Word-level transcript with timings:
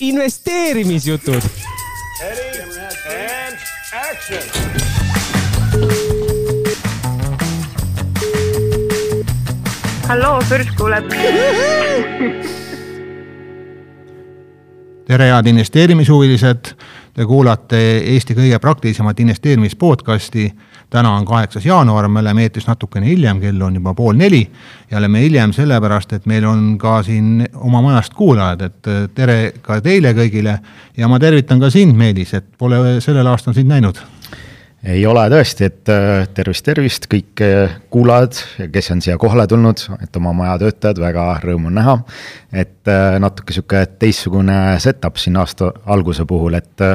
investeerimisjutud. 0.00 1.42
halloo, 10.08 10.38
Pürs 10.48 10.70
kuuleb. 10.76 11.10
tere, 15.06 15.24
head 15.32 15.46
investeerimishuvilised. 15.46 16.72
Te 17.18 17.24
kuulate 17.26 17.78
Eesti 18.12 18.34
kõige 18.38 18.60
praktilisemat 18.62 19.20
investeerimispodcasti. 19.20 20.52
täna 20.90 21.10
on 21.16 21.24
kaheksas 21.26 21.64
jaanuar, 21.66 22.06
me 22.08 22.20
oleme 22.20 22.42
eetris 22.42 22.66
natukene 22.66 23.06
hiljem, 23.06 23.40
kell 23.40 23.62
on 23.62 23.74
juba 23.74 23.94
pool 23.94 24.14
neli. 24.16 24.48
Ja 24.90 24.98
oleme 24.98 25.20
hiljem 25.20 25.52
sellepärast, 25.52 26.12
et 26.12 26.26
meil 26.26 26.44
on 26.44 26.78
ka 26.78 27.02
siin 27.02 27.48
oma 27.54 27.82
majast 27.82 28.14
kuulajad, 28.14 28.62
et 28.62 28.90
tere 29.14 29.52
ka 29.62 29.80
teile 29.80 30.14
kõigile. 30.14 30.58
Ja 30.96 31.08
ma 31.08 31.18
tervitan 31.18 31.60
ka 31.60 31.70
sind, 31.70 31.96
Meelis, 31.96 32.34
et 32.34 32.46
pole 32.58 33.00
sellel 33.00 33.26
aastal 33.26 33.54
sind 33.54 33.68
näinud 33.68 33.98
ei 34.86 35.02
ole 35.06 35.24
tõesti, 35.32 35.66
et 35.66 35.90
äh, 35.90 36.28
tervist, 36.34 36.64
tervist 36.66 37.08
kõik 37.10 37.42
äh, 37.42 37.74
kuulajad, 37.90 38.38
kes 38.72 38.92
on 38.94 39.02
siia 39.02 39.18
kohale 39.20 39.48
tulnud, 39.50 39.82
et 40.02 40.20
oma 40.20 40.34
maja 40.36 40.58
töötajad, 40.62 41.00
väga 41.02 41.26
rõõm 41.42 41.66
on 41.70 41.78
näha. 41.80 41.98
et 42.52 42.88
äh, 42.88 43.18
natuke 43.18 43.52
sihuke 43.56 43.84
teistsugune 43.98 44.78
setup 44.78 45.18
siin 45.18 45.36
aasta 45.36 45.72
alguse 45.86 46.24
puhul, 46.26 46.54
et 46.54 46.86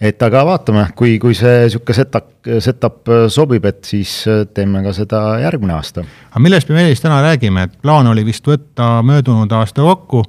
et 0.00 0.22
aga 0.22 0.46
vaatame, 0.48 0.86
kui, 0.96 1.18
kui 1.20 1.34
see 1.36 1.68
sihuke 1.68 1.92
setup, 1.92 2.30
setup 2.64 3.10
sobib, 3.28 3.66
et 3.68 3.84
siis 3.84 4.22
teeme 4.54 4.80
ka 4.86 4.94
seda 4.96 5.20
järgmine 5.42 5.74
aasta. 5.76 6.06
aga 6.30 6.40
millest 6.46 6.70
me 6.70 6.78
Meelis 6.78 7.02
täna 7.02 7.20
räägime, 7.26 7.66
et 7.66 7.76
plaan 7.82 8.06
oli 8.06 8.24
vist 8.24 8.46
võtta 8.46 9.00
möödunud 9.04 9.52
aasta 9.52 9.82
kokku 9.82 10.24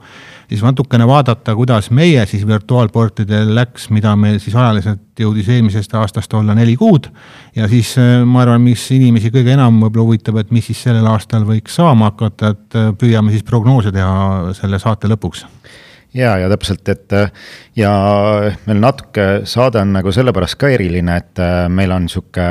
siis 0.52 0.64
natukene 0.66 1.08
vaadata, 1.08 1.56
kuidas 1.56 1.88
meie 1.96 2.26
siis 2.28 2.44
virtuaalportidel 2.48 3.54
läks, 3.56 3.88
mida 3.90 4.16
meil 4.20 4.40
siis 4.44 4.56
ajaliselt 4.56 5.20
jõudis 5.20 5.48
eelmisest 5.50 5.94
aastast 5.96 6.34
olla 6.36 6.56
neli 6.58 6.76
kuud. 6.76 7.08
ja 7.56 7.68
siis 7.72 7.94
äh, 7.98 8.26
ma 8.26 8.44
arvan, 8.44 8.62
mis 8.62 8.84
inimesi 8.92 9.32
kõige 9.32 9.56
enam 9.56 9.80
võib-olla 9.86 10.10
huvitab, 10.10 10.42
et 10.42 10.52
mis 10.52 10.68
siis 10.68 10.84
sellel 10.84 11.08
aastal 11.08 11.48
võiks 11.48 11.80
saama 11.80 12.12
hakata, 12.12 12.52
et 12.56 12.80
äh, 12.80 12.92
püüame 13.00 13.32
siis 13.32 13.48
prognoose 13.48 13.96
teha 13.96 14.52
selle 14.58 14.80
saate 14.80 15.12
lõpuks 15.12 15.46
ja, 16.14 16.36
ja 16.38 16.50
täpselt, 16.52 16.88
et 16.92 17.14
ja 17.76 17.92
meil 18.68 18.82
natuke 18.84 19.26
saade 19.48 19.80
on 19.80 19.94
nagu 19.96 20.12
sellepärast 20.12 20.58
ka 20.60 20.72
eriline, 20.76 21.16
et 21.22 21.40
äh, 21.40 21.68
meil 21.72 21.94
on 21.96 22.10
sihuke 22.12 22.46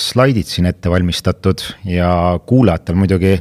slaidid 0.00 0.48
siin 0.50 0.66
ette 0.70 0.90
valmistatud 0.90 1.62
ja 1.86 2.10
kuulajatel 2.46 2.98
muidugi 2.98 3.36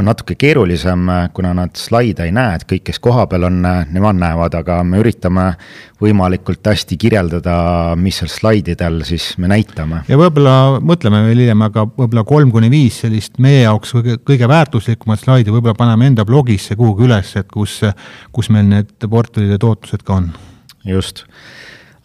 on 0.00 0.08
natuke 0.08 0.38
keerulisem, 0.40 1.10
kuna 1.36 1.52
nad 1.56 1.76
slaide 1.76 2.24
ei 2.24 2.32
näe, 2.34 2.56
et 2.56 2.66
kõik, 2.70 2.86
kes 2.88 3.00
kohapeal 3.02 3.48
on, 3.50 3.60
nemad 3.92 4.20
näevad, 4.20 4.56
aga 4.62 4.80
me 4.86 5.02
üritame 5.02 5.50
võimalikult 6.00 6.64
hästi 6.64 6.96
kirjeldada, 7.00 7.54
mis 8.00 8.22
seal 8.22 8.30
slaididel 8.32 9.02
siis 9.04 9.34
me 9.40 9.50
näitame. 9.52 10.02
ja 10.08 10.16
võib-olla 10.16 10.80
mõtleme 10.80 11.22
veel 11.26 11.44
hiljem, 11.44 11.66
aga 11.68 11.84
võib-olla 11.88 12.24
kolm 12.28 12.52
kuni 12.54 12.70
viis 12.72 13.02
sellist 13.04 13.36
meie 13.42 13.66
jaoks 13.66 13.92
kõige, 13.98 14.16
kõige 14.24 14.48
väärtuslikumat 14.48 15.20
slaidi 15.20 15.52
võib-olla 15.52 15.76
paneme 15.76 16.08
enda 16.08 16.24
blogisse 16.24 16.76
kuhugi 16.78 17.04
üles, 17.08 17.34
et 17.36 17.50
kus, 17.52 17.80
kus 18.32 18.48
meil 18.54 18.68
need 18.70 18.96
portfellide 19.10 19.58
tootlused 19.60 20.04
ka 20.06 20.20
on. 20.20 20.30
just, 20.86 21.24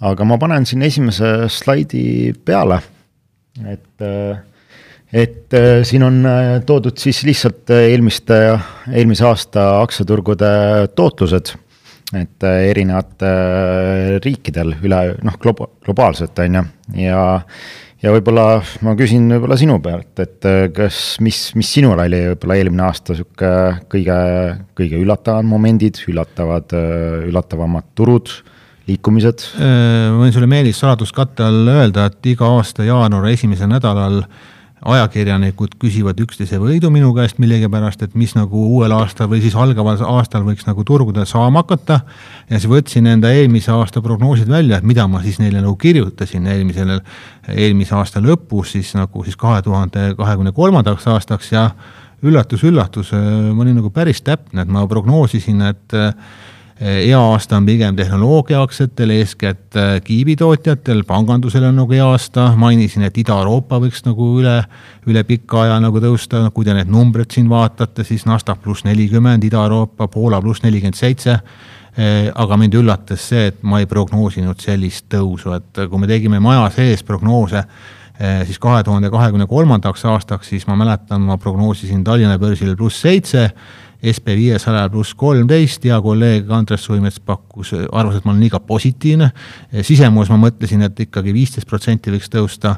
aga 0.04 0.28
ma 0.28 0.40
panen 0.42 0.68
siin 0.68 0.84
esimese 0.86 1.50
slaidi 1.52 2.34
peale, 2.46 2.82
et 3.66 4.06
et 5.16 5.54
siin 5.88 6.04
on 6.04 6.18
toodud 6.68 6.98
siis 7.00 7.22
lihtsalt 7.24 7.72
eelmiste, 7.72 8.40
eelmise 8.92 9.24
aasta 9.30 9.68
aktsiaturgude 9.86 10.50
tootlused. 10.98 11.54
Et 12.14 12.44
äh, 12.46 12.68
erinevatel 12.70 13.26
äh, 13.26 14.20
riikidel 14.22 14.76
üle 14.86 15.00
noh, 15.26 15.38
globa-, 15.42 15.72
globaalselt 15.84 16.38
on 16.44 16.60
ju, 16.60 16.62
ja 17.02 17.16
ja 17.16 17.24
võib-olla 18.04 18.62
ma 18.86 18.96
küsin 19.00 19.30
võib-olla 19.32 19.58
sinu 19.60 19.78
pealt, 19.84 20.12
et 20.24 20.48
äh, 20.50 20.66
kas, 20.76 21.18
mis, 21.24 21.40
mis 21.56 21.70
sinul 21.78 22.00
oli 22.00 22.24
võib-olla 22.32 22.58
eelmine 22.60 22.88
aasta 22.88 23.16
sihuke 23.18 23.52
kõige, 23.92 24.18
kõige 24.78 25.00
üllatavad 25.02 25.48
momendid, 25.48 26.02
üllatavad, 26.10 26.76
üllatavamad 27.30 27.94
turud, 27.98 28.34
liikumised? 28.90 29.48
ma 29.58 30.20
võin 30.20 30.36
sulle 30.36 30.50
Meelis 30.50 30.78
saladuskatte 30.84 31.48
all 31.48 31.72
öelda, 31.72 32.10
et 32.12 32.34
iga 32.36 32.52
aasta 32.58 32.86
jaanuari 32.86 33.34
esimesel 33.34 33.72
nädalal 33.72 34.22
äh, 34.22 34.55
ajakirjanikud 34.84 35.78
küsivad 35.80 36.20
üksteise 36.20 36.60
võidu 36.60 36.90
minu 36.94 37.14
käest 37.16 37.40
millegipärast, 37.40 38.04
et 38.04 38.16
mis 38.18 38.36
nagu 38.36 38.66
uuel 38.76 38.92
aastal 38.96 39.30
või 39.32 39.40
siis 39.44 39.56
algaval 39.56 40.02
aastal 40.12 40.44
võiks 40.46 40.68
nagu 40.68 40.84
turgudel 40.86 41.26
saama 41.30 41.64
hakata. 41.64 42.02
ja 42.50 42.60
siis 42.60 42.70
võtsin 42.70 43.08
enda 43.08 43.32
eelmise 43.32 43.72
aasta 43.72 44.02
prognoosid 44.02 44.52
välja, 44.52 44.78
et 44.78 44.88
mida 44.88 45.08
ma 45.08 45.24
siis 45.24 45.40
neile 45.40 45.62
nagu 45.62 45.76
kirjutasin 45.80 46.48
eelmisel, 46.48 47.00
eelmise 47.56 47.96
aasta 47.96 48.22
lõpus 48.22 48.76
siis 48.76 48.94
nagu 48.96 49.24
siis 49.24 49.40
kahe 49.40 49.62
tuhande 49.62 50.12
kahekümne 50.18 50.52
kolmandaks 50.52 51.08
aastaks 51.08 51.52
ja 51.52 51.70
üllatus-üllatus, 52.26 53.14
ma 53.54 53.64
olin 53.64 53.80
nagu 53.80 53.90
päris 53.94 54.22
täpne, 54.26 54.66
et 54.66 54.72
ma 54.72 54.86
prognoosisin, 54.90 55.62
et 55.72 55.98
hea 56.80 57.20
aasta 57.20 57.58
on 57.58 57.66
pigem 57.66 57.96
tehnoloogiaaktsiatel, 57.96 59.10
eeskätt 59.10 59.76
äh, 59.76 60.02
kiibitootjatel, 60.04 61.04
pangandusel 61.08 61.64
on 61.64 61.78
nagu 61.80 61.96
hea 61.96 62.04
aasta, 62.04 62.50
mainisin, 62.60 63.06
et 63.08 63.18
Ida-Euroopa 63.18 63.80
võiks 63.80 64.04
nagu 64.04 64.28
üle, 64.42 64.58
üle 65.08 65.24
pika 65.24 65.62
aja 65.64 65.78
nagu 65.80 66.02
tõusta, 66.04 66.44
kui 66.52 66.68
te 66.68 66.76
need 66.76 66.92
numbrid 66.92 67.32
siin 67.32 67.48
vaatate, 67.50 68.04
siis 68.04 68.26
Nasdaq 68.28 68.60
pluss 68.64 68.84
nelikümmend, 68.88 69.48
Ida-Euroopa, 69.48 70.10
Poola 70.12 70.42
pluss 70.44 70.66
nelikümmend 70.66 71.00
seitse. 71.00 71.40
Äh, 71.96 72.28
aga 72.36 72.60
mind 72.60 72.76
üllatas 72.76 73.30
see, 73.32 73.48
et 73.54 73.64
ma 73.64 73.80
ei 73.80 73.88
prognoosinud 73.88 74.60
sellist 74.60 75.08
tõusu, 75.16 75.56
et 75.56 75.86
kui 75.88 76.02
me 76.02 76.12
tegime 76.12 76.44
maja 76.44 76.68
sees 76.76 77.06
prognoose, 77.08 77.64
äh, 78.20 78.44
siis 78.44 78.60
kahe 78.60 78.84
tuhande 78.84 79.14
kahekümne 79.14 79.48
kolmandaks 79.48 80.04
aastaks, 80.12 80.52
siis 80.52 80.68
ma 80.68 80.76
mäletan, 80.76 81.24
ma 81.24 81.40
prognoosisin 81.40 82.04
Tallinna 82.04 82.36
börsil 82.42 82.76
pluss 82.76 83.00
seitse 83.08 83.48
SB 84.12 84.36
viiesajal 84.38 84.90
pluss 84.94 85.16
kolmteist, 85.18 85.86
hea 85.88 85.98
kolleeg 86.02 86.52
Andres 86.54 86.86
Suimets 86.86 87.20
pakkus, 87.24 87.74
arvas, 87.92 88.20
et 88.20 88.28
ma 88.28 88.34
olen 88.34 88.44
liiga 88.46 88.60
positiivne. 88.60 89.32
sisemus 89.82 90.30
ma 90.34 90.40
mõtlesin, 90.48 90.86
et 90.86 91.00
ikkagi 91.08 91.34
viisteist 91.34 91.68
protsenti 91.70 92.14
võiks 92.14 92.32
tõusta. 92.32 92.76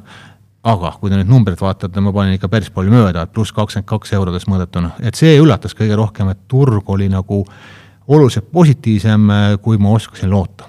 aga 0.67 0.91
kui 0.99 1.09
te 1.09 1.15
nüüd 1.15 1.29
numbrit 1.31 1.61
vaatate, 1.61 2.01
ma 2.01 2.11
panin 2.11 2.33
ikka 2.35 2.49
päris 2.51 2.69
palju 2.69 2.91
mööda, 2.91 3.21
et 3.23 3.31
pluss 3.31 3.53
kakskümmend 3.55 3.87
kaks 3.87 4.11
eurodes 4.13 4.47
mõõdetuna, 4.51 4.97
et 4.99 5.15
see 5.15 5.37
üllatas 5.39 5.75
kõige 5.77 5.95
rohkem, 5.95 6.29
et 6.29 6.39
turg 6.47 6.89
oli 6.89 7.07
nagu 7.07 7.45
oluliselt 8.07 8.51
positiivsem, 8.51 9.29
kui 9.61 9.77
ma 9.77 9.93
oskasin 9.95 10.29
loota 10.29 10.67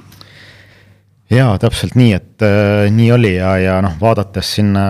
jaa, 1.30 1.58
täpselt 1.58 1.96
nii, 1.98 2.12
et 2.12 2.42
äh, 2.42 2.86
nii 2.94 3.10
oli 3.12 3.34
ja, 3.34 3.56
ja 3.58 3.80
noh, 3.82 3.98
vaadates 4.00 4.54
sinna, 4.54 4.84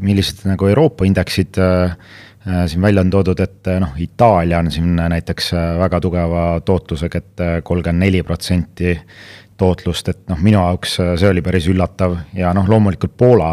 millised 0.00 0.44
nagu 0.46 0.68
Euroopa 0.68 1.04
indeksid 1.08 1.58
äh, 1.58 1.96
Äh, 1.96 2.31
siin 2.66 2.82
välja 2.82 3.00
on 3.00 3.10
toodud, 3.10 3.40
et 3.40 3.68
äh, 3.70 3.78
noh, 3.80 3.94
Itaalia 3.98 4.58
on 4.58 4.70
siin 4.70 4.96
näiteks 4.96 5.52
äh, 5.54 5.68
väga 5.78 6.00
tugeva 6.00 6.42
tootlusega 6.64 7.18
et, 7.18 7.30
et 7.40 7.64
kolmkümmend 7.64 8.04
neli 8.04 8.22
protsenti 8.26 8.96
tootlust, 9.56 10.08
et 10.08 10.22
noh, 10.28 10.40
minu 10.42 10.58
jaoks 10.58 10.98
see 10.98 11.28
oli 11.28 11.42
päris 11.44 11.68
üllatav. 11.70 12.16
Ja 12.34 12.50
noh, 12.56 12.66
loomulikult 12.68 13.14
Poola 13.16 13.52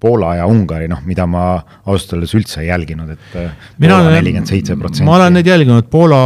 Poola 0.00 0.36
ja 0.38 0.44
Ungari, 0.46 0.86
noh, 0.86 1.00
mida 1.02 1.24
ma 1.26 1.56
ausalt 1.58 2.12
öeldes 2.14 2.30
üldse 2.38 2.60
ei 2.62 2.68
jälginud, 2.68 3.08
et 3.16 3.32
äh, 3.34 3.70
mina 3.82 3.96
olen, 3.98 4.36
ma 5.02 5.16
olen 5.16 5.34
neid 5.34 5.48
jälginud, 5.50 5.88
Poola 5.90 6.18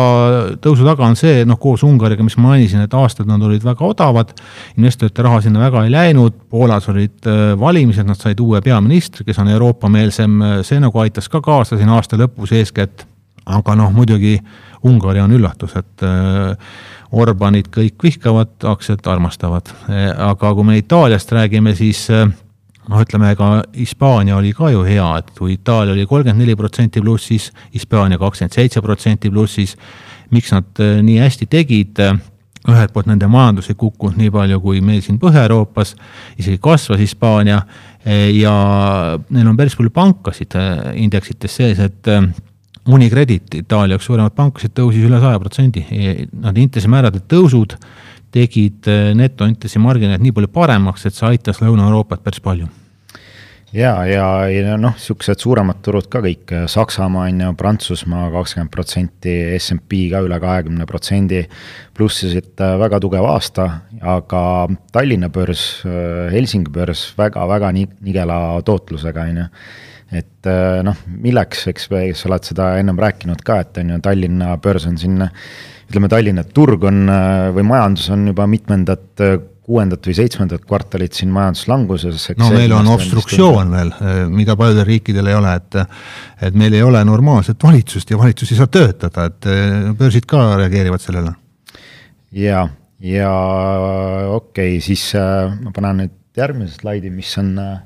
tõusu 0.60 0.84
taga 0.84 1.06
on 1.06 1.16
see, 1.16 1.46
noh, 1.48 1.56
koos 1.60 1.84
Ungariga, 1.88 2.24
mis 2.26 2.36
ma 2.36 2.50
mainisin, 2.50 2.82
et 2.84 2.96
aastad 2.98 3.30
nad 3.30 3.40
olid 3.40 3.64
väga 3.64 3.86
odavad, 3.88 4.34
investorite 4.76 5.24
raha 5.24 5.40
sinna 5.46 5.62
väga 5.64 5.86
ei 5.86 5.94
läinud, 5.94 6.36
Poolas 6.52 6.90
olid 6.92 7.30
äh, 7.32 7.40
valimised, 7.60 8.04
nad 8.08 8.20
said 8.20 8.44
uue 8.44 8.60
peaministri, 8.60 9.24
kes 9.24 9.40
on 9.40 9.48
Euroopa-meelsem, 9.54 10.36
see 10.68 10.82
nagu 10.82 11.00
aitas 11.00 11.32
ka 11.32 11.40
kaasa 11.40 11.80
siin 11.80 11.96
aasta 11.96 12.20
lõpus 12.20 12.52
eeskätt, 12.60 13.06
aga 13.56 13.78
noh, 13.80 13.88
muidugi 13.96 14.36
Ungari 14.84 15.24
on 15.24 15.32
üllatus, 15.32 15.78
et 15.80 16.04
äh, 16.04 16.52
Orbanit 17.12 17.72
kõik 17.72 18.04
vihkavad, 18.04 18.58
aktsiat 18.68 19.06
armastavad, 19.08 19.68
aga 19.88 20.54
kui 20.56 20.64
me 20.64 20.78
Itaaliast 20.80 21.32
räägime, 21.32 21.74
siis 21.76 22.06
noh, 22.88 23.02
ütleme 23.02 23.32
ka 23.38 23.50
Hispaania 23.76 24.36
oli 24.36 24.52
ka 24.56 24.70
ju 24.72 24.82
hea, 24.86 25.06
et 25.20 25.30
kui 25.38 25.56
Itaalia 25.56 25.94
oli 25.94 26.06
kolmkümmend 26.08 26.42
neli 26.42 26.56
protsenti 26.58 27.02
plussis, 27.02 27.50
Hispaania 27.74 28.18
kakskümmend 28.18 28.56
seitse 28.56 28.82
protsenti 28.82 29.30
plussis. 29.30 29.76
miks 30.32 30.52
nad 30.52 30.80
äh, 30.80 31.00
nii 31.02 31.18
hästi 31.20 31.46
tegid? 31.46 31.98
ühelt 32.62 32.92
poolt 32.94 33.08
nende 33.10 33.26
majandus 33.26 33.72
ei 33.72 33.74
kukkunud 33.74 34.14
nii 34.16 34.30
palju 34.30 34.60
kui 34.62 34.80
meil 34.80 35.00
siin 35.02 35.16
Põhja-Euroopas, 35.18 35.96
isegi 36.38 36.60
kasvas 36.62 37.00
Hispaania 37.00 37.58
äh, 37.58 38.30
ja 38.36 39.18
neil 39.28 39.50
on 39.50 39.58
päris 39.58 39.74
palju 39.76 39.90
pankasid 39.90 40.54
äh, 40.54 40.92
indeksites 41.02 41.56
sees, 41.58 41.82
et 41.82 42.06
Unicredit, 42.88 43.54
Itaalia 43.54 43.94
üks 43.94 44.08
suuremaid 44.08 44.34
pankasid, 44.34 44.72
tõusis 44.74 45.04
üle 45.06 45.20
saja 45.22 45.38
protsendi. 45.38 45.84
Nad 46.42 46.56
intressimäärade 46.58 47.20
tõusud 47.30 47.76
tegid 48.32 48.88
netointressi 49.18 49.82
marginaalid 49.82 50.24
nii 50.24 50.36
palju 50.36 50.52
paremaks, 50.52 51.06
et 51.06 51.16
see 51.16 51.34
aitas 51.34 51.60
Lõuna-Euroopat 51.64 52.24
päris 52.24 52.40
palju 52.44 52.70
ja, 53.72 53.92
ja, 54.06 54.26
ja 54.48 54.76
noh, 54.80 54.96
siuksed 55.00 55.40
suuremad 55.42 55.80
turud 55.84 56.08
ka 56.12 56.22
kõik, 56.24 56.52
Saksamaa 56.70 57.28
on 57.30 57.40
ju, 57.44 57.52
Prantsusmaa 57.58 58.28
kakskümmend 58.34 58.72
protsenti, 58.72 59.36
SMP 59.58 60.06
ka 60.12 60.22
üle 60.26 60.38
kahekümne 60.42 60.86
protsendi. 60.88 61.44
plussisid 61.96 62.60
äh, 62.60 62.76
väga 62.80 63.00
tugev 63.00 63.26
aasta, 63.28 63.68
aga 64.00 64.42
Tallinna 64.92 65.28
börs, 65.32 65.84
äh, 65.86 66.28
Helsingi 66.32 66.72
börs 66.72 67.12
väga-väga 67.18 67.72
nigela 67.72 68.60
tootlusega, 68.64 69.28
on 69.28 69.42
ju 69.42 69.48
et 70.12 70.46
äh, 70.46 70.82
noh, 70.84 70.96
milleks, 71.08 71.66
eks, 71.72 71.88
sa 71.88 72.28
oled 72.28 72.44
seda 72.44 72.74
ennem 72.76 72.98
rääkinud 73.00 73.40
ka, 73.44 73.62
et 73.64 73.78
on 73.80 73.94
ju, 73.94 74.00
Tallinna 74.04 74.56
börs 74.60 74.86
on 74.86 74.98
siin 75.00 75.22
ütleme, 75.90 76.08
Tallinna 76.12 76.44
turg 76.44 76.84
on 76.88 77.06
või 77.56 77.64
majandus 77.66 78.10
on 78.14 78.26
juba 78.30 78.46
mitmendat 78.50 79.22
kuuendat 79.62 80.06
või 80.08 80.14
seitsmendat 80.16 80.64
kvartalit 80.66 81.14
siin 81.16 81.30
majanduslanguses. 81.34 82.24
no 82.38 82.50
meil 82.54 82.72
on 82.74 82.88
obstruktsioon 82.92 83.70
veel, 83.76 83.92
eh, 84.00 84.22
mida 84.28 84.56
paljudel 84.58 84.86
riikidel 84.88 85.30
ei 85.30 85.38
ole, 85.38 85.54
et 85.54 85.78
et 86.48 86.58
meil 86.58 86.74
ei 86.74 86.82
ole 86.82 87.04
normaalset 87.06 87.62
valitsust 87.62 88.10
ja 88.10 88.18
valitsus 88.18 88.50
ei 88.52 88.58
saa 88.58 88.66
töötada, 88.66 89.28
et 89.30 89.46
börsid 89.98 90.26
ka 90.26 90.56
reageerivad 90.58 91.00
sellele. 91.00 91.34
ja, 92.32 92.66
ja 92.98 93.30
okei 94.34 94.76
okay,, 94.76 94.80
siis 94.80 95.14
äh, 95.14 95.54
ma 95.62 95.70
panen 95.70 96.04
nüüd 96.04 96.18
järgmise 96.36 96.80
slaidi, 96.80 97.12
mis 97.14 97.30
on 97.38 97.54
äh, 97.58 97.78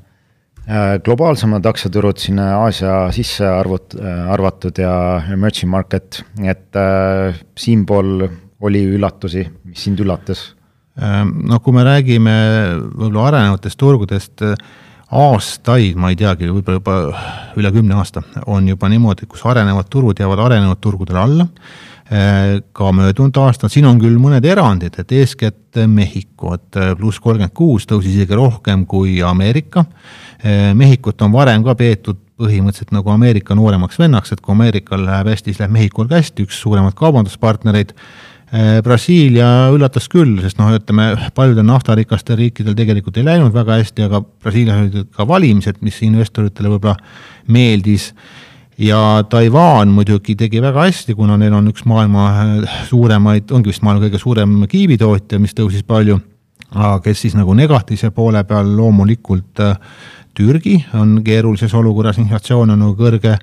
globaalsemad 1.07 1.67
aktsiaturud 1.71 2.19
sinna 2.19 2.49
Aasia 2.59 3.07
sisse 3.15 3.47
arvut-, 3.47 3.95
arvatud 4.35 4.79
ja 4.83 4.93
emerging 5.31 5.71
market, 5.71 6.25
et 6.43 6.75
äh, 6.75 7.39
siinpool 7.55 8.27
oli 8.67 8.83
üllatusi, 8.97 9.45
mis 9.69 9.85
sind 9.87 10.03
üllatas 10.03 10.49
Ehm, 10.97 11.43
noh, 11.45 11.61
kui 11.61 11.75
me 11.77 11.85
räägime 11.85 12.35
võib-olla 12.97 13.27
arenevatest 13.31 13.77
turgudest, 13.81 14.41
eh, 14.43 14.55
aastaid, 15.13 15.99
ma 16.01 16.11
ei 16.13 16.17
teagi, 16.17 16.49
võib-olla 16.49 16.79
juba 16.79 16.95
üle 17.61 17.73
kümne 17.75 17.99
aasta, 18.01 18.23
on 18.49 18.69
juba 18.69 18.89
niimoodi, 18.89 19.29
kus 19.29 19.45
arenevad 19.45 19.91
turud 19.93 20.19
jäävad 20.19 20.41
arenenud 20.47 20.81
turgudele 20.81 21.21
alla. 21.21 21.49
Eh, 22.07 22.61
ka 22.71 22.93
möödunud 22.95 23.35
aastal, 23.43 23.71
siin 23.73 23.89
on 23.89 23.97
küll 23.99 24.15
mõned 24.23 24.45
erandid, 24.47 24.95
et 25.01 25.11
eeskätt 25.11 25.81
Mehhiko, 25.91 26.53
et 26.55 26.79
eh, 26.79 26.93
pluss 26.95 27.19
kolmkümmend 27.19 27.55
kuus 27.57 27.89
tõusis 27.91 28.15
isegi 28.15 28.39
rohkem 28.39 28.85
kui 28.87 29.19
Ameerika. 29.27 29.83
Mehhikut 30.77 31.23
on 31.25 31.33
varem 31.33 31.65
ka 31.65 31.73
peetud 31.75 32.21
põhimõtteliselt 32.39 32.93
nagu 32.95 33.11
Ameerika 33.11 33.57
nooremaks 33.57 33.99
vennaks, 33.99 34.31
et 34.35 34.43
kui 34.45 34.53
Ameerikal 34.53 35.03
läheb 35.03 35.33
hästi, 35.33 35.51
siis 35.51 35.63
läheb 35.63 35.73
Mehhikul 35.75 36.07
ka 36.07 36.21
hästi, 36.21 36.45
üks 36.47 36.61
suuremaid 36.63 36.95
kaubanduspartnereid 36.95 37.95
Brasiilia 38.87 39.73
üllatas 39.75 40.07
küll, 40.13 40.37
sest 40.45 40.61
noh, 40.61 40.71
ütleme 40.77 41.09
paljudel 41.35 41.67
naftarikastel 41.67 42.39
riikidel 42.39 42.77
tegelikult 42.79 43.17
ei 43.19 43.27
läinud 43.27 43.51
väga 43.57 43.81
hästi, 43.81 44.05
aga 44.07 44.21
Brasiilias 44.23 44.85
olid 44.85 45.09
ka 45.17 45.27
valimised, 45.27 45.81
mis 45.83 45.99
investoritele 46.07 46.71
võib-olla 46.77 46.95
meeldis. 47.51 48.13
Ja 48.79 49.25
Taiwan 49.29 49.89
muidugi 49.89 50.37
tegi 50.37 50.61
väga 50.63 50.87
hästi, 50.87 51.15
kuna 51.15 51.37
neil 51.41 51.55
on 51.57 51.71
üks 51.73 51.87
maailma 51.89 52.27
äh, 52.43 52.81
suuremaid, 52.89 53.51
ongi 53.51 53.73
vist 53.73 53.85
maailma 53.87 54.07
kõige 54.07 54.21
suurem 54.21 54.59
kiivitootja, 54.69 55.41
mis 55.41 55.57
tõusis 55.57 55.87
palju. 55.87 56.21
kes 57.03 57.21
siis 57.21 57.35
nagu 57.35 57.55
negatiivse 57.55 58.11
poole 58.11 58.45
peal 58.45 58.77
loomulikult 58.77 59.61
äh, 59.61 59.77
Türgi 60.37 60.85
on 60.95 61.23
keerulises 61.25 61.75
olukorras, 61.75 62.19
inflatsioon 62.21 62.71
on 62.75 62.83
nagu 62.83 62.93
kõrge, 62.99 63.39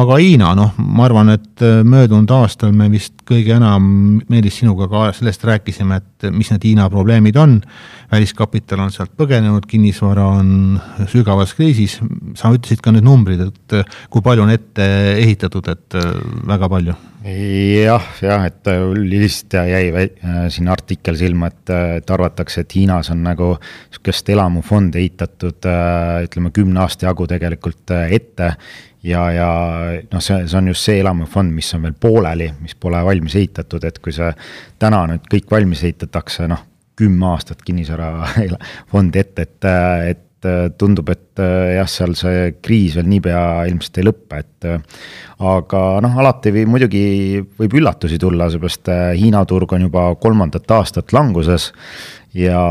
aga 0.00 0.16
Hiina, 0.16 0.54
noh, 0.56 0.70
ma 0.78 1.04
arvan, 1.04 1.34
et 1.36 1.64
äh, 1.64 1.82
möödunud 1.84 2.30
aastal 2.32 2.72
me 2.72 2.88
vist 2.92 3.20
kõige 3.28 3.58
enam, 3.58 4.22
Meelis, 4.28 4.56
sinuga 4.62 4.88
ka 4.88 5.10
sellest 5.18 5.44
rääkisime, 5.44 6.00
et 6.00 6.07
mis 6.34 6.50
need 6.52 6.64
Hiina 6.66 6.88
probleemid 6.90 7.36
on. 7.36 7.60
väliskapital 8.08 8.80
on 8.80 8.92
sealt 8.92 9.12
põgenenud, 9.20 9.66
kinnisvara 9.68 10.24
on 10.38 10.78
sügavas 11.12 11.52
kriisis, 11.52 11.98
sa 12.38 12.48
ütlesid 12.54 12.80
ka 12.80 12.94
need 12.94 13.04
numbrid, 13.04 13.42
et 13.44 13.74
kui 14.08 14.24
palju 14.24 14.46
on 14.46 14.52
ette 14.54 14.86
ehitatud, 15.18 15.68
et 15.68 15.96
väga 16.48 16.70
palju? 16.72 16.96
Jah, 17.28 18.04
jah, 18.22 18.46
et 18.48 18.70
lihtsalt 18.96 19.58
jäi 19.68 20.06
siin 20.54 20.70
artikkel 20.72 21.18
silma, 21.20 21.50
et, 21.52 21.74
et 21.98 22.10
arvatakse, 22.16 22.64
et 22.64 22.76
Hiinas 22.78 23.10
on 23.12 23.20
nagu 23.26 23.50
sihukest 23.92 24.32
elamufondi 24.32 25.02
ehitatud 25.02 25.68
ütleme 26.24 26.54
kümne 26.54 26.86
aasta 26.86 27.10
jagu 27.10 27.26
tegelikult 27.28 27.92
ette 28.08 28.54
ja, 29.06 29.24
ja 29.32 29.50
noh, 30.12 30.22
see, 30.22 30.44
see 30.48 30.58
on 30.58 30.70
just 30.72 30.86
see 30.86 31.02
elamufond, 31.02 31.54
mis 31.54 31.70
on 31.76 31.86
veel 31.86 31.96
pooleli, 32.00 32.50
mis 32.62 32.76
pole 32.78 33.00
valmis 33.06 33.36
ehitatud, 33.38 33.84
et 33.88 34.00
kui 34.02 34.14
see 34.14 34.30
täna 34.80 35.04
nüüd 35.10 35.28
kõik 35.30 35.50
valmis 35.52 35.84
ehitatakse, 35.86 36.48
noh, 36.50 36.64
kümme 36.98 37.30
aastat 37.32 37.62
kinnisvarafondi 37.66 39.20
ette, 39.22 39.44
et, 39.46 39.68
et 40.14 40.24
tundub, 40.78 41.08
et 41.10 41.40
jah, 41.74 41.86
seal 41.90 42.14
see 42.18 42.52
kriis 42.62 42.94
veel 42.98 43.08
niipea 43.10 43.40
ilmselt 43.70 43.98
ei 43.98 44.06
lõppe, 44.06 44.38
et 44.42 44.68
aga 45.42 45.82
noh, 46.02 46.18
alati 46.22 46.52
või 46.54 46.66
muidugi 46.70 47.02
võib 47.58 47.74
üllatusi 47.80 48.18
tulla, 48.22 48.46
seepärast 48.50 48.90
Hiina 49.18 49.42
turg 49.50 49.74
on 49.74 49.86
juba 49.88 50.08
kolmandat 50.22 50.70
aastat 50.78 51.14
languses 51.14 51.72
ja, 52.38 52.62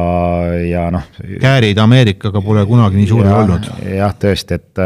ja 0.63 0.83
noh. 0.93 1.05
käärid 1.41 1.77
Ameerikaga 1.81 2.41
pole 2.43 2.63
kunagi 2.69 2.99
nii 2.99 3.09
suured 3.09 3.31
olnud. 3.31 3.69
jah, 3.91 4.13
tõesti, 4.19 4.57
et, 4.57 4.81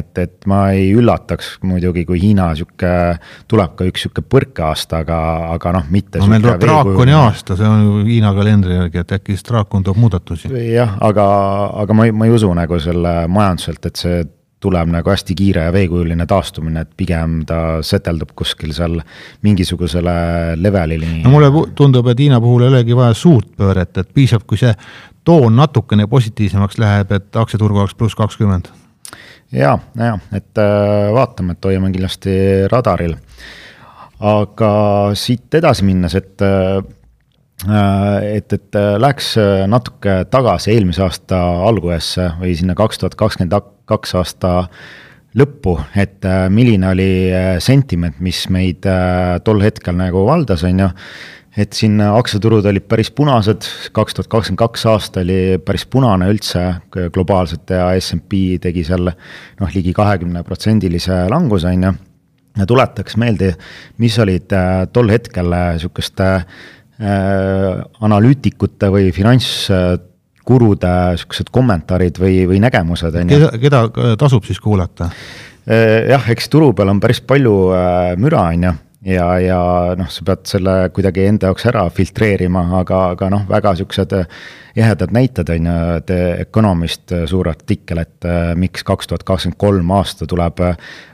et, 0.00 0.22
et 0.22 0.48
ma 0.50 0.60
ei 0.74 0.90
üllataks 0.96 1.54
muidugi, 1.66 2.06
kui 2.08 2.20
Hiina 2.22 2.50
sihuke, 2.58 2.92
tuleb 3.50 3.74
ka 3.78 3.88
üks 3.88 4.06
sihuke 4.06 4.24
põrkeaasta, 4.34 5.02
aga, 5.04 5.18
aga 5.54 5.74
noh, 5.78 5.90
mitte. 5.94 6.22
no 6.22 6.30
meil 6.30 6.44
tuleb 6.44 6.62
draakoni 6.64 7.16
aasta, 7.18 7.58
see 7.58 7.68
on 7.68 7.84
ju 7.84 8.06
Hiina 8.08 8.32
kalendri 8.36 8.78
järgi, 8.78 9.02
et 9.04 9.18
äkki 9.18 9.36
siis 9.36 9.48
draakon 9.50 9.84
toob 9.86 10.00
muudatusi. 10.00 10.52
jah, 10.72 10.96
aga, 11.04 11.26
aga 11.84 11.98
ma 11.98 12.08
ei, 12.08 12.16
ma 12.16 12.30
ei 12.30 12.34
usu 12.34 12.52
nagu 12.56 12.80
selle 12.82 13.16
majanduselt, 13.32 13.90
et 13.90 14.00
see 14.00 14.24
tuleb 14.64 14.92
nagu 14.92 15.12
hästi 15.12 15.36
kiire 15.36 15.66
ja 15.66 15.72
veekujuline 15.74 16.26
taastumine, 16.28 16.84
et 16.84 16.92
pigem 16.96 17.40
ta 17.48 17.58
seteldub 17.84 18.32
kuskil 18.36 18.72
seal 18.76 19.00
mingisugusele 19.44 20.14
levelini. 20.60 21.22
no 21.24 21.34
mulle 21.34 21.50
tundub, 21.76 22.08
et 22.12 22.22
Hiina 22.24 22.40
puhul 22.40 22.66
ei 22.66 22.72
olegi 22.72 22.96
vaja 22.96 23.16
suurt 23.18 23.52
pööret, 23.58 23.92
et 24.00 24.14
piisab, 24.14 24.46
kui 24.48 24.60
see 24.60 24.72
toon 25.24 25.56
natukene 25.56 26.08
positiivsemaks 26.10 26.80
läheb, 26.80 27.12
et 27.16 27.36
aktsiaturg 27.40 27.76
oleks 27.82 27.96
pluss 27.98 28.16
kakskümmend. 28.18 28.70
ja, 29.52 29.76
ja, 30.00 30.18
et 30.32 30.60
äh, 30.60 31.12
vaatame, 31.14 31.56
et 31.56 31.70
hoiame 31.70 31.92
kindlasti 31.92 32.36
radaril. 32.72 33.16
aga 34.24 34.74
siit 35.18 35.60
edasi 35.60 35.84
minnes, 35.84 36.14
et 36.16 36.44
äh, 36.44 36.80
et, 37.64 38.52
et 38.52 38.76
läheks 39.00 39.34
natuke 39.70 40.18
tagasi 40.30 40.72
eelmise 40.74 41.02
aasta 41.04 41.38
algusesse 41.68 42.30
või 42.40 42.52
sinna 42.58 42.76
kaks 42.78 43.00
tuhat 43.00 43.16
kakskümmend 43.20 43.56
kaks 43.88 44.14
aasta 44.18 44.52
lõppu, 45.38 45.76
et 45.98 46.24
äh, 46.26 46.46
milline 46.52 46.90
oli 46.92 47.12
äh, 47.34 47.54
sentiment, 47.62 48.20
mis 48.22 48.44
meid 48.54 48.86
äh, 48.86 49.38
tol 49.44 49.62
hetkel 49.64 49.96
nagu 49.98 50.24
valdas, 50.28 50.62
on 50.66 50.84
ju. 50.84 50.90
et 51.58 51.74
siin 51.74 52.00
aktsiaturud 52.02 52.66
olid 52.66 52.86
päris 52.90 53.12
punased, 53.14 53.66
kaks 53.94 54.16
tuhat 54.16 54.30
kakskümmend 54.30 54.62
kaks 54.62 54.86
aasta 54.90 55.22
oli 55.22 55.58
päris 55.62 55.84
punane 55.86 56.26
üldse 56.30 56.64
globaalselt 57.14 57.70
ja 57.70 57.92
SMP 57.98 58.58
tegi 58.62 58.82
seal 58.86 59.06
noh, 59.06 59.74
ligi 59.74 59.94
kahekümne 59.94 60.42
protsendilise 60.46 61.24
languse, 61.30 61.70
on 61.70 61.88
ju. 61.88 61.92
ja 62.58 62.66
tuletaks 62.70 63.18
meelde, 63.18 63.52
mis 63.98 64.18
olid 64.22 64.54
tol 64.94 65.10
hetkel 65.14 65.54
sihukeste 65.82 66.30
analüütikute 66.94 68.86
või 68.94 69.08
finants 69.10 69.66
gurude 70.46 70.92
sihukesed 71.18 71.50
kommentaarid 71.54 72.20
või, 72.20 72.44
või 72.48 72.60
nägemused, 72.62 73.16
on 73.18 73.32
ju. 73.32 73.50
keda 73.62 73.84
tasub 74.20 74.46
siis 74.46 74.60
kuulata? 74.62 75.10
Äh, 75.64 76.04
jah, 76.12 76.26
eks 76.34 76.50
turu 76.52 76.72
peal 76.76 76.92
on 76.92 77.00
päris 77.00 77.22
palju 77.24 77.54
äh, 77.72 78.10
müra, 78.20 78.48
on 78.52 78.66
ju 78.68 78.74
ja, 79.14 79.28
ja 79.40 79.60
noh, 79.98 80.10
sa 80.12 80.24
pead 80.24 80.44
selle 80.48 80.74
kuidagi 80.96 81.24
enda 81.28 81.50
jaoks 81.50 81.66
ära 81.68 81.86
filtreerima, 81.92 82.66
aga, 82.80 83.00
aga 83.14 83.30
noh, 83.32 83.42
väga 83.48 83.74
siuksed 83.80 84.14
ehedad 84.74 85.12
näited 85.14 85.50
on 85.54 85.68
ju, 85.68 85.74
et 86.00 86.12
Economist 86.46 87.12
suur 87.30 87.48
artikkel, 87.52 88.00
et 88.00 88.28
miks 88.60 88.84
kaks 88.84 89.10
tuhat 89.10 89.26
kakskümmend 89.28 89.60
kolm 89.60 89.92
aasta 89.96 90.28
tuleb 90.28 90.64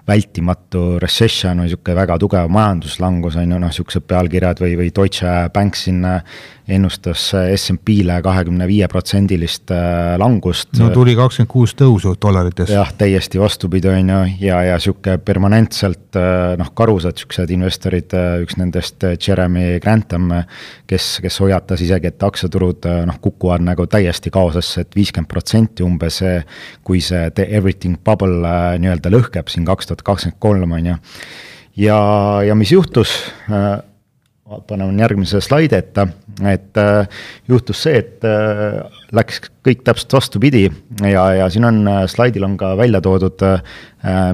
vältimatu 0.08 0.84
recession 1.02 1.60
või 1.60 1.68
niisugune 1.68 1.96
väga 1.98 2.18
tugev 2.20 2.48
majanduslangus 2.52 3.36
on 3.40 3.46
ju, 3.46 3.58
noh, 3.58 3.68
niisugused 3.68 4.06
pealkirjad 4.08 4.62
või, 4.62 4.76
või 4.80 4.94
Deutsche 4.94 5.34
Bank 5.54 5.78
siin 5.78 6.04
ennustas 6.70 7.30
SMP-le 7.56 8.20
kahekümne 8.22 8.66
viie 8.68 8.86
protsendilist 8.90 9.72
äh, 9.74 10.14
langust. 10.20 10.72
no 10.78 10.90
tuli 10.94 11.16
kakskümmend 11.18 11.50
kuus 11.50 11.74
tõusu 11.78 12.14
dollarites. 12.22 12.70
jah, 12.70 12.92
täiesti 12.98 13.40
vastupidi, 13.40 13.90
on 13.90 14.12
ju, 14.12 14.20
ja, 14.46 14.60
ja 14.68 14.78
niisugune 14.78 15.18
permanentselt 15.24 16.18
äh, 16.18 16.54
noh, 16.60 16.72
karused 16.76 17.18
niisugused 17.18 17.54
investorid, 17.54 18.14
äh, 18.16 18.38
üks 18.44 18.58
nendest 18.60 19.06
Jeremy 19.16 19.80
Grantham, 19.82 20.30
kes, 20.90 21.12
kes 21.24 21.40
hoiatas 21.42 21.82
isegi, 21.84 22.10
et 22.10 22.26
aktsiaturud 22.26 22.88
noh, 23.08 23.20
kukuvad 23.22 23.64
nagu 23.66 23.86
täiesti 23.90 24.32
kaosesse 24.32 24.84
et, 24.84 24.90
et 24.90 25.00
viiskümmend 25.00 25.30
protsenti 25.30 25.84
umbes, 25.86 26.20
kui 26.86 27.02
see 27.04 27.28
everything 27.46 27.98
bubble 28.04 28.54
nii-öelda 28.80 29.12
lõhkeb 29.12 29.50
siin 29.50 29.66
kaks 29.68 29.90
tuhat 29.90 29.99
kakskümmend 30.06 30.40
kolm, 30.42 30.72
on 30.78 30.90
ju. 30.92 30.96
ja, 31.86 32.00
ja 32.46 32.54
mis 32.58 32.72
juhtus 32.72 33.14
panen 34.66 34.98
järgmise 34.98 35.40
slaidi 35.44 35.76
ette, 35.78 36.06
et 36.48 36.78
äh, 36.80 37.20
juhtus 37.48 37.84
see, 37.84 38.00
et 38.00 38.26
äh, 38.26 38.80
läks 39.14 39.44
kõik 39.66 39.84
täpselt 39.86 40.16
vastupidi 40.16 40.64
ja, 41.04 41.24
ja 41.36 41.46
siin 41.52 41.68
on 41.68 41.84
äh, 41.88 42.02
slaidil 42.10 42.46
on 42.48 42.56
ka 42.60 42.72
välja 42.78 43.02
toodud, 43.04 43.44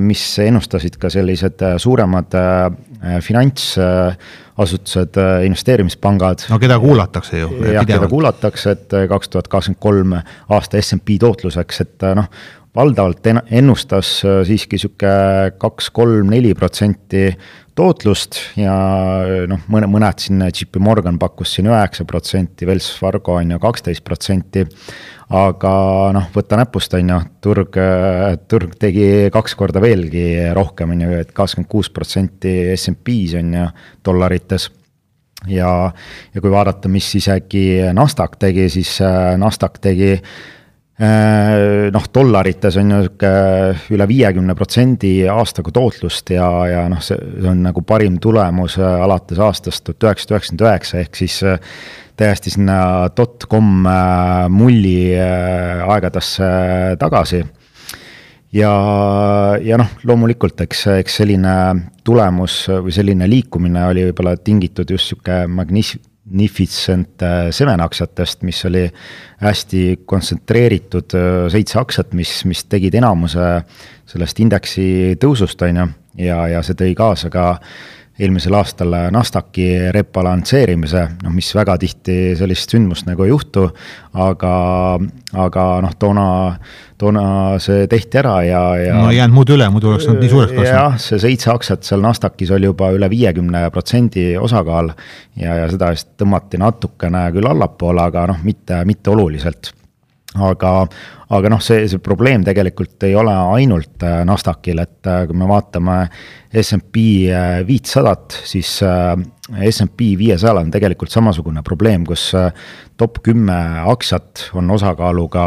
mis 0.01 0.23
ennustasid 0.39 0.95
ka 1.03 1.11
sellised 1.11 1.63
suuremad 1.83 2.35
finantsasutused, 3.25 5.19
investeerimispangad. 5.49 6.47
no 6.53 6.61
keda 6.63 6.79
kuulatakse 6.79 7.41
ju. 7.41 7.51
jah, 7.75 7.87
keda 7.89 8.07
kuulatakse, 8.11 8.77
et 8.77 8.97
kaks 9.11 9.33
tuhat 9.33 9.51
kakskümmend 9.51 9.83
kolm 9.83 10.15
aasta 10.55 10.79
SMP 10.79 11.19
tootluseks, 11.21 11.83
et 11.83 12.07
noh, 12.15 12.31
valdavalt 12.77 13.27
ennustas 13.51 14.19
siiski 14.47 14.79
sihuke 14.81 15.13
kaks, 15.61 15.91
kolm, 15.97 16.31
neli 16.33 16.53
protsenti 16.57 17.31
tootlust 17.77 18.39
ja 18.57 18.75
noh, 19.49 19.67
mõne, 19.73 19.89
mõned 19.91 20.23
siin, 20.23 20.45
JP 20.49 20.81
Morgan 20.85 21.19
pakkus 21.21 21.57
siin 21.57 21.69
üheksa 21.69 22.07
protsenti, 22.09 22.69
Wells 22.69 22.89
Fargo 23.01 23.37
on 23.41 23.53
ju 23.53 23.61
kaksteist 23.63 24.05
protsenti. 24.05 24.65
aga 25.27 25.71
noh, 26.15 26.29
võta 26.31 26.57
näpust, 26.61 26.95
on 26.95 27.09
ju, 27.11 27.21
turg, 27.43 27.77
turg 28.49 28.77
tegi 28.79 29.29
kaks 29.35 29.57
korda 29.59 29.83
veelgi 29.83 30.27
rohkem, 30.55 30.95
on 30.95 31.03
ju, 31.03 31.13
et 31.19 31.33
kakskümmend 31.35 31.69
kuus 31.71 31.91
protsenti 31.91 32.53
SMP-s 32.77 33.35
on 33.41 33.55
ju, 33.59 33.69
dollarites 34.07 34.71
ja, 35.51 35.71
ja 36.33 36.41
kui 36.41 36.53
vaadata, 36.53 36.89
mis 36.89 37.09
isegi 37.19 37.67
NASDAQ 37.93 38.39
tegi, 38.47 38.69
siis 38.79 39.01
äh, 39.05 39.35
NASDAQ 39.41 39.83
tegi 39.83 40.13
Äh, 40.17 40.56
noh, 40.97 42.05
dollarites 42.09 42.79
on 42.81 42.93
ju 42.95 42.99
sihuke 43.05 43.31
üle 43.93 44.07
viiekümne 44.09 44.55
protsendi 44.57 45.27
aastaga 45.29 45.75
tootlust 45.77 46.33
ja, 46.33 46.47
ja 46.71 46.87
noh, 46.89 47.03
see 47.05 47.19
on 47.45 47.61
nagu 47.67 47.83
parim 47.85 48.17
tulemus 48.23 48.79
äh, 48.81 49.05
alates 49.05 49.41
aastast 49.43 49.85
tuhat 49.85 50.07
üheksasada 50.09 50.39
üheksakümmend 50.39 50.65
üheksa, 50.65 51.03
ehk 51.05 51.21
siis 51.21 51.37
äh, 51.45 51.61
täiesti 52.17 52.55
sinna 52.55 52.79
dotcom 53.13 53.85
mulli 54.49 55.13
aegadesse 55.21 56.47
tagasi. 56.97 57.43
ja, 58.57 58.73
ja 59.61 59.77
noh, 59.77 59.93
loomulikult, 60.09 60.65
eks, 60.65 60.87
eks 61.03 61.21
selline 61.21 61.53
tulemus 62.09 62.63
või 62.73 62.97
selline 62.97 63.29
liikumine 63.29 63.85
oli 63.91 64.09
võib-olla 64.09 64.33
tingitud 64.41 64.97
just 64.97 65.13
sihuke 65.13 65.43
magnis-, 65.45 65.99
Magnificent 66.27 67.23
äh, 67.23 67.53
Seven 67.53 67.81
aktsiatest, 67.81 68.43
mis 68.43 68.65
oli 68.67 68.83
hästi 69.39 70.01
kontsentreeritud 70.07 71.15
äh, 71.15 71.47
seitse 71.53 71.79
aktsiat, 71.79 72.17
mis, 72.19 72.45
mis 72.45 72.65
tegid 72.67 72.95
enamuse 72.99 73.63
sellest 74.11 74.41
indeksi 74.43 74.89
tõusust, 75.23 75.63
on 75.63 75.79
ju, 75.83 75.87
ja, 76.27 76.41
ja 76.51 76.63
see 76.67 76.75
tõi 76.79 76.97
kaasa 76.99 77.31
ka 77.31 77.47
eelmisel 78.17 78.55
aastal 78.57 78.95
NASDAQi 79.13 79.93
rebalansseerimise, 79.95 81.03
noh, 81.25 81.35
mis 81.37 81.51
väga 81.57 81.77
tihti 81.81 82.17
sellist 82.39 82.73
sündmust 82.73 83.09
nagu 83.09 83.27
ei 83.27 83.33
juhtu, 83.33 83.67
aga, 84.27 84.53
aga 85.45 85.67
noh, 85.85 85.95
toona, 86.01 86.27
toona 86.97 87.27
see 87.63 87.85
tehti 87.93 88.21
ära 88.23 88.37
ja, 88.47 88.63
ja 88.81 88.97
no 88.97 89.13
ei 89.13 89.21
jäänud 89.21 89.37
muud 89.37 89.53
üle, 89.53 89.69
muidu 89.73 89.93
oleks 89.93 90.09
nad 90.09 90.21
nii 90.23 90.33
suureks 90.33 90.55
kasvanud. 90.55 90.73
jah, 90.73 90.99
see 91.03 91.21
seitse 91.27 91.53
aktsiat 91.53 91.89
seal 91.89 92.05
NASDAQis 92.05 92.55
oli 92.57 92.71
juba 92.71 92.89
üle 92.97 93.11
viiekümne 93.13 93.67
protsendi 93.75 94.31
osakaal 94.41 94.95
ja, 95.37 95.61
ja 95.63 95.69
seda 95.73 95.93
siis 95.93 96.09
tõmmati 96.17 96.61
natukene 96.63 97.27
küll 97.37 97.53
allapoole, 97.53 98.09
aga 98.09 98.31
noh, 98.33 98.41
mitte, 98.49 98.81
mitte 98.89 99.13
oluliselt 99.13 99.76
aga, 100.37 100.73
aga 101.37 101.51
noh, 101.53 101.63
see, 101.65 101.87
see 101.91 102.03
probleem 102.03 102.45
tegelikult 102.47 103.07
ei 103.09 103.17
ole 103.19 103.35
ainult 103.57 104.05
äh, 104.07 104.23
NASDAQil, 104.29 104.83
et 104.85 105.11
äh, 105.11 105.25
kui 105.29 105.39
me 105.39 105.49
vaatame 105.51 105.99
SMP 106.57 107.03
äh, 107.31 107.61
viitsadat, 107.67 108.39
siis 108.47 108.79
SMP 109.71 110.13
viiesajal 110.19 110.63
on 110.63 110.73
tegelikult 110.75 111.13
samasugune 111.13 111.63
probleem, 111.67 112.07
kus 112.09 112.31
top 112.99 113.21
kümme 113.27 113.59
aktsiat 113.87 114.49
on 114.59 114.73
osakaaluga 114.75 115.47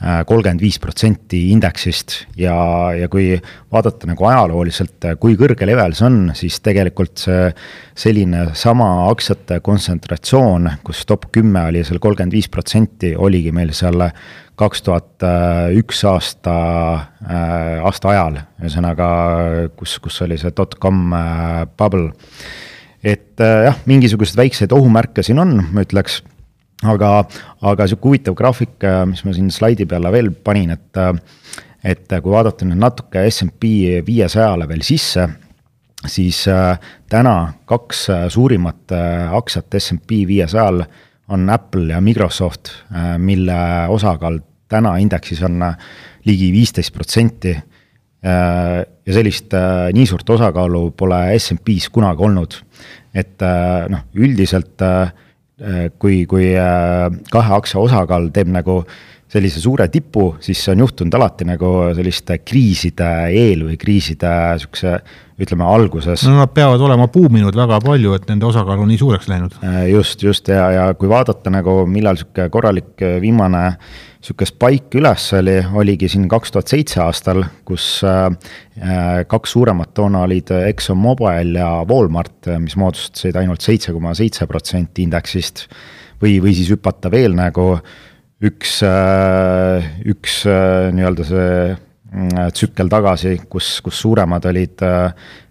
kolmkümmend 0.00 0.62
viis 0.64 0.78
protsenti 0.80 1.42
indeksist 1.52 2.14
ja, 2.40 2.54
ja 2.96 3.08
kui 3.12 3.34
vaadata 3.72 4.08
nagu 4.08 4.24
ajalooliselt, 4.24 5.04
kui 5.20 5.36
kõrge 5.36 5.68
level 5.68 5.92
see 5.96 6.06
on, 6.08 6.18
siis 6.36 6.56
tegelikult 6.64 7.20
see 7.20 7.50
selline 8.00 8.46
sama 8.56 8.88
aktsiate 9.10 9.60
kontsentratsioon, 9.64 10.70
kus 10.86 11.04
top 11.08 11.28
kümme 11.34 11.66
oli 11.68 11.84
seal 11.84 12.00
kolmkümmend 12.00 12.38
viis 12.38 12.48
protsenti, 12.48 13.12
oligi 13.12 13.52
meil 13.52 13.74
seal 13.76 14.08
kaks 14.60 14.84
tuhat 14.84 15.28
üks 15.76 16.02
aasta, 16.08 16.56
äh, 17.24 17.78
aasta 17.84 18.12
ajal, 18.12 18.42
ühesõnaga, 18.60 19.06
kus, 19.76 19.98
kus 20.04 20.20
oli 20.24 20.40
see 20.40 20.52
dotcom 20.56 21.14
äh, 21.16 21.62
bubble. 21.76 22.12
et 23.00 23.40
jah, 23.40 23.78
mingisuguseid 23.88 24.36
väikseid 24.36 24.72
ohumärke 24.76 25.22
siin 25.24 25.38
on, 25.40 25.54
ma 25.72 25.84
ütleks 25.86 26.18
aga, 26.88 27.10
aga 27.66 27.86
sihuke 27.88 28.10
huvitav 28.10 28.36
graafik, 28.38 28.78
äh, 28.84 29.02
mis 29.08 29.22
ma 29.26 29.34
siin 29.36 29.50
slaidi 29.52 29.86
peale 29.88 30.12
veel 30.14 30.32
panin, 30.32 30.72
et, 30.76 30.96
äh, 30.96 31.12
et 31.84 32.08
kui 32.08 32.32
vaadata 32.32 32.68
nüüd 32.68 32.80
natuke 32.80 33.24
SMP 33.30 34.00
viiesajale 34.06 34.68
veel 34.68 34.84
sisse, 34.86 35.26
siis 36.08 36.42
äh, 36.48 36.76
täna 37.10 37.36
kaks 37.68 38.06
suurimat 38.32 38.92
aktsiat 39.36 39.80
SMP 39.80 40.22
viiesajal 40.28 40.84
on 41.30 41.50
Apple 41.50 41.92
ja 41.92 42.00
Microsoft, 42.02 42.72
mille 43.22 43.58
osakaal 43.88 44.40
täna 44.70 44.96
indeksis 44.98 45.42
on 45.46 45.62
ligi 46.26 46.48
viisteist 46.52 46.94
protsenti. 46.94 47.54
ja 48.20 49.12
sellist 49.14 49.54
nii 49.94 50.06
suurt 50.06 50.30
osakaalu 50.30 50.90
pole 50.90 51.20
SMP-s 51.38 51.88
kunagi 51.88 52.22
olnud. 52.22 52.54
et 53.14 53.38
noh, 53.88 54.02
üldiselt 54.14 54.82
äh, 54.82 55.12
Äh, 55.12 55.29
kui, 55.98 56.24
kui 56.26 56.52
äh, 56.56 57.06
kahe 57.32 57.56
aktsia 57.56 57.80
osakaal 57.82 58.30
teeb 58.32 58.52
nagu 58.52 58.80
sellise 59.30 59.60
suure 59.62 59.86
tipu, 59.92 60.34
siis 60.42 60.62
on 60.72 60.82
juhtunud 60.82 61.14
alati 61.14 61.46
nagu 61.46 61.68
selliste 61.94 62.40
kriiside 62.42 63.10
eel 63.30 63.66
või 63.68 63.76
kriiside 63.78 64.32
sihukese 64.58 64.96
ütleme 65.40 65.64
alguses. 65.64 66.26
no 66.28 66.36
nad 66.38 66.52
peavad 66.54 66.82
olema 66.84 67.08
buuminud 67.12 67.56
väga 67.56 67.80
palju, 67.84 68.14
et 68.18 68.28
nende 68.30 68.48
osakaal 68.48 68.82
on 68.82 68.90
nii 68.92 69.00
suureks 69.00 69.30
läinud. 69.30 69.56
Äh, 69.64 69.88
just, 69.94 70.22
just 70.22 70.48
ja, 70.52 70.68
ja 70.74 70.86
kui 70.94 71.10
vaadata 71.10 71.52
nagu 71.52 71.82
millal 71.90 72.20
sihuke 72.20 72.48
korralik 72.52 73.04
viimane 73.22 73.64
sihuke 74.20 74.44
spike 74.44 74.98
üles 75.00 75.24
oli, 75.38 75.56
oligi 75.80 76.10
siin 76.12 76.26
kaks 76.28 76.52
tuhat 76.52 76.68
seitse 76.68 77.00
aastal, 77.00 77.42
kus 77.68 77.86
äh, 78.04 78.28
kaks 79.30 79.56
suuremat 79.56 79.94
toona 79.96 80.26
olid 80.26 80.52
ExxonMobil 80.58 81.56
ja 81.56 81.70
Walmart, 81.88 82.50
mis 82.60 82.76
moodustasid 82.80 83.38
ainult 83.40 83.64
seitse 83.64 83.94
koma 83.96 84.12
seitse 84.16 84.48
protsenti 84.50 85.06
indeksist. 85.08 85.66
või, 86.20 86.36
või 86.44 86.52
siis 86.52 86.68
hüpata 86.68 87.08
veel 87.08 87.32
nagu 87.32 87.78
üks, 88.44 88.80
äh, 88.84 89.86
üks 90.04 90.42
äh, 90.48 90.90
nii-öelda 90.96 91.24
see 91.28 91.54
tsükkel 92.50 92.88
tagasi, 92.90 93.36
kus, 93.48 93.76
kus 93.86 94.00
suuremad 94.02 94.44
olid 94.50 94.82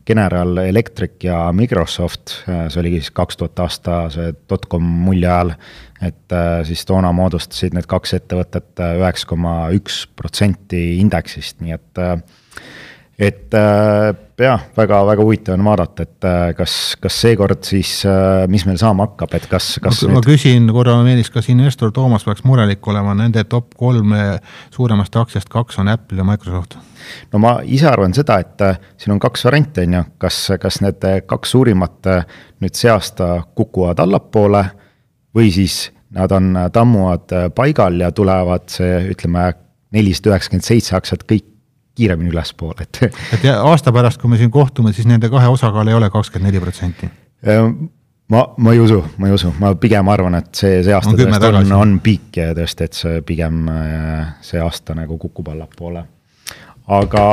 General 0.06 0.58
Electric 0.66 1.24
ja 1.24 1.38
Microsoft, 1.56 2.34
see 2.44 2.82
oligi 2.82 3.00
siis 3.00 3.14
kaks 3.16 3.40
tuhat 3.40 3.62
aasta 3.64 4.00
see 4.12 4.34
dotcom 4.50 4.84
mulje 5.06 5.30
ajal 5.30 5.54
et 6.02 6.32
äh, 6.32 6.64
siis 6.68 6.86
toona 6.88 7.12
moodustasid 7.16 7.76
need 7.76 7.88
kaks 7.90 8.16
ettevõtet 8.20 8.80
äh, 8.80 8.96
üheksa 9.02 9.28
koma 9.30 9.56
üks 9.76 10.06
protsenti 10.16 11.00
indeksist, 11.02 11.60
nii 11.64 11.76
et 11.76 12.04
äh, 12.04 12.16
et 13.20 13.56
jah, 14.44 14.64
väga-väga 14.78 15.24
huvitav 15.26 15.58
on 15.58 15.66
vaadata, 15.68 16.06
et 16.06 16.28
kas, 16.58 16.76
kas 17.02 17.20
seekord 17.24 17.64
siis, 17.68 17.94
mis 18.52 18.66
meil 18.68 18.80
saama 18.82 19.10
hakkab, 19.10 19.36
et 19.38 19.48
kas, 19.52 19.72
kas 19.84 20.04
ma, 20.04 20.14
nüüd... 20.14 20.18
ma 20.18 20.24
küsin 20.26 20.70
korra, 20.74 20.98
Meelis, 21.06 21.32
kas 21.34 21.50
investor 21.52 21.94
Toomas 21.96 22.26
peaks 22.28 22.46
murelik 22.48 22.88
olema, 22.88 23.16
nende 23.18 23.44
top 23.50 23.76
kolme 23.80 24.40
suuremast 24.76 25.20
aktsiast 25.20 25.52
kaks 25.52 25.82
on 25.84 25.92
Apple 25.92 26.22
ja 26.22 26.28
Microsoft? 26.28 26.80
no 27.34 27.40
ma 27.42 27.56
ise 27.66 27.88
arvan 27.90 28.14
seda, 28.14 28.38
et 28.44 28.66
siin 29.00 29.16
on 29.16 29.22
kaks 29.24 29.48
varianti, 29.48 29.88
on 29.88 30.00
ju, 30.00 30.04
kas, 30.22 30.42
kas 30.62 30.82
need 30.86 31.08
kaks 31.30 31.56
suurimat 31.56 32.12
nüüd 32.60 32.76
see 32.78 32.92
aasta 32.92 33.40
kukuvad 33.58 34.02
allapoole 34.04 34.66
või 35.36 35.50
siis 35.54 35.88
nad 36.16 36.32
on, 36.32 36.56
äh, 36.58 36.72
tammuvad 36.72 37.32
äh, 37.32 37.50
paigal 37.56 38.00
ja 38.02 38.12
tulevad 38.12 38.70
see, 38.74 39.10
ütleme, 39.14 39.52
nelisada 39.94 40.34
üheksakümmend 40.34 40.66
seitse 40.66 40.96
aktsiat 40.98 41.26
kõik 41.30 41.49
kiiremini 42.00 42.32
ülespoole, 42.34 42.88
et. 42.88 43.02
et 43.36 43.48
aasta 43.54 43.94
pärast, 43.96 44.22
kui 44.22 44.32
me 44.32 44.40
siin 44.40 44.52
kohtume, 44.54 44.94
siis 44.96 45.08
nende 45.10 45.30
kahe 45.32 45.52
osakaal 45.52 45.92
ei 45.92 45.98
ole 45.98 46.10
kakskümmend 46.14 46.50
neli 46.50 46.64
protsenti? 46.64 47.10
Ma, 48.30 48.44
ma 48.62 48.74
ei 48.76 48.82
usu, 48.82 49.00
ma 49.18 49.30
ei 49.30 49.34
usu, 49.34 49.52
ma 49.58 49.74
pigem 49.82 50.10
arvan, 50.14 50.38
et 50.38 50.50
see, 50.54 50.84
see 50.86 50.94
aasta 50.94 51.16
on 51.16 51.18
tõesti 51.18 51.50
on, 51.64 51.72
on 51.80 51.94
piik 52.04 52.38
ja 52.38 52.52
tõesti, 52.58 52.86
et 52.86 52.98
see 52.98 53.22
pigem 53.26 53.64
see 54.46 54.62
aasta 54.62 54.94
nagu 54.98 55.18
kukub 55.18 55.50
allapoole. 55.50 56.04
aga 57.00 57.24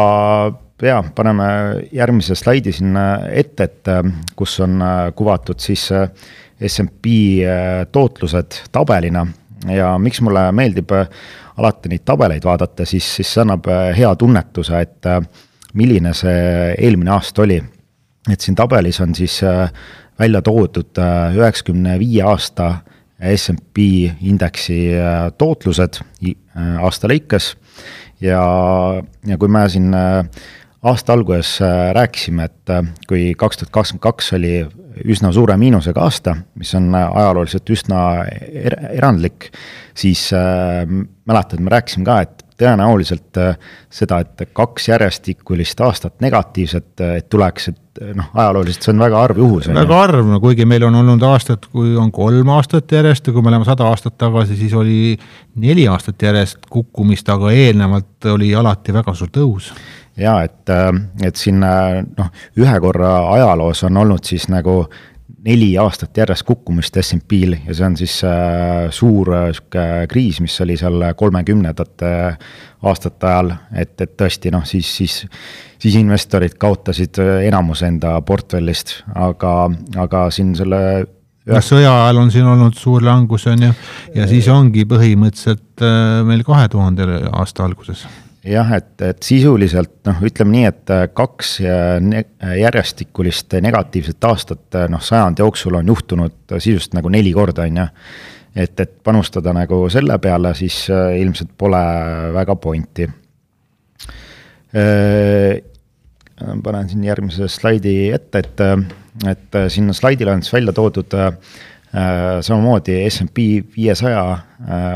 jaa, 0.83 1.03
paneme 1.15 1.49
järgmise 1.93 2.35
slaidi 2.37 2.73
sinna 2.73 3.07
ette, 3.29 3.69
et 3.69 3.93
kus 4.37 4.57
on 4.65 4.81
kuvatud 5.17 5.61
siis 5.61 5.89
SMP 6.57 7.13
tootlused 7.93 8.63
tabelina 8.73 9.27
ja 9.69 9.97
miks 10.01 10.21
mulle 10.25 10.49
meeldib 10.57 10.93
alati 11.57 11.89
neid 11.89 12.05
tabeleid 12.05 12.45
vaadata, 12.45 12.85
siis, 12.85 13.09
siis 13.19 13.33
see 13.35 13.45
annab 13.45 13.69
äh, 13.73 13.91
hea 13.97 14.13
tunnetuse, 14.17 14.81
et 14.81 15.11
milline 15.77 16.13
see 16.17 16.75
eelmine 16.79 17.13
aasta 17.17 17.43
oli. 17.43 17.63
et 18.33 18.41
siin 18.41 18.57
tabelis 18.57 19.01
on 19.01 19.15
siis 19.15 19.41
välja 20.19 20.41
toodud 20.43 20.99
üheksakümne 21.37 21.99
viie 21.99 22.23
aasta 22.27 22.81
SMP 23.37 23.85
indeksi 24.21 24.79
tootlused 25.39 26.01
aasta 26.81 27.09
lõikes 27.09 27.53
ja, 28.21 28.41
ja 29.27 29.39
kui 29.39 29.49
me 29.49 29.69
siin 29.69 29.95
aasta 30.83 31.13
alguses 31.13 31.59
rääkisime, 31.97 32.45
et 32.45 32.75
kui 33.09 33.35
kaks 33.39 33.63
tuhat 33.63 33.73
kakskümmend 33.75 34.03
kaks 34.03 34.33
oli 34.37 34.59
üsna 35.05 35.33
suure 35.33 35.57
miinusega 35.61 36.01
aasta, 36.01 36.37
mis 36.57 36.73
on 36.79 36.89
ajalooliselt 36.95 37.71
üsna 37.73 38.01
er 38.27 38.79
erandlik, 38.95 39.51
siis 39.97 40.29
äh, 40.37 40.85
mäletad, 41.29 41.61
me 41.61 41.73
rääkisime 41.75 42.07
ka, 42.09 42.21
et 42.25 42.47
tõenäoliselt 42.57 43.41
äh, 43.41 43.57
seda, 43.93 44.21
et 44.25 44.49
kaks 44.57 44.89
järjestikulist 44.89 45.81
aastat 45.85 46.21
negatiivset, 46.25 46.89
äh, 47.01 47.19
et 47.21 47.29
tuleks, 47.33 47.69
et 47.73 48.01
äh, 48.03 48.15
noh, 48.17 48.31
ajalooliselt 48.35 48.87
see 48.87 48.95
on 48.95 49.05
väga 49.05 49.21
harv 49.21 49.43
juhus. 49.43 49.69
väga 49.69 50.01
harv, 50.01 50.25
no 50.31 50.41
kuigi 50.41 50.65
meil 50.69 50.87
on 50.89 50.97
olnud 51.03 51.27
aastad, 51.29 51.69
kui 51.73 51.93
on 52.01 52.13
kolm 52.15 52.55
aastat 52.57 52.97
järjest 52.97 53.29
ja 53.29 53.37
kui 53.37 53.45
me 53.45 53.53
läheme 53.53 53.69
sada 53.69 53.91
aastat 53.91 54.17
tagasi, 54.19 54.57
siis 54.57 54.75
oli 54.77 55.19
neli 55.61 55.87
aastat 55.93 56.23
järjest 56.29 56.65
kukkumist, 56.71 57.29
aga 57.33 57.53
eelnevalt 57.53 58.33
oli 58.33 58.55
alati 58.57 58.97
väga 58.97 59.15
suur 59.15 59.33
tõus 59.33 59.73
ja 60.17 60.39
et, 60.47 60.73
et 61.25 61.37
siin 61.37 61.61
noh, 61.61 62.31
ühe 62.57 62.81
korra 62.81 63.13
ajaloos 63.35 63.85
on 63.89 64.03
olnud 64.05 64.25
siis 64.25 64.49
nagu 64.53 64.83
neli 65.47 65.69
aastat 65.79 66.17
järjest 66.19 66.47
kukkumist 66.47 66.97
SMP-l 67.01 67.55
ja 67.69 67.75
see 67.75 67.87
on 67.87 67.97
siis 67.99 68.17
äh, 68.27 68.87
suur 68.95 69.31
sihuke 69.55 69.85
kriis, 70.11 70.41
mis 70.43 70.57
oli 70.65 70.77
seal 70.79 71.05
kolmekümnendate 71.19 72.11
aastate 72.87 73.31
ajal, 73.31 73.53
et, 73.75 73.95
et 74.03 74.17
tõesti 74.19 74.53
noh, 74.55 74.67
siis, 74.67 74.91
siis, 74.99 75.21
siis 75.83 75.99
investorid 76.01 76.57
kaotasid 76.61 77.21
enamuse 77.47 77.89
enda 77.91 78.17
portfellist, 78.27 79.01
aga, 79.15 79.55
aga 80.03 80.27
siin 80.35 80.55
selle 80.59 80.83
jah, 80.99 81.63
sõja 81.63 81.95
ajal 82.05 82.23
on 82.25 82.35
siin 82.35 82.51
olnud 82.51 82.79
suur 82.79 83.07
langus, 83.07 83.47
on 83.51 83.69
ju, 83.69 83.73
ja 84.19 84.29
siis 84.31 84.51
ongi 84.53 84.87
põhimõtteliselt 84.89 85.87
meil 86.27 86.47
kahe 86.47 86.71
tuhande 86.73 87.11
aasta 87.33 87.67
alguses 87.67 88.07
jah, 88.47 88.71
et, 88.77 88.95
et 89.03 89.27
sisuliselt 89.27 89.99
noh, 90.07 90.23
ütleme 90.27 90.55
nii, 90.55 90.65
et 90.71 90.93
äh, 90.95 91.05
kaks 91.17 91.57
järjestikulist 92.61 93.57
negatiivset 93.65 94.29
aastat 94.29 94.79
äh, 94.79 94.89
noh, 94.93 95.03
sajandi 95.03 95.45
jooksul 95.45 95.79
on 95.81 95.93
juhtunud 95.93 96.57
sisuliselt 96.57 96.97
nagu 96.99 97.13
neli 97.13 97.33
korda, 97.37 97.67
on 97.67 97.83
ju. 97.83 97.87
et, 98.57 98.81
et 98.81 98.97
panustada 99.05 99.55
nagu 99.57 99.83
selle 99.93 100.19
peale, 100.23 100.55
siis 100.59 100.85
äh, 100.93 101.17
ilmselt 101.23 101.55
pole 101.59 101.83
väga 102.37 102.57
pointi. 102.57 103.09
panen 106.63 106.89
siin 106.91 107.05
järgmise 107.07 107.47
slaidi 107.49 108.11
ette, 108.13 108.43
et, 108.43 108.61
et 109.31 109.57
siin 109.73 109.95
slaidil 109.95 110.29
on 110.29 110.43
siis 110.43 110.53
välja 110.53 110.75
toodud 110.77 111.15
samamoodi 112.45 112.99
SMP 113.09 113.47
viiesaja 113.77 114.25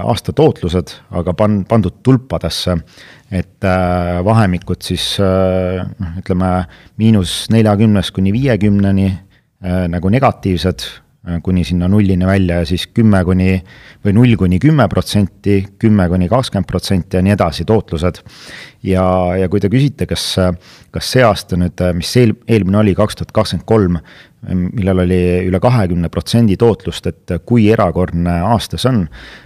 aasta 0.03 0.35
tootlused, 0.37 0.93
aga 1.17 1.33
pan-, 1.39 1.63
pandud 1.71 2.03
tulpadesse 2.05 2.77
et 3.31 3.65
äh, 3.65 4.19
vahemikud 4.27 4.83
siis 4.83 5.13
äh, 5.23 5.85
noh, 5.87 6.17
ütleme 6.19 6.51
miinus 6.99 7.45
neljakümnest 7.55 8.15
kuni 8.17 8.33
viiekümneni 8.35 9.07
äh, 9.11 9.87
nagu 9.91 10.11
negatiivsed 10.11 10.89
kuni 11.45 11.61
sinna 11.69 11.85
nullini 11.89 12.25
välja 12.25 12.63
ja 12.63 12.67
siis 12.67 12.87
kümme 12.97 13.19
kuni 13.29 13.59
või 14.07 14.15
null 14.17 14.39
kuni 14.41 14.57
kümme 14.59 14.87
protsenti, 14.89 15.59
kümme 15.79 16.07
kuni 16.09 16.31
kakskümmend 16.33 16.67
protsenti 16.67 17.19
ja 17.19 17.21
nii 17.23 17.35
edasi 17.35 17.67
tootlused. 17.69 18.23
ja, 18.89 19.05
ja 19.37 19.49
kui 19.53 19.61
te 19.61 19.69
küsite, 19.69 20.09
kas, 20.09 20.25
kas 20.91 21.11
see 21.13 21.23
aasta 21.23 21.59
nüüd, 21.61 21.85
mis 21.99 22.15
eel, 22.17 22.33
eelmine 22.49 22.81
oli, 22.81 22.97
kaks 22.97 23.21
tuhat 23.21 23.37
kakskümmend 23.37 23.69
kolm, 23.69 24.01
millel 24.49 25.03
oli 25.05 25.21
üle 25.49 25.61
kahekümne 25.61 26.09
protsendi 26.13 26.57
tootlust, 26.61 27.07
et 27.11 27.35
kui 27.47 27.67
erakordne 27.73 28.39
aasta 28.49 28.79
see 28.81 28.89
on, 28.93 29.03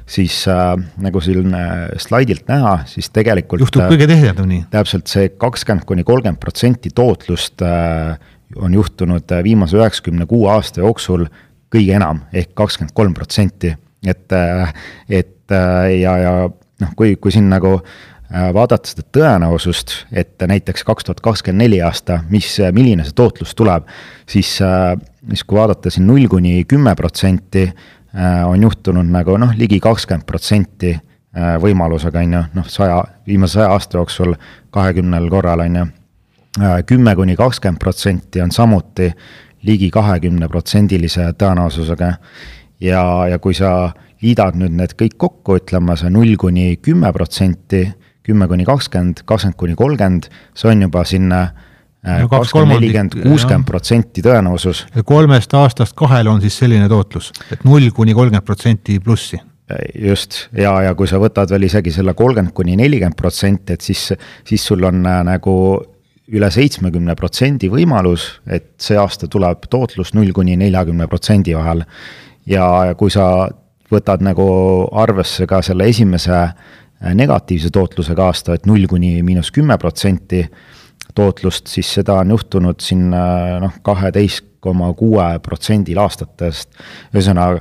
siis 0.06 0.36
äh, 0.50 0.74
nagu 1.02 1.22
siin 1.24 1.56
slaidilt 2.02 2.46
näha, 2.50 2.76
siis 2.90 3.10
tegelikult 3.14 3.64
juhtub 3.64 3.88
kõige 3.90 4.06
tihedamini. 4.10 4.62
täpselt 4.70 5.10
see 5.10 5.32
kakskümmend 5.34 5.86
kuni 5.88 6.06
kolmkümmend 6.06 6.42
protsenti 6.42 6.94
tootlust 6.94 7.64
äh, 7.66 8.14
on 8.56 8.74
juhtunud 8.74 9.34
viimase 9.42 9.80
üheksakümne 9.80 10.28
kuue 10.30 10.50
aasta 10.52 10.84
jooksul 10.84 11.26
kõige 11.74 11.98
enam 11.98 12.22
ehk 12.32 12.54
kakskümmend 12.54 12.94
kolm 12.94 13.14
protsenti, 13.18 13.74
et, 14.06 14.26
äh, 14.32 14.74
et 15.08 15.50
äh, 15.50 15.94
ja, 15.98 16.18
ja 16.22 16.34
noh, 16.46 16.98
kui, 16.98 17.16
kui 17.18 17.34
siin 17.34 17.50
nagu 17.50 17.80
Äh, 17.80 18.13
vaadata 18.32 18.88
seda 18.88 19.04
tõenäosust, 19.14 19.94
et 20.12 20.42
näiteks 20.48 20.84
kaks 20.84 21.04
tuhat 21.04 21.20
kakskümmend 21.24 21.64
neli 21.64 21.80
aasta, 21.84 22.20
mis, 22.30 22.56
milline 22.72 23.04
see 23.04 23.16
tootlus 23.16 23.54
tuleb, 23.54 23.88
siis, 24.26 24.56
äh, 24.64 24.94
siis 25.28 25.44
kui 25.44 25.58
vaadata 25.58 25.90
siin 25.92 26.06
null 26.08 26.28
kuni 26.28 26.64
kümme 26.68 26.94
protsenti, 26.98 27.66
äh, 27.68 28.46
on 28.48 28.62
juhtunud 28.62 29.10
nagu 29.12 29.36
noh, 29.38 29.54
ligi 29.58 29.80
kakskümmend 29.80 30.26
protsenti 30.26 30.96
võimalusega, 31.34 32.20
on 32.22 32.34
ju, 32.36 32.40
noh, 32.54 32.66
saja, 32.70 33.00
viimase 33.26 33.58
saja 33.58 33.72
aasta 33.74 33.98
jooksul 33.98 34.36
kahekümnel 34.70 35.26
korral, 35.32 35.64
on 35.64 35.76
ju. 35.80 35.86
kümme 36.86 37.16
kuni 37.18 37.34
kakskümmend 37.36 37.80
protsenti 37.82 38.38
on 38.40 38.52
samuti 38.54 39.08
ligi 39.66 39.90
kahekümne 39.90 40.48
protsendilise 40.48 41.32
tõenäosusega. 41.34 42.12
ja, 42.80 43.02
ja 43.28 43.38
kui 43.38 43.54
sa 43.54 43.90
liidad 44.22 44.54
nüüd 44.54 44.76
need 44.78 44.94
kõik 44.94 45.16
kokku, 45.18 45.58
ütleme 45.58 45.96
see 45.96 46.10
null 46.10 46.36
kuni 46.40 46.76
kümme 46.76 47.12
protsenti 47.12 47.82
kümme 48.24 48.48
kuni 48.48 48.64
kakskümmend, 48.66 49.22
kakskümmend 49.28 49.58
kuni 49.60 49.76
kolmkümmend, 49.78 50.28
see 50.56 50.70
on 50.72 50.84
juba 50.86 51.04
sinna 51.08 51.40
äh, 51.44 52.24
kakskümmend, 52.30 52.78
nelikümmend, 52.78 53.16
kuuskümmend 53.24 53.68
protsenti 53.68 54.24
tõenäosus. 54.24 54.84
kolmest 55.04 55.54
aastast 55.54 55.96
kahel 55.98 56.30
on 56.32 56.40
siis 56.44 56.56
selline 56.62 56.88
tootlus, 56.88 57.32
et 57.52 57.64
null 57.68 57.90
kuni 57.96 58.16
kolmkümmend 58.16 58.46
protsenti 58.46 58.98
plussi 59.04 59.38
äh, 59.38 59.82
just, 60.08 60.46
ja, 60.56 60.76
ja 60.88 60.94
kui 60.96 61.10
sa 61.10 61.20
võtad 61.20 61.52
veel 61.52 61.68
isegi 61.68 61.92
selle 61.94 62.14
kolmkümmend 62.16 62.54
kuni 62.56 62.78
nelikümmend 62.80 63.18
protsenti, 63.18 63.76
et 63.76 63.84
siis, 63.84 64.12
siis 64.48 64.64
sul 64.70 64.84
on 64.88 65.04
äh, 65.04 65.20
nagu 65.28 65.56
üle 66.34 66.48
seitsmekümne 66.48 67.12
protsendi 67.20 67.68
võimalus, 67.68 68.38
et 68.48 68.70
see 68.80 68.96
aasta 68.96 69.28
tuleb 69.28 69.66
tootlus 69.68 70.14
null 70.16 70.32
kuni 70.32 70.56
neljakümne 70.56 71.04
protsendi 71.12 71.52
vahel. 71.52 71.84
ja, 72.48 72.94
kui 72.96 73.12
sa 73.12 73.50
võtad 73.92 74.24
nagu 74.24 74.46
arvesse 74.96 75.44
ka 75.46 75.60
selle 75.62 75.84
esimese 75.92 76.38
Äh, 76.40 76.54
negatiivse 77.14 77.70
tootlusega 77.74 78.28
aasta, 78.30 78.54
et 78.56 78.66
null 78.66 78.86
kuni 78.88 79.18
miinus 79.26 79.50
kümme 79.54 79.76
protsenti 79.80 80.44
tootlust, 81.14 81.68
siis 81.70 81.90
seda 81.98 82.18
on 82.22 82.32
juhtunud 82.34 82.80
siin 82.82 83.10
äh, 83.14 83.56
noh, 83.62 83.74
kaheteist 83.84 84.54
koma 84.64 84.88
kuue 84.96 85.26
protsendil 85.44 86.00
aastatest. 86.00 86.70
ühesõnaga 87.12 87.60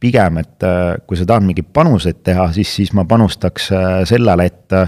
pigem, 0.00 0.38
et 0.38 0.62
äh, 0.66 0.94
kui 1.06 1.18
sa 1.18 1.26
tahad 1.26 1.46
mingeid 1.46 1.72
panuseid 1.74 2.22
teha, 2.26 2.50
siis, 2.54 2.70
siis 2.76 2.92
ma 2.94 3.06
panustaks 3.08 3.72
sellele, 4.06 4.46
et 4.46 4.78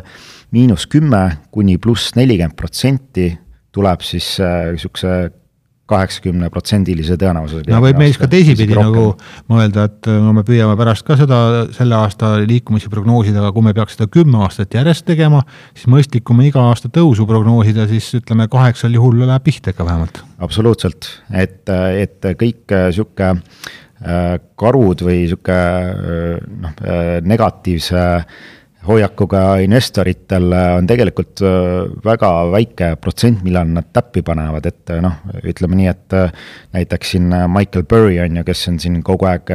miinus 0.54 0.86
kümme 0.86 1.24
kuni 1.50 1.78
pluss 1.82 2.14
nelikümmend 2.16 2.56
protsenti 2.56 3.32
tuleb 3.74 4.04
siis 4.06 4.36
niisuguse 4.40 5.16
kaheksakümneprotsendilise 5.90 7.16
tõenäosusega. 7.20 7.70
no 7.70 7.80
võib 7.84 8.00
meis 8.00 8.18
ka 8.18 8.28
teisipidi 8.30 8.74
nagu 8.74 9.12
mõelda, 9.52 9.86
et 9.86 10.10
no 10.10 10.32
me 10.36 10.42
püüame 10.46 10.74
pärast 10.78 11.06
ka 11.06 11.18
seda 11.18 11.38
selle 11.76 11.98
aasta 11.98 12.34
liikumisi 12.42 12.90
prognoosida, 12.92 13.40
aga 13.42 13.52
kui 13.54 13.66
me 13.66 13.74
peaks 13.76 13.96
seda 13.98 14.10
kümme 14.10 14.42
aastat 14.46 14.74
järjest 14.74 15.06
tegema, 15.06 15.44
siis 15.76 15.90
mõistlikum 15.92 16.42
iga 16.46 16.66
aasta 16.72 16.90
tõusu 16.92 17.28
prognoosida, 17.28 17.86
siis 17.90 18.08
ütleme 18.18 18.48
kaheksal 18.52 18.98
juhul 18.98 19.22
läheb 19.22 19.46
pihta 19.46 19.74
ikka 19.74 19.86
vähemalt. 19.86 20.22
absoluutselt, 20.42 21.10
et, 21.30 21.62
et 21.70 22.30
kõik 22.40 22.74
sihuke 22.96 23.30
äh, 23.30 24.36
karud 24.58 25.06
või 25.06 25.24
sihuke 25.30 25.56
äh, 25.56 26.44
noh, 26.66 26.76
äh, 26.82 27.16
negatiivse 27.22 28.02
hoiakuga 28.86 29.40
investoritel 29.64 30.52
on 30.54 30.86
tegelikult 30.88 31.42
äh, 31.44 31.86
väga 32.04 32.30
väike 32.52 32.90
protsent, 33.02 33.42
millal 33.46 33.68
nad 33.74 33.88
täppi 33.94 34.22
panevad, 34.26 34.66
et 34.68 34.92
äh, 34.94 35.00
noh, 35.04 35.18
ütleme 35.42 35.78
nii, 35.78 35.88
et 35.90 36.16
äh, 36.16 36.32
näiteks 36.76 37.14
siin 37.14 37.28
Michael 37.52 37.86
Burry 37.88 38.18
on 38.22 38.40
ju, 38.40 38.46
kes 38.46 38.66
on 38.70 38.80
siin 38.82 39.00
kogu 39.06 39.28
aeg 39.30 39.52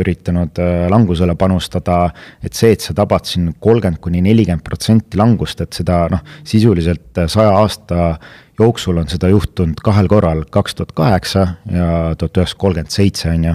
üritanud 0.00 0.60
langusele 0.92 1.36
panustada, 1.38 2.02
et 2.44 2.56
see, 2.56 2.74
et 2.76 2.84
sa 2.84 2.96
tabad 2.96 3.28
siin 3.28 3.52
kolmkümmend 3.60 4.00
kuni 4.02 4.22
nelikümmend 4.24 4.64
protsenti 4.66 5.20
langust, 5.20 5.60
et 5.64 5.76
seda 5.76 6.04
noh, 6.12 6.24
sisuliselt 6.48 7.24
saja 7.30 7.56
aasta 7.60 8.14
jooksul 8.60 9.00
on 9.00 9.08
seda 9.10 9.30
juhtunud 9.32 9.80
kahel 9.84 10.08
korral, 10.10 10.42
kaks 10.52 10.76
tuhat 10.78 10.92
kaheksa 10.96 11.46
ja 11.70 11.88
tuhat 12.18 12.40
üheksasada 12.40 12.60
kolmkümmend 12.60 12.94
seitse, 12.94 13.30
on 13.32 13.46
ju. 13.48 13.54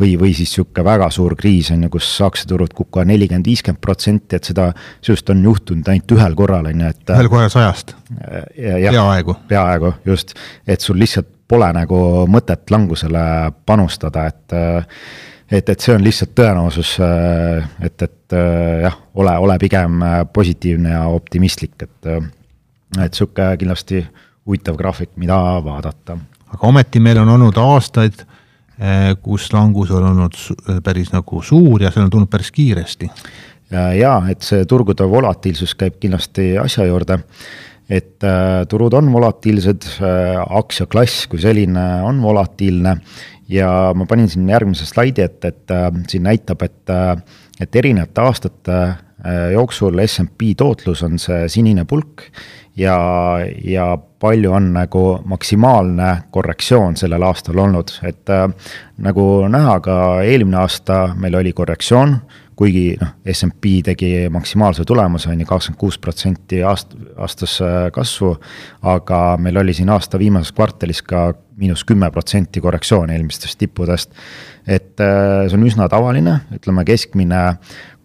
või, 0.00 0.10
või 0.20 0.32
siis 0.36 0.52
niisugune 0.52 0.84
väga 0.86 1.10
suur 1.14 1.36
kriis, 1.38 1.70
on 1.74 1.86
ju, 1.86 1.92
kus 1.96 2.08
aktsiaturud 2.24 2.74
kukuvad 2.76 3.10
nelikümmend, 3.10 3.46
viiskümmend 3.46 3.82
protsenti, 3.84 4.36
et 4.36 4.48
seda 4.50 4.70
sisuliselt 5.00 5.32
on 5.34 5.44
juhtunud 5.50 5.92
ainult 5.92 6.16
ühel 6.18 6.36
korral, 6.38 6.70
on 6.72 6.84
ju, 6.84 6.92
et. 6.94 7.14
ühel 7.14 7.30
korral 7.32 7.52
sajast? 7.52 7.94
peaaegu. 8.98 9.38
peaaegu, 9.48 9.94
just, 10.06 10.36
et 10.66 10.84
sul 10.84 10.98
lihtsalt 11.00 11.30
pole 11.48 11.68
nagu 11.76 12.00
mõtet 12.30 12.70
langusele 12.74 13.24
panustada, 13.66 14.26
et 14.32 14.58
et, 15.46 15.68
et 15.68 15.78
see 15.78 15.94
on 15.94 16.02
lihtsalt 16.02 16.32
tõenäosus, 16.34 16.96
et, 17.86 18.02
et 18.02 18.34
jah, 18.82 18.96
ole, 19.14 19.36
ole 19.46 19.58
pigem 19.62 20.02
positiivne 20.34 20.96
ja 20.96 21.04
optimistlik, 21.06 21.78
et 21.86 22.10
et 23.02 23.14
sihuke 23.14 23.48
kindlasti 23.60 24.00
huvitav 24.46 24.78
graafik, 24.78 25.12
mida 25.16 25.36
vaadata. 25.64 26.18
aga 26.46 26.66
ometi 26.68 27.00
meil 27.00 27.18
on 27.18 27.34
olnud 27.34 27.56
aastaid, 27.58 28.24
kus 29.22 29.48
langus 29.52 29.90
on 29.90 30.04
olnud 30.04 30.36
päris 30.84 31.12
nagu 31.12 31.42
suur 31.42 31.82
ja 31.82 31.90
see 31.90 32.02
on 32.04 32.10
tulnud 32.10 32.30
päris 32.30 32.50
kiiresti. 32.52 33.10
ja 33.98 34.18
et 34.30 34.42
see 34.42 34.64
turgude 34.64 35.08
volatiilsus 35.10 35.74
käib 35.74 35.96
kindlasti 36.00 36.54
asja 36.58 36.84
juurde 36.86 37.18
et 37.88 38.24
äh, 38.26 38.66
turud 38.68 38.94
on 38.98 39.08
volatiilsed 39.12 39.86
aktsiaklass 40.58 41.26
kui 41.30 41.40
selline 41.42 41.86
on 42.02 42.18
volatiilne 42.22 42.96
ja 43.48 43.70
ma 43.94 44.06
panin 44.10 44.28
siin 44.28 44.48
järgmise 44.50 44.86
slaidi 44.88 45.22
ette, 45.22 45.52
et 45.54 45.74
siin 46.10 46.26
näitab, 46.26 46.62
et 46.66 46.94
et 47.62 47.76
erinevate 47.78 48.20
aastate 48.20 48.78
jooksul 49.52 49.98
SMP 50.06 50.52
tootlus 50.56 51.02
on 51.02 51.18
see 51.18 51.48
sinine 51.50 51.84
pulk 51.88 52.28
ja, 52.76 52.96
ja 53.64 53.98
palju 54.18 54.52
on 54.52 54.72
nagu 54.72 55.04
maksimaalne 55.24 56.16
korrektsioon 56.30 56.96
sellel 56.96 57.22
aastal 57.26 57.58
olnud, 57.58 57.92
et 58.06 58.32
äh, 58.32 58.48
nagu 59.02 59.26
näha, 59.48 59.78
ka 59.84 59.96
eelmine 60.24 60.60
aasta 60.62 61.08
meil 61.18 61.38
oli 61.40 61.52
korrektsioon 61.56 62.18
kuigi 62.56 62.94
noh, 63.00 63.10
SMP 63.28 63.82
tegi 63.84 64.28
maksimaalse 64.32 64.84
tulemuse, 64.88 65.28
on 65.28 65.40
ju, 65.40 65.48
kakskümmend 65.48 65.80
kuus 65.80 65.98
protsenti 66.00 66.62
aast-, 66.64 66.96
aastas 67.16 67.58
äh, 67.64 67.78
kasvu, 67.92 68.32
aga 68.82 69.20
meil 69.40 69.60
oli 69.60 69.76
siin 69.76 69.92
aasta 69.92 70.20
viimases 70.20 70.54
kvartalis 70.56 71.02
ka 71.04 71.28
miinus 71.56 71.84
kümme 71.88 72.10
protsenti 72.12 72.60
korrektsioon 72.60 73.10
eelmistest 73.10 73.58
tippudest. 73.58 74.10
et 74.66 75.00
äh, 75.00 75.46
see 75.46 75.56
on 75.56 75.66
üsna 75.66 75.86
tavaline, 75.88 76.40
ütleme 76.56 76.82
keskmine 76.84 77.42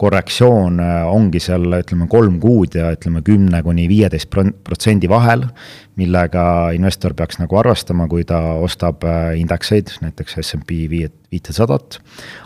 korrektsioon 0.02 0.80
äh, 0.80 1.08
ongi 1.10 1.42
seal 1.42 1.66
ütleme 1.80 2.08
kolm 2.12 2.40
kuud 2.44 2.78
ja 2.78 2.92
ütleme 2.96 3.24
kümne 3.26 3.64
kuni 3.66 3.88
viieteist 3.90 4.30
protsendi 4.32 5.10
vahel, 5.10 5.48
millega 6.00 6.44
investor 6.78 7.16
peaks 7.18 7.42
nagu 7.42 7.58
arvestama, 7.60 8.08
kui 8.08 8.24
ta 8.28 8.40
ostab 8.62 9.04
indekseid, 9.38 9.92
näiteks 10.06 10.40
SMP 10.46 10.86
viitesadat, 10.92 12.00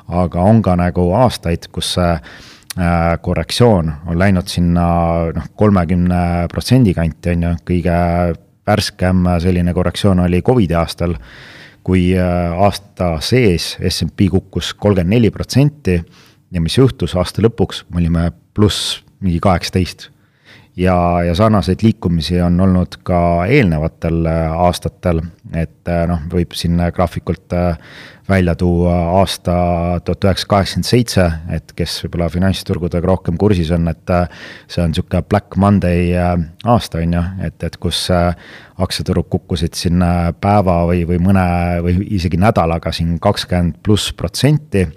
aga 0.07 0.47
on 0.47 0.63
ka 0.65 0.77
nagu 0.79 1.09
aastaid, 1.19 1.67
kus 1.75 1.93
see 1.99 2.09
äh, 2.15 3.13
korrektsioon 3.21 3.93
on 4.07 4.19
läinud 4.19 4.49
sinna 4.51 4.87
noh, 5.35 5.51
kolmekümne 5.59 6.47
protsendi 6.51 6.95
kanti, 6.97 7.35
on 7.35 7.47
ju, 7.49 7.53
kõige 7.67 7.99
värskem 8.67 9.27
selline 9.39 9.73
korrektsioon 9.73 10.23
oli 10.25 10.41
Covidi 10.41 10.75
aastal, 10.77 11.15
kui 11.85 12.09
äh, 12.17 12.53
aasta 12.53 13.15
sees 13.21 13.75
SMP 13.89 14.29
kukkus 14.31 14.73
kolmkümmend 14.73 15.13
neli 15.17 15.31
protsenti 15.31 15.99
ja 16.51 16.61
mis 16.61 16.77
juhtus 16.77 17.15
aasta 17.15 17.43
lõpuks, 17.45 17.85
me 17.89 18.01
olime 18.01 18.31
pluss 18.55 19.01
mingi 19.21 19.39
kaheksateist 19.43 20.09
ja, 20.75 20.97
ja 21.23 21.35
sarnaseid 21.35 21.83
liikumisi 21.83 22.41
on 22.41 22.59
olnud 22.61 22.99
ka 23.03 23.19
eelnevatel 23.47 24.25
aastatel, 24.27 25.21
et 25.53 25.93
noh, 26.09 26.25
võib 26.31 26.55
siin 26.57 26.81
graafikult 26.93 27.53
välja 28.29 28.55
tuua 28.55 28.95
aasta 29.19 29.53
tuhat 30.05 30.23
üheksasada 30.23 30.49
kaheksakümmend 30.49 30.87
seitse, 30.87 31.25
et 31.53 31.73
kes 31.77 31.97
võib-olla 32.03 32.29
finantsturgudega 32.33 33.07
rohkem 33.07 33.37
kursis 33.37 33.69
on, 33.75 33.87
et 33.91 34.13
äh, 34.13 34.25
see 34.71 34.81
on 34.81 34.93
niisugune 34.93 35.21
Black 35.29 35.57
Monday 35.61 36.09
äh, 36.17 36.33
aasta, 36.65 37.03
on 37.03 37.13
ju, 37.13 37.23
et, 37.45 37.67
et 37.67 37.77
kus 37.81 38.07
äh, 38.13 38.33
aktsiaturud 38.81 39.29
kukkusid 39.29 39.77
siin 39.77 40.01
päeva 40.41 40.81
või, 40.89 41.05
või 41.07 41.21
mõne 41.21 41.45
või 41.85 41.99
isegi 42.17 42.41
nädalaga 42.41 42.91
siin 42.95 43.19
kakskümmend 43.21 43.79
pluss 43.85 44.13
protsenti. 44.17 44.87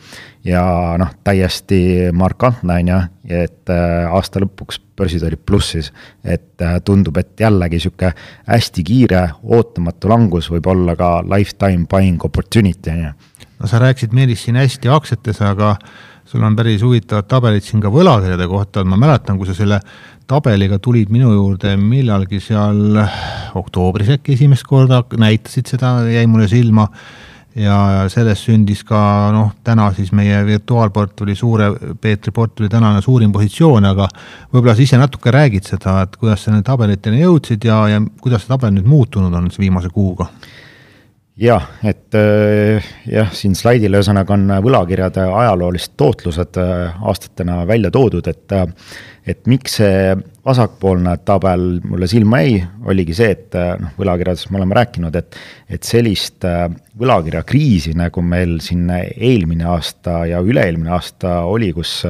Ja 0.49 0.65
noh, 0.99 1.13
täiesti 1.27 2.09
markantne, 2.17 2.81
on 2.81 2.91
ju, 2.95 3.01
et 3.45 3.71
aasta 4.09 4.41
lõpuks 4.41 4.81
börsid 4.99 5.25
olid 5.25 5.41
plussis. 5.47 5.93
et 6.25 6.67
tundub, 6.85 7.17
et 7.17 7.41
jällegi 7.41 7.81
sihuke 7.81 8.13
hästi 8.47 8.85
kiire 8.85 9.25
ootamatu 9.43 10.11
langus 10.11 10.51
võib 10.51 10.67
olla 10.67 10.97
ka 10.99 11.23
lifetime 11.23 11.87
buying 11.91 12.25
opportunity, 12.25 12.91
on 12.91 13.05
ju 13.07 13.13
no 13.59 13.67
sa 13.71 13.81
rääkisid, 13.83 14.15
Meelis, 14.15 14.45
siin 14.45 14.59
hästi 14.59 14.91
aktsiates, 14.93 15.41
aga 15.43 15.75
sul 16.29 16.45
on 16.45 16.57
päris 16.57 16.83
huvitavad 16.85 17.29
tabelid 17.31 17.65
siin 17.65 17.83
ka 17.83 17.91
võlakirjade 17.93 18.49
kohta, 18.51 18.85
ma 18.85 18.99
mäletan, 19.01 19.39
kui 19.39 19.49
sa 19.49 19.57
selle 19.57 19.81
tabeliga 20.29 20.79
tulid 20.83 21.11
minu 21.13 21.33
juurde 21.33 21.75
millalgi 21.81 22.41
seal 22.45 23.01
oktoobris 23.59 24.13
äkki 24.19 24.37
esimest 24.37 24.67
korda, 24.69 25.01
näitasid 25.17 25.73
seda, 25.73 25.97
jäi 26.11 26.27
mulle 26.29 26.49
silma, 26.51 26.89
ja 27.59 28.07
sellest 28.13 28.47
sündis 28.47 28.85
ka 28.87 29.01
noh, 29.35 29.51
täna 29.67 29.89
siis 29.97 30.13
meie 30.17 30.41
virtuaalportfelli 30.47 31.35
suure, 31.39 31.71
Peetri 32.01 32.33
portfelli 32.35 32.71
tänane 32.73 33.03
suurim 33.05 33.33
positsioon, 33.35 33.89
aga 33.91 34.09
võib-olla 34.53 34.77
sa 34.77 34.85
ise 34.85 35.01
natuke 35.01 35.35
räägid 35.35 35.67
seda, 35.69 36.01
et 36.07 36.17
kuidas 36.21 36.45
sa 36.45 36.53
nende 36.55 36.67
tabeliteni 36.69 37.25
jõudsid 37.25 37.67
ja, 37.69 37.83
ja 37.95 38.01
kuidas 38.23 38.45
see 38.45 38.55
tabel 38.55 38.75
nüüd 38.77 38.89
muutunud 38.89 39.35
on 39.35 39.51
siis 39.51 39.67
viimase 39.67 39.93
kuuga? 39.95 40.31
jah, 41.39 41.69
et 41.87 42.17
äh, 42.19 42.87
jah, 43.07 43.29
siin 43.35 43.55
slaidil 43.55 43.95
ühesõnaga 43.95 44.35
on 44.35 44.49
võlakirjade 44.65 45.23
ajaloolised 45.23 45.95
tootlused 45.99 46.59
äh, 46.59 46.97
aastatena 47.07 47.61
välja 47.69 47.93
toodud, 47.95 48.27
et 48.27 48.59
äh, 48.59 48.67
et 49.29 49.47
miks 49.51 49.79
see 49.81 50.17
vasakpoolne 50.49 51.15
tabel 51.29 51.67
mulle 51.85 52.09
silma 52.11 52.41
jäi, 52.43 52.59
oligi 52.89 53.17
see, 53.17 53.31
et 53.37 53.57
noh, 53.81 53.95
võlakirjadest 54.01 54.51
me 54.51 54.63
oleme 54.63 54.79
rääkinud, 54.81 55.17
et 55.21 55.39
et 55.69 55.85
sellist 55.85 56.45
võlakirjakriisi, 56.99 57.93
nagu 57.99 58.23
meil 58.25 58.57
siin 58.65 58.89
eelmine 58.91 59.69
aasta 59.69 60.23
ja 60.31 60.41
üle-eelmine 60.45 60.95
aasta 60.97 61.43
oli, 61.49 61.73
kus 61.77 62.01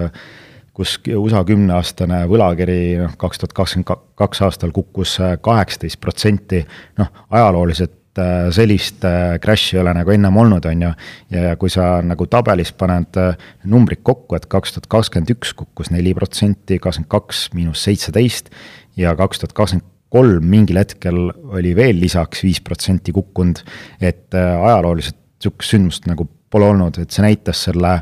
kus 0.78 0.94
USA 1.18 1.42
kümneaastane 1.42 2.20
võlakiri 2.30 2.80
noh, 3.00 3.16
kaks 3.18 3.40
tuhat 3.42 3.54
kakskümmend 3.56 4.04
kaks 4.18 4.42
aastal 4.46 4.70
kukkus 4.74 5.16
kaheksateist 5.42 5.98
protsenti, 6.00 6.62
noh, 7.00 7.10
ajalooliselt 7.34 7.97
Äh, 8.18 8.50
sellist 8.50 9.04
äh, 9.04 9.38
crash'i 9.38 9.76
ei 9.76 9.82
ole 9.82 9.92
nagu 9.94 10.10
ennem 10.10 10.36
olnud, 10.40 10.64
on 10.66 10.80
ju. 10.82 10.90
ja 11.34 11.52
kui 11.60 11.70
sa 11.70 12.00
nagu 12.02 12.26
tabelis 12.30 12.72
paned 12.74 13.18
äh, 13.20 13.36
numbrid 13.68 14.00
kokku, 14.06 14.34
et 14.34 14.48
kaks 14.50 14.74
tuhat 14.74 14.88
kakskümmend 14.90 15.30
üks 15.36 15.52
kukkus 15.58 15.92
neli 15.94 16.14
protsenti, 16.16 16.80
kakskümmend 16.82 17.10
kaks 17.12 17.44
miinus 17.54 17.84
seitseteist 17.86 18.50
ja 18.98 19.14
kaks 19.18 19.42
tuhat 19.42 19.54
kakskümmend 19.54 19.86
kolm 20.10 20.48
mingil 20.50 20.80
hetkel 20.80 21.28
oli 21.52 21.74
veel 21.76 22.00
lisaks 22.00 22.42
viis 22.42 22.62
protsenti 22.64 23.14
kukkunud. 23.14 23.60
et 24.00 24.34
ajalooliselt 24.34 25.18
sihukest 25.38 25.76
sündmust 25.76 26.08
nagu 26.10 26.26
pole 26.50 26.72
olnud, 26.72 26.98
et 26.98 27.12
see 27.14 27.22
näitas 27.22 27.66
selle 27.68 28.00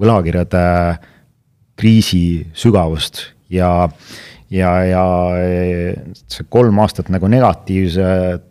võlakirjade 0.00 0.62
kriisi 1.76 2.46
sügavust 2.56 3.26
ja 3.52 3.90
ja, 4.52 4.70
ja 4.84 5.04
see 6.12 6.46
kolm 6.52 6.80
aastat 6.84 7.08
nagu 7.12 7.28
negatiivse 7.32 8.06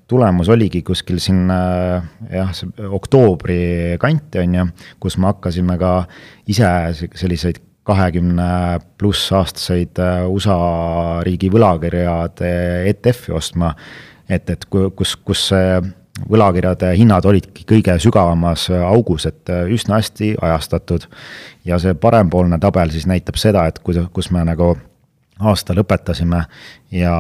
tulemus 0.10 0.50
oligi 0.52 0.82
kuskil 0.86 1.22
siin 1.24 1.46
jah, 1.48 2.54
see 2.58 2.88
oktoobri 3.00 3.98
kanti 4.02 4.42
on 4.44 4.56
ju, 4.60 4.70
kus 5.00 5.20
me 5.22 5.30
hakkasime 5.32 5.78
ka 5.82 5.94
ise 6.50 6.72
selliseid 6.98 7.62
kahekümne 7.84 8.80
pluss 8.98 9.32
aastaseid 9.34 10.00
äh, 10.02 10.26
USA 10.30 10.58
riigi 11.26 11.50
võlakirjade 11.52 12.52
ETF-i 12.92 13.34
ostma. 13.36 13.74
et, 14.30 14.50
et 14.50 14.66
kus, 14.70 15.16
kus 15.26 15.50
võlakirjade 16.30 16.92
hinnad 16.96 17.26
olidki 17.26 17.66
kõige 17.68 17.98
sügavamas 18.00 18.70
augus, 18.70 19.26
et 19.26 19.50
äh, 19.50 19.66
üsna 19.74 19.98
hästi 20.00 20.36
ajastatud. 20.42 21.08
ja 21.66 21.80
see 21.80 21.94
parempoolne 21.94 22.60
tabel 22.60 22.94
siis 22.94 23.08
näitab 23.10 23.36
seda, 23.42 23.66
et 23.68 23.80
kus, 23.80 23.98
kus 24.14 24.32
me 24.32 24.46
nagu 24.46 24.76
aasta 25.42 25.76
lõpetasime 25.78 26.44
ja, 26.94 27.16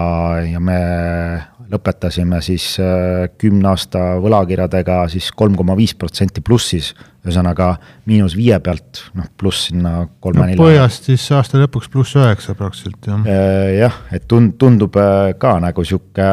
ja 0.46 0.60
me 0.64 0.78
lõpetasime 1.72 2.42
siis 2.44 2.66
äh, 2.84 3.30
kümne 3.40 3.72
aasta 3.72 4.18
võlakirjadega 4.22 5.04
siis 5.12 5.32
kolm 5.36 5.56
koma 5.60 5.76
viis 5.80 5.94
protsenti 5.96 6.44
plussis. 6.44 6.94
ühesõnaga 7.22 7.76
miinus 8.10 8.34
viie 8.36 8.58
pealt, 8.60 9.04
noh 9.14 9.28
pluss 9.38 9.70
sinna 9.70 10.08
kolme-nelja 10.20 10.58
no,. 10.58 10.66
põhjast 10.66 11.12
siis 11.12 11.28
aasta 11.38 11.62
lõpuks 11.62 11.92
pluss 11.94 12.18
üheksa 12.18 12.56
praktiliselt 12.58 13.08
jah. 13.08 13.22
Äh, 13.30 13.78
jah, 13.78 14.02
et 14.12 14.28
tund-, 14.28 14.58
tundub 14.62 14.98
äh, 15.00 15.32
ka 15.38 15.60
nagu 15.64 15.86
sihuke 15.86 16.28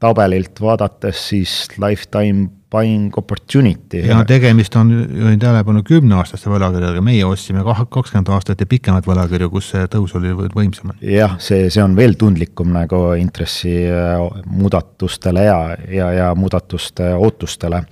tabelilt 0.00 0.62
vaadates 0.62 1.28
siis 1.32 1.66
lifetime 1.76 2.48
buying 2.70 3.18
opportunity. 3.18 4.02
ja 4.06 4.20
tegemist 4.24 4.76
on, 4.76 4.92
juhin 4.92 5.38
tähelepanu, 5.42 5.82
kümneaastaste 5.86 6.50
võlakirjadega, 6.52 7.02
meie 7.04 7.24
ostsime 7.26 7.64
kakskümmend 7.66 8.30
aastat 8.34 8.62
ja 8.62 8.68
pikemaid 8.70 9.08
võlakirju, 9.08 9.50
kus 9.50 9.72
see 9.74 9.88
tõus 9.90 10.14
oli 10.18 10.32
võimsam. 10.54 10.94
jah, 11.04 11.34
see, 11.42 11.68
see 11.72 11.82
on 11.82 11.96
veel 11.98 12.14
tundlikum 12.20 12.70
nagu 12.74 13.02
intressi 13.18 13.74
äh, 13.90 14.22
muudatustele 14.46 15.44
ja, 15.48 15.58
ja, 15.90 16.12
ja 16.14 16.30
muudatuste 16.38 17.12
ootustele. 17.18 17.82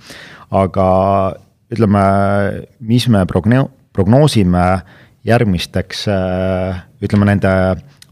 aga 0.51 0.87
ütleme, 1.69 2.05
mis 2.79 3.07
me 3.11 3.25
progne-, 3.29 3.67
prognoosime 3.93 4.65
järgmisteks, 5.27 6.07
äh, 6.13 6.83
ütleme 7.03 7.27
nende 7.33 7.51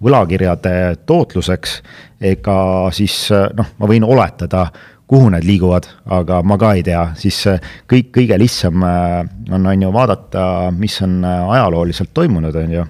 võlakirjade 0.04 1.00
tootluseks, 1.10 1.80
ega 2.22 2.58
siis 2.94 3.16
noh, 3.32 3.72
ma 3.80 3.90
võin 3.90 4.06
oletada 4.06 4.68
kuhu 5.08 5.30
need 5.32 5.48
liiguvad, 5.48 5.88
aga 6.12 6.42
ma 6.44 6.58
ka 6.60 6.74
ei 6.76 6.84
tea, 6.86 7.04
siis 7.20 7.40
äh, 7.48 7.64
kõik, 7.90 8.12
kõige 8.20 8.38
lihtsam 8.40 8.84
äh, 8.84 9.22
on, 9.56 9.66
on 9.72 9.86
ju 9.86 9.92
vaadata, 9.96 10.44
mis 10.76 11.00
on 11.06 11.22
äh, 11.24 11.44
ajalooliselt 11.56 12.12
toimunud, 12.14 12.56
on 12.60 12.74
ju. 12.76 12.86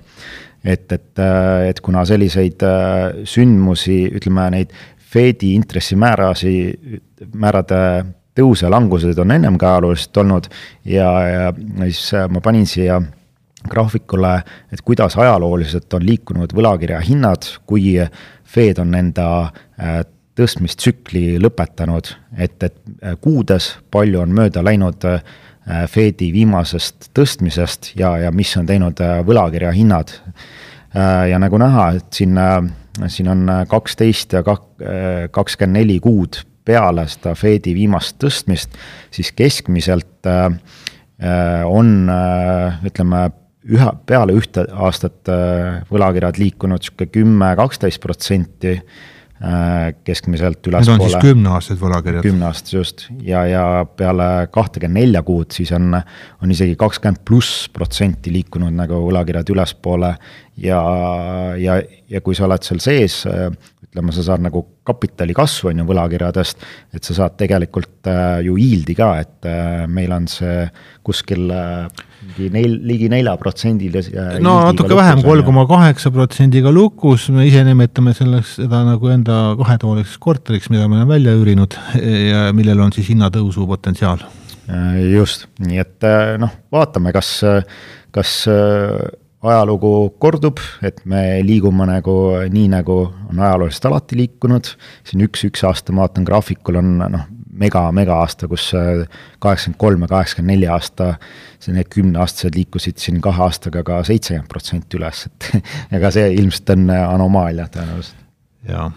et, 0.67 0.91
et, 0.91 1.19
et 1.69 1.79
kuna 1.79 2.03
selliseid 2.05 2.63
sündmusi, 3.23 4.01
ütleme 4.17 4.49
neid 4.51 4.73
Fedi 5.07 5.53
intressimäärasid, 5.55 6.97
määrade 7.39 7.77
tõuse-langused 8.35 9.21
on 9.23 9.31
ennem 9.37 9.55
ka 9.57 9.69
ajalooliselt 9.77 10.19
olnud 10.19 10.49
ja, 10.83 11.07
ja 11.29 11.45
siis 11.85 12.11
ma 12.33 12.41
panin 12.43 12.67
siia 12.67 12.99
graafikule, 13.71 14.33
et 14.73 14.83
kuidas 14.85 15.15
ajalooliselt 15.17 15.93
on 15.95 16.05
liikunud 16.05 16.51
võlakirja 16.57 16.99
hinnad, 17.05 17.47
kui 17.69 17.95
Fed 18.47 18.83
on 18.83 18.93
enda 18.97 19.29
tõstmistsükli 20.37 21.39
lõpetanud, 21.41 22.13
et, 22.37 22.63
et 22.63 22.77
kuudes 23.21 23.73
palju 23.91 24.21
on 24.21 24.33
mööda 24.37 24.63
läinud 24.65 25.05
Fedi 25.91 26.29
viimasest 26.31 27.09
tõstmisest 27.17 27.89
ja, 27.99 28.13
ja 28.21 28.29
mis 28.31 28.53
on 28.55 28.69
teinud 28.69 29.01
võlakirja 29.27 29.73
hinnad. 29.75 30.13
ja 30.93 31.39
nagu 31.43 31.59
näha, 31.59 31.89
et 31.97 32.13
siin 32.15 32.39
siin 33.07 33.29
on 33.29 33.49
äh, 33.49 33.63
kaksteist 33.69 34.33
ja 34.33 34.43
kak-, 34.45 34.81
äh, 34.81 35.27
kakskümmend 35.31 35.81
neli 35.81 35.99
kuud 36.03 36.41
peale 36.67 37.05
seda 37.07 37.33
Fedi 37.37 37.73
viimast 37.77 38.17
tõstmist, 38.23 38.73
siis 39.13 39.31
keskmiselt 39.35 40.27
äh, 40.27 40.49
on 41.65 42.11
ütleme, 42.85 43.21
ühe, 43.65 43.85
peale 44.05 44.35
ühte 44.37 44.67
aastat 44.69 45.31
võlakirjad 45.89 46.37
liikunud 46.37 46.83
sihuke 46.85 47.07
kümme, 47.09 47.55
kaksteist 47.57 47.97
protsenti 48.03 48.75
keskmiselt 49.37 50.65
ülespoole. 50.65 50.97
Need 50.97 51.03
on 51.03 51.11
siis 51.11 51.21
kümneaastased 51.21 51.81
võlakirjad? 51.81 52.25
kümneaastased 52.25 52.73
just 52.73 53.03
ja, 53.21 53.43
ja 53.45 53.63
peale 53.85 54.47
kahtekümmet 54.49 54.97
nelja 54.97 55.21
kuud 55.27 55.53
siis 55.53 55.69
on, 55.77 55.93
on 55.93 56.53
isegi 56.55 56.73
kakskümmend 56.79 57.21
pluss 57.27 57.67
protsenti 57.69 58.33
liikunud 58.33 58.73
nagu 58.73 59.03
võlakirjad 59.05 59.53
ülespoole 59.53 60.15
ja, 60.57 60.81
ja, 61.61 61.77
ja 62.09 62.21
kui 62.25 62.37
sa 62.37 62.47
oled 62.47 62.65
seal 62.65 62.81
sees, 62.81 63.19
ütleme, 63.87 64.13
sa 64.15 64.25
saad 64.25 64.43
nagu 64.45 64.63
kapitali 64.87 65.35
kasvu, 65.37 65.71
on 65.71 65.81
ju, 65.81 65.87
võlakirjadest, 65.89 66.65
et 66.95 67.07
sa 67.07 67.15
saad 67.21 67.37
tegelikult 67.39 68.09
äh, 68.11 68.39
ju 68.45 68.57
yield'i 68.59 68.95
ka, 68.97 69.11
et 69.23 69.47
äh, 69.49 69.85
meil 69.91 70.13
on 70.15 70.27
see 70.31 70.65
kuskil 71.05 71.49
äh, 71.53 71.87
mingi 72.27 72.49
neil-, 72.53 72.79
ligi 72.87 73.09
neljaprotsendilise 73.11 74.13
äh, 74.13 74.39
no 74.43 74.57
natuke 74.67 74.97
vähem, 74.97 75.23
kolm 75.25 75.45
koma 75.47 75.65
kaheksa 75.69 76.11
protsendiga 76.13 76.73
lukus, 76.73 77.29
me 77.33 77.47
ise 77.47 77.63
nimetame 77.67 78.15
selleks 78.17 78.57
seda 78.61 78.83
nagu 78.87 79.13
enda 79.13 79.37
kahetoaliseks 79.59 80.17
korteriks, 80.23 80.71
mida 80.73 80.87
me 80.87 80.99
oleme 80.99 81.13
välja 81.15 81.35
üürinud 81.37 81.77
ja 82.31 82.47
millel 82.57 82.83
on 82.87 82.95
siis 82.95 83.11
hinnatõusu 83.13 83.67
potentsiaal. 83.69 84.25
Äh, 84.67 84.99
just, 85.13 85.47
nii 85.63 85.79
et 85.83 86.07
äh, 86.07 86.35
noh, 86.41 86.53
vaatame, 86.73 87.15
kas, 87.15 87.39
kas 88.15 88.33
ajalugu 89.47 89.91
kordub, 90.19 90.59
et 90.85 91.03
me 91.05 91.39
liigume 91.45 91.85
nagu 91.87 92.15
nii, 92.51 92.67
nagu 92.73 92.99
on 93.29 93.39
ajalooliselt 93.39 93.89
alati 93.89 94.17
liikunud. 94.19 94.73
siin 95.07 95.23
üks, 95.27 95.45
üks 95.47 95.63
aasta 95.67 95.93
ma 95.93 96.05
vaatan 96.05 96.25
graafikul 96.27 96.81
on 96.81 96.95
noh, 97.03 97.27
mega, 97.59 97.87
mega 97.95 98.19
aasta, 98.23 98.49
kus 98.51 98.69
äh, 98.77 99.03
kaheksakümmend 99.43 99.81
kolm 99.81 100.05
ja 100.05 100.11
kaheksakümmend 100.13 100.53
neli 100.55 100.69
aasta, 100.71 101.13
see 101.63 101.75
need 101.75 101.89
kümneaastased 101.93 102.57
liikusid 102.57 103.01
siin 103.01 103.19
kahe 103.23 103.43
aastaga 103.47 103.83
ka 103.87 104.03
seitsekümmend 104.07 104.51
protsenti 104.51 104.99
üles, 104.99 105.25
et 105.29 105.51
ega 105.99 106.13
see 106.13 106.31
ilmselt 106.37 106.75
on 106.77 106.87
anomaalia 106.97 107.67
tõenäoliselt. 107.73 108.23
jaa 108.67 108.87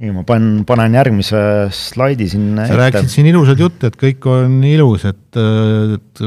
nii, 0.00 0.14
ma 0.16 0.22
panen, 0.24 0.62
panen 0.68 0.96
järgmise 0.96 1.40
slaidi 1.76 2.28
siin 2.32 2.54
sa 2.56 2.64
ette. 2.64 2.78
rääkisid 2.78 3.12
siin 3.12 3.28
ilusat 3.32 3.60
juttu, 3.60 3.90
et 3.90 3.98
kõik 4.00 4.28
on 4.30 4.60
ilus, 4.64 5.04
et, 5.10 5.36
et 5.36 6.22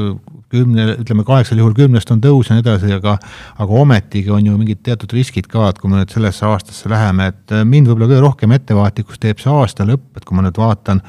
kümne, 0.54 0.86
ütleme 1.02 1.26
kaheksal 1.26 1.60
juhul 1.60 1.74
kümnest 1.76 2.10
on 2.14 2.22
tõus 2.24 2.50
ja 2.50 2.56
nii 2.56 2.64
edasi, 2.64 2.90
aga 2.96 3.16
aga 3.60 3.80
ometigi 3.82 4.32
on 4.34 4.46
ju 4.46 4.56
mingid 4.58 4.82
teatud 4.86 5.12
riskid 5.16 5.48
ka, 5.50 5.68
et 5.70 5.80
kui 5.82 5.90
me 5.90 6.00
nüüd 6.00 6.14
sellesse 6.14 6.46
aastasse 6.48 6.90
läheme, 6.90 7.30
et 7.34 7.54
äh, 7.54 7.64
mind 7.68 7.90
võib-olla 7.90 8.10
kõige 8.12 8.24
rohkem 8.24 8.56
ettevaatlikuks 8.56 9.22
teeb 9.22 9.42
see 9.42 9.52
aasta 9.52 9.86
lõpp, 9.88 10.10
et 10.18 10.26
kui 10.26 10.38
ma 10.38 10.46
nüüd 10.46 10.60
vaatan, 10.60 11.02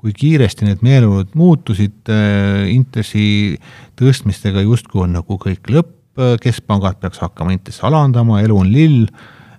kui 0.00 0.14
kiiresti 0.16 0.68
need 0.68 0.84
meeleolud 0.84 1.34
muutusid, 1.38 1.98
äh, 2.12 2.68
intressi 2.72 3.24
tõstmistega 4.00 4.64
justkui 4.64 5.04
on 5.06 5.18
nagu 5.18 5.40
kõik 5.40 5.70
lõpp, 5.72 5.92
äh, 6.20 6.36
keskpangad 6.42 7.00
peaks 7.02 7.22
hakkama 7.22 7.54
intressi 7.56 7.84
alandama, 7.86 8.40
elu 8.44 8.62
on 8.64 8.72
lill 8.72 9.04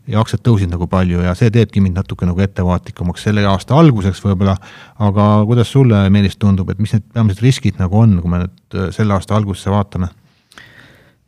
ja 0.09 0.21
aktsiad 0.21 0.41
tõusid 0.45 0.71
nagu 0.71 0.87
palju 0.89 1.21
ja 1.25 1.33
see 1.37 1.51
teebki 1.53 1.81
mind 1.83 1.99
natuke 1.99 2.25
nagu 2.25 2.41
ettevaatlikumaks 2.41 3.27
selle 3.27 3.43
aasta 3.49 3.77
alguseks 3.77 4.21
võib-olla, 4.25 4.55
aga 5.03 5.27
kuidas 5.49 5.71
sulle, 5.73 6.03
Meelis, 6.13 6.37
tundub, 6.41 6.71
et 6.73 6.81
mis 6.81 6.93
need 6.95 7.05
peamised 7.13 7.43
riskid 7.43 7.81
nagu 7.81 7.99
on, 8.01 8.17
kui 8.23 8.31
me 8.31 8.43
nüüd 8.45 8.77
äh, 8.77 8.89
selle 8.95 9.15
aasta 9.17 9.37
algusesse 9.37 9.73
vaatame? 9.73 10.09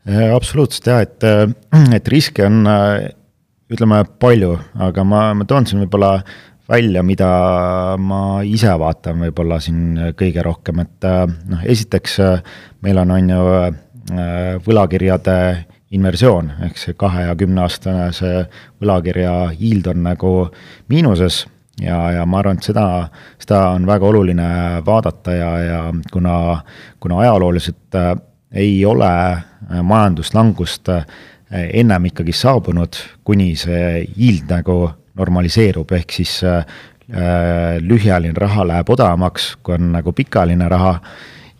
Äh, 0.10 0.32
absoluutselt 0.34 0.90
jah, 0.90 1.04
et, 1.06 1.22
äh, 1.28 1.46
et 2.00 2.10
riske 2.12 2.48
on 2.48 2.66
ütleme 3.74 4.02
palju, 4.22 4.56
aga 4.90 5.06
ma, 5.08 5.28
ma 5.38 5.48
toon 5.50 5.70
siin 5.70 5.84
võib-olla 5.86 6.18
välja, 6.70 7.04
mida 7.06 7.30
ma 8.00 8.42
ise 8.48 8.72
vaatan 8.80 9.22
võib-olla 9.28 9.60
siin 9.62 10.14
kõige 10.18 10.44
rohkem, 10.46 10.82
et 10.82 11.08
noh, 11.52 11.64
esiteks 11.70 12.20
meil 12.86 13.02
on, 13.02 13.12
on 13.18 13.34
ju 13.34 13.48
võlakirjade 14.64 15.36
inversioon, 15.94 16.52
ehk 16.66 16.80
see 16.80 16.96
kahe 17.00 17.28
ja 17.28 17.36
kümneaastane 17.38 18.10
see 18.16 18.44
võlakirja 18.82 19.34
yield 19.60 19.90
on 19.94 20.06
nagu 20.10 20.34
miinuses. 20.92 21.44
Ja, 21.82 21.98
ja 22.14 22.26
ma 22.30 22.38
arvan, 22.38 22.60
et 22.62 22.68
seda, 22.68 22.86
seda 23.42 23.64
on 23.74 23.88
väga 23.90 24.06
oluline 24.06 24.48
vaadata 24.86 25.34
ja, 25.34 25.52
ja 25.64 25.80
kuna, 26.14 26.36
kuna 27.02 27.18
ajalooliselt 27.24 27.98
äh, 27.98 28.12
ei 28.54 28.76
ole 28.86 29.10
äh, 29.10 29.80
majanduslangust 29.82 30.92
äh, 30.94 31.06
ennem 31.50 32.06
ikkagi 32.12 32.34
saabunud, 32.38 33.00
kuni 33.26 33.56
see 33.58 34.04
yield 34.18 34.54
nagu 34.54 34.78
normaliseerub, 35.18 35.92
ehk 35.98 36.14
siis 36.14 36.40
äh, 36.46 36.62
lühiajaline 37.82 38.38
raha 38.38 38.68
läheb 38.70 38.90
odavamaks, 38.94 39.56
kui 39.64 39.76
on 39.76 39.92
nagu 39.98 40.14
pikaajaline 40.14 40.70
raha 40.70 40.94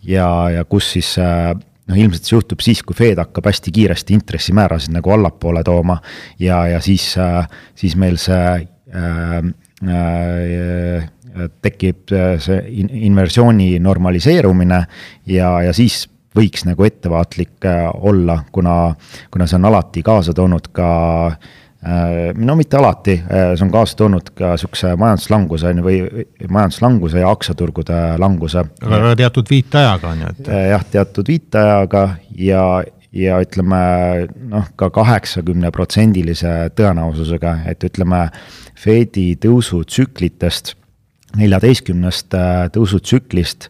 ja, 0.06 0.28
ja 0.50 0.64
kus 0.64 0.92
siis 0.94 1.16
äh, 1.18 1.54
noh, 1.88 1.98
ilmselt 1.98 2.26
see 2.26 2.36
juhtub 2.36 2.62
siis, 2.64 2.82
kui 2.86 2.96
Fed 2.96 3.20
hakkab 3.20 3.48
hästi 3.50 3.72
kiiresti 3.74 4.16
intressimäärasid 4.16 4.94
nagu 4.94 5.12
allapoole 5.14 5.64
tooma 5.66 5.98
ja, 6.40 6.64
ja 6.72 6.80
siis, 6.84 7.10
äh, 7.20 7.44
siis 7.78 7.96
meil 8.00 8.18
see 8.20 8.64
äh, 8.94 9.36
äh, 9.88 11.10
tekib 11.62 12.14
äh, 12.14 12.36
see 12.42 12.60
inversiooni 13.04 13.74
normaliseerumine 13.82 14.84
ja, 15.26 15.50
ja 15.66 15.74
siis 15.76 16.04
võiks 16.34 16.64
nagu 16.66 16.82
ettevaatlik 16.82 17.62
olla, 17.94 18.40
kuna, 18.52 18.94
kuna 19.30 19.46
see 19.46 19.58
on 19.60 19.68
alati 19.70 20.02
kaasa 20.02 20.34
toonud 20.34 20.72
ka 20.74 20.88
äh, 21.28 21.36
Äh, 21.36 21.63
no 22.34 22.56
mitte 22.56 22.78
alati, 22.78 23.12
äh, 23.12 23.52
see 23.58 23.66
on 23.66 23.72
kaasa 23.72 23.96
toonud 23.98 24.30
ka 24.38 24.54
sihukese 24.60 24.94
majanduslanguse 25.00 25.68
on 25.68 25.80
ju, 25.82 25.84
või 25.84 26.24
majanduslanguse 26.48 27.20
ja 27.20 27.30
aktsiaturgude 27.34 27.98
languse. 28.20 28.64
aga 28.84 29.14
teatud 29.20 29.50
viitajaga 29.50 30.12
on 30.14 30.22
ju, 30.24 30.32
et. 30.32 30.48
Äh, 30.48 30.68
jah, 30.72 30.86
teatud 30.96 31.28
viitajaga 31.28 32.04
ja, 32.40 32.64
ja 33.12 33.40
ütleme 33.44 33.82
noh, 34.54 34.70
ka 34.80 34.88
kaheksakümneprotsendilise 34.96 36.54
tõenäosusega, 36.78 37.58
et 37.72 37.84
ütleme, 37.84 38.28
Fedi 38.84 39.36
tõusutsüklitest, 39.40 40.74
neljateistkümnest 41.38 42.34
tõusutsüklist 42.74 43.68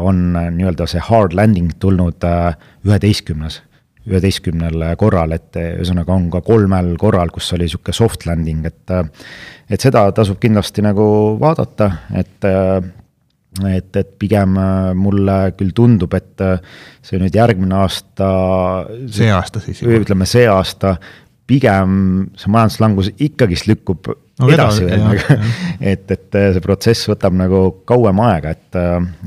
on 0.00 0.20
nii-öelda 0.32 0.86
see 0.88 1.02
hard 1.02 1.34
landing 1.36 1.74
tulnud 1.82 2.24
üheteistkümnes 2.86 3.58
üheteistkümnel 4.08 4.90
korral, 5.00 5.32
et 5.36 5.56
ühesõnaga 5.60 6.12
on 6.12 6.28
ka 6.32 6.42
kolmel 6.44 6.92
korral, 7.00 7.32
kus 7.32 7.52
oli 7.56 7.68
sihuke 7.70 7.94
soft 7.96 8.26
landing, 8.28 8.66
et. 8.68 8.92
et 9.70 9.80
seda 9.80 10.04
tasub 10.12 10.36
kindlasti 10.42 10.84
nagu 10.84 11.06
vaadata, 11.40 11.88
et, 12.20 12.44
et, 13.70 13.96
et 13.96 14.14
pigem 14.20 14.58
mulle 15.00 15.38
küll 15.56 15.72
tundub, 15.76 16.12
et 16.14 16.44
see 17.00 17.20
nüüd 17.22 17.34
järgmine 17.34 17.80
aasta. 17.80 18.28
see 19.08 19.32
aasta 19.32 19.64
siis. 19.64 19.80
või 19.86 20.02
ütleme, 20.04 20.28
see 20.28 20.44
aasta 20.52 20.98
pigem 21.48 21.96
see 22.40 22.52
majanduslangus 22.52 23.10
ikkagist 23.20 23.68
lükkub 23.68 24.12
no, 24.40 24.50
edasi 24.50 24.86
veel 24.86 25.02
nagu, 25.04 25.38
et, 25.92 26.04
et 26.10 26.38
see 26.56 26.62
protsess 26.64 27.08
võtab 27.10 27.36
nagu 27.38 27.62
kauem 27.88 28.20
aega, 28.26 28.54
et, 28.54 28.78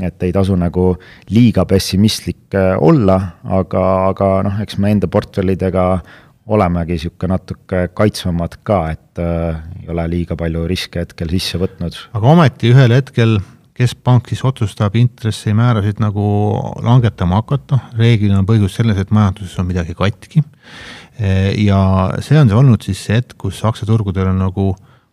et 0.09 0.27
ei 0.27 0.35
tasu 0.35 0.57
nagu 0.59 0.91
liiga 1.33 1.67
pessimistlik 1.69 2.57
äh, 2.57 2.75
olla, 2.83 3.17
aga, 3.59 3.83
aga 4.11 4.31
noh, 4.47 4.63
eks 4.63 4.79
me 4.83 4.93
enda 4.95 5.09
portfellidega 5.11 5.89
olemegi 6.47 6.95
sihuke 7.01 7.27
natuke 7.27 7.87
kaitsvamad 7.95 8.59
ka, 8.67 8.81
et 8.95 9.21
äh, 9.23 9.59
ei 9.81 9.91
ole 9.93 10.07
liiga 10.11 10.39
palju 10.39 10.65
riske 10.69 11.03
hetkel 11.03 11.31
sisse 11.35 11.59
võtnud. 11.61 11.95
aga 12.17 12.33
ometi 12.33 12.73
ühel 12.73 12.95
hetkel 12.95 13.39
keskpank 13.77 14.31
siis 14.31 14.41
otsustab 14.47 14.95
intressimäärasid 14.97 15.99
nagu 16.01 16.23
langetama 16.81 17.43
hakata, 17.43 17.77
reeglina 17.99 18.39
on 18.41 18.47
põhjus 18.49 18.79
selles, 18.79 18.97
et 18.97 19.11
majanduses 19.13 19.53
on 19.61 19.67
midagi 19.69 19.93
katki. 19.97 20.41
Ja 21.61 21.81
see 22.25 22.39
on 22.41 22.49
see 22.49 22.57
olnud 22.57 22.81
siis 22.85 23.03
see 23.05 23.19
hetk, 23.19 23.35
kus 23.41 23.61
aktsiaturgudel 23.69 24.31
on 24.31 24.41
nagu 24.41 24.71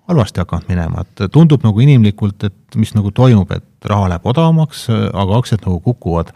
halvasti 0.09 0.43
hakanud 0.43 0.69
minema, 0.69 1.05
et 1.05 1.25
tundub 1.33 1.64
nagu 1.64 1.81
inimlikult, 1.81 2.45
et 2.45 2.79
mis 2.79 2.93
nagu 2.97 3.12
toimub, 3.14 3.51
et 3.57 3.88
raha 3.88 4.11
läheb 4.12 4.27
odavamaks, 4.33 4.87
aga 4.93 5.40
aktsiad 5.40 5.64
nagu 5.64 5.81
kukuvad. 5.85 6.33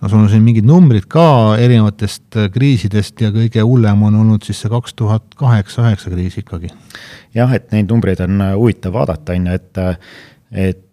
no 0.00 0.08
sul 0.08 0.18
on 0.18 0.28
siin 0.28 0.42
mingid 0.44 0.66
numbrid 0.68 1.06
ka 1.08 1.56
erinevatest 1.56 2.36
kriisidest 2.52 3.20
ja 3.22 3.30
kõige 3.32 3.62
hullem 3.64 4.02
on 4.04 4.18
olnud 4.20 4.42
siis 4.44 4.58
see 4.60 4.72
kaks 4.72 4.94
tuhat 4.98 5.36
kaheksa, 5.38 5.86
üheksa 5.86 6.10
kriis 6.10 6.38
ikkagi. 6.42 6.72
jah, 7.34 7.52
et 7.54 7.70
neid 7.72 7.90
numbreid 7.90 8.20
on 8.26 8.42
huvitav 8.56 8.98
vaadata, 8.98 9.38
on 9.38 9.46
ju, 9.46 9.60
et, 9.60 9.84
et 10.50 10.78
äh, 10.78 10.83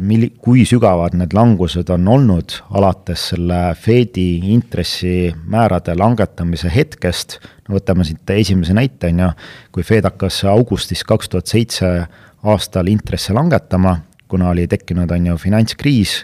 milli-, 0.00 0.30
kui 0.40 0.62
sügavad 0.68 1.16
need 1.18 1.34
langused 1.36 1.90
on 1.92 2.08
olnud 2.08 2.54
alates 2.76 3.30
selle 3.32 3.58
Fedi 3.76 4.52
intressimäärade 4.54 5.96
langetamise 5.98 6.70
hetkest, 6.72 7.38
no 7.68 7.76
võtame 7.76 8.06
siit 8.08 8.32
esimese 8.36 8.76
näite, 8.76 9.10
on 9.12 9.24
ju, 9.24 9.30
kui 9.76 9.86
Fed 9.86 10.08
hakkas 10.08 10.42
augustis 10.50 11.04
kaks 11.04 11.32
tuhat 11.32 11.50
seitse 11.52 11.90
aastal 12.48 12.88
intresse 12.88 13.34
langetama, 13.36 13.98
kuna 14.30 14.52
oli 14.54 14.66
tekkinud, 14.70 15.10
on 15.10 15.32
ju, 15.32 15.36
finantskriis 15.42 16.20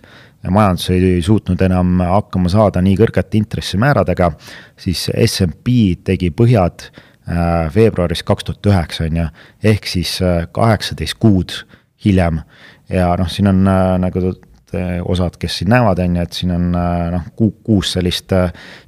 ja 0.46 0.52
majandus 0.54 0.90
ei 0.94 1.22
suutnud 1.22 1.60
enam 1.66 2.00
hakkama 2.06 2.50
saada 2.52 2.82
nii 2.84 2.94
kõrgete 3.00 3.38
intressimääradega, 3.40 4.30
siis 4.78 5.08
SMP 5.26 5.96
tegi 6.06 6.30
põhjad 6.30 6.86
äh, 6.86 7.66
veebruaris 7.74 8.22
kaks 8.26 8.46
tuhat 8.46 8.70
üheksa, 8.70 9.08
on 9.08 9.20
ju, 9.20 9.26
ehk 9.72 9.90
siis 9.90 10.18
äh, 10.22 10.44
kaheksateist 10.54 11.18
kuud 11.22 11.56
hiljem. 12.04 12.40
Ja 12.92 13.08
noh, 13.18 13.30
siin 13.30 13.50
on 13.52 13.62
äh, 13.70 13.94
nagu 14.02 14.32
osad, 15.06 15.38
kes 15.40 15.60
siin 15.60 15.70
näevad, 15.72 16.00
on 16.02 16.16
ju, 16.18 16.22
et 16.26 16.36
siin 16.36 16.50
on 16.52 16.64
noh, 16.74 17.28
kuus 17.64 17.94
sellist 17.94 18.32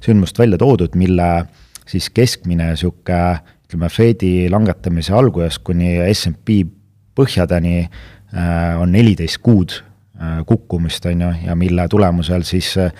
sündmust 0.03 0.37
välja 0.37 0.59
toodud, 0.59 0.93
mille 0.99 1.29
siis 1.87 2.11
keskmine 2.13 2.73
sihuke 2.77 3.21
ütleme, 3.65 3.89
Fedi 3.89 4.49
langetamise 4.51 5.15
algusest 5.17 5.63
kuni 5.65 5.95
SMP 6.11 6.59
põhjadeni 7.17 7.87
on 8.77 8.91
neliteist 8.93 9.39
kuud 9.41 9.79
Äh, 10.19 10.45
kukkumist, 10.45 11.05
on 11.05 11.21
ju, 11.21 11.27
ja 11.45 11.53
mille 11.55 11.85
tulemusel 11.87 12.43
siis 12.43 12.73
äh, 12.77 12.91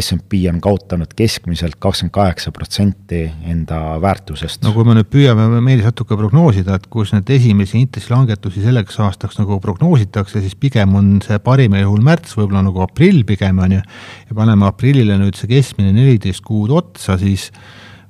SMP 0.00 0.40
on 0.50 0.60
kaotanud 0.62 1.12
keskmiselt 1.16 1.76
kakskümmend 1.82 2.14
kaheksa 2.14 2.52
protsenti 2.54 3.22
enda 3.44 4.00
väärtusest. 4.02 4.62
no 4.64 4.72
kui 4.76 4.86
me 4.88 4.96
nüüd 4.96 5.10
püüame 5.12 5.60
Meelis 5.60 5.86
natuke 5.88 6.18
prognoosida, 6.18 6.78
et 6.78 6.86
kus 6.92 7.12
need 7.14 7.30
esimesi 7.36 7.78
intressilangetusi 7.82 8.64
selleks 8.64 9.00
aastaks 9.04 9.40
nagu 9.40 9.58
prognoositakse, 9.62 10.40
siis 10.44 10.56
pigem 10.60 10.96
on 10.98 11.12
see 11.24 11.38
parimal 11.44 11.84
juhul 11.84 12.04
märts, 12.06 12.36
võib-olla 12.38 12.64
nagu 12.66 12.84
aprill 12.84 13.24
pigem, 13.28 13.60
on 13.64 13.78
ju, 13.78 13.84
ja 14.30 14.38
paneme 14.38 14.68
aprillile 14.70 15.18
nüüd 15.20 15.38
see 15.38 15.50
keskmine 15.52 15.92
neliteist 15.96 16.44
kuud 16.46 16.72
otsa, 16.76 17.18
siis 17.20 17.50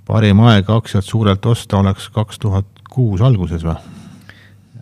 parim 0.06 0.44
aeg 0.46 0.70
aktsiat 0.70 1.06
suurelt 1.06 1.46
osta 1.50 1.82
oleks 1.82 2.10
kaks 2.14 2.42
tuhat 2.42 2.88
kuus 2.92 3.24
alguses 3.24 3.66
või? 3.66 3.95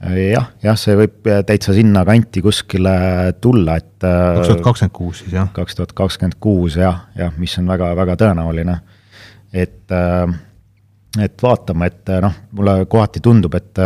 Jah, 0.03 0.51
jah, 0.63 0.77
see 0.79 0.97
võib 0.99 1.31
täitsa 1.47 1.75
sinna 1.77 2.05
kanti 2.07 2.43
kuskile 2.45 2.95
tulla, 3.43 3.79
et. 3.81 4.05
Äh, 4.05 4.41
kaks 4.41 4.51
tuhat 4.51 4.65
kakskümmend 4.67 4.97
kuus 4.97 5.23
siis 5.23 5.37
jah? 5.37 5.49
kaks 5.55 5.79
tuhat 5.79 5.95
kakskümmend 5.97 6.39
kuus 6.43 6.79
jah, 6.81 7.07
jah, 7.19 7.33
mis 7.41 7.55
on 7.61 7.71
väga-väga 7.71 8.17
tõenäoline. 8.21 8.79
et, 9.53 9.91
äh, 9.95 10.37
et 11.25 11.43
vaatame, 11.43 11.91
et 11.91 12.13
äh, 12.13 12.23
noh, 12.25 12.39
mulle 12.53 12.79
kohati 12.91 13.23
tundub, 13.25 13.55
et 13.55 13.83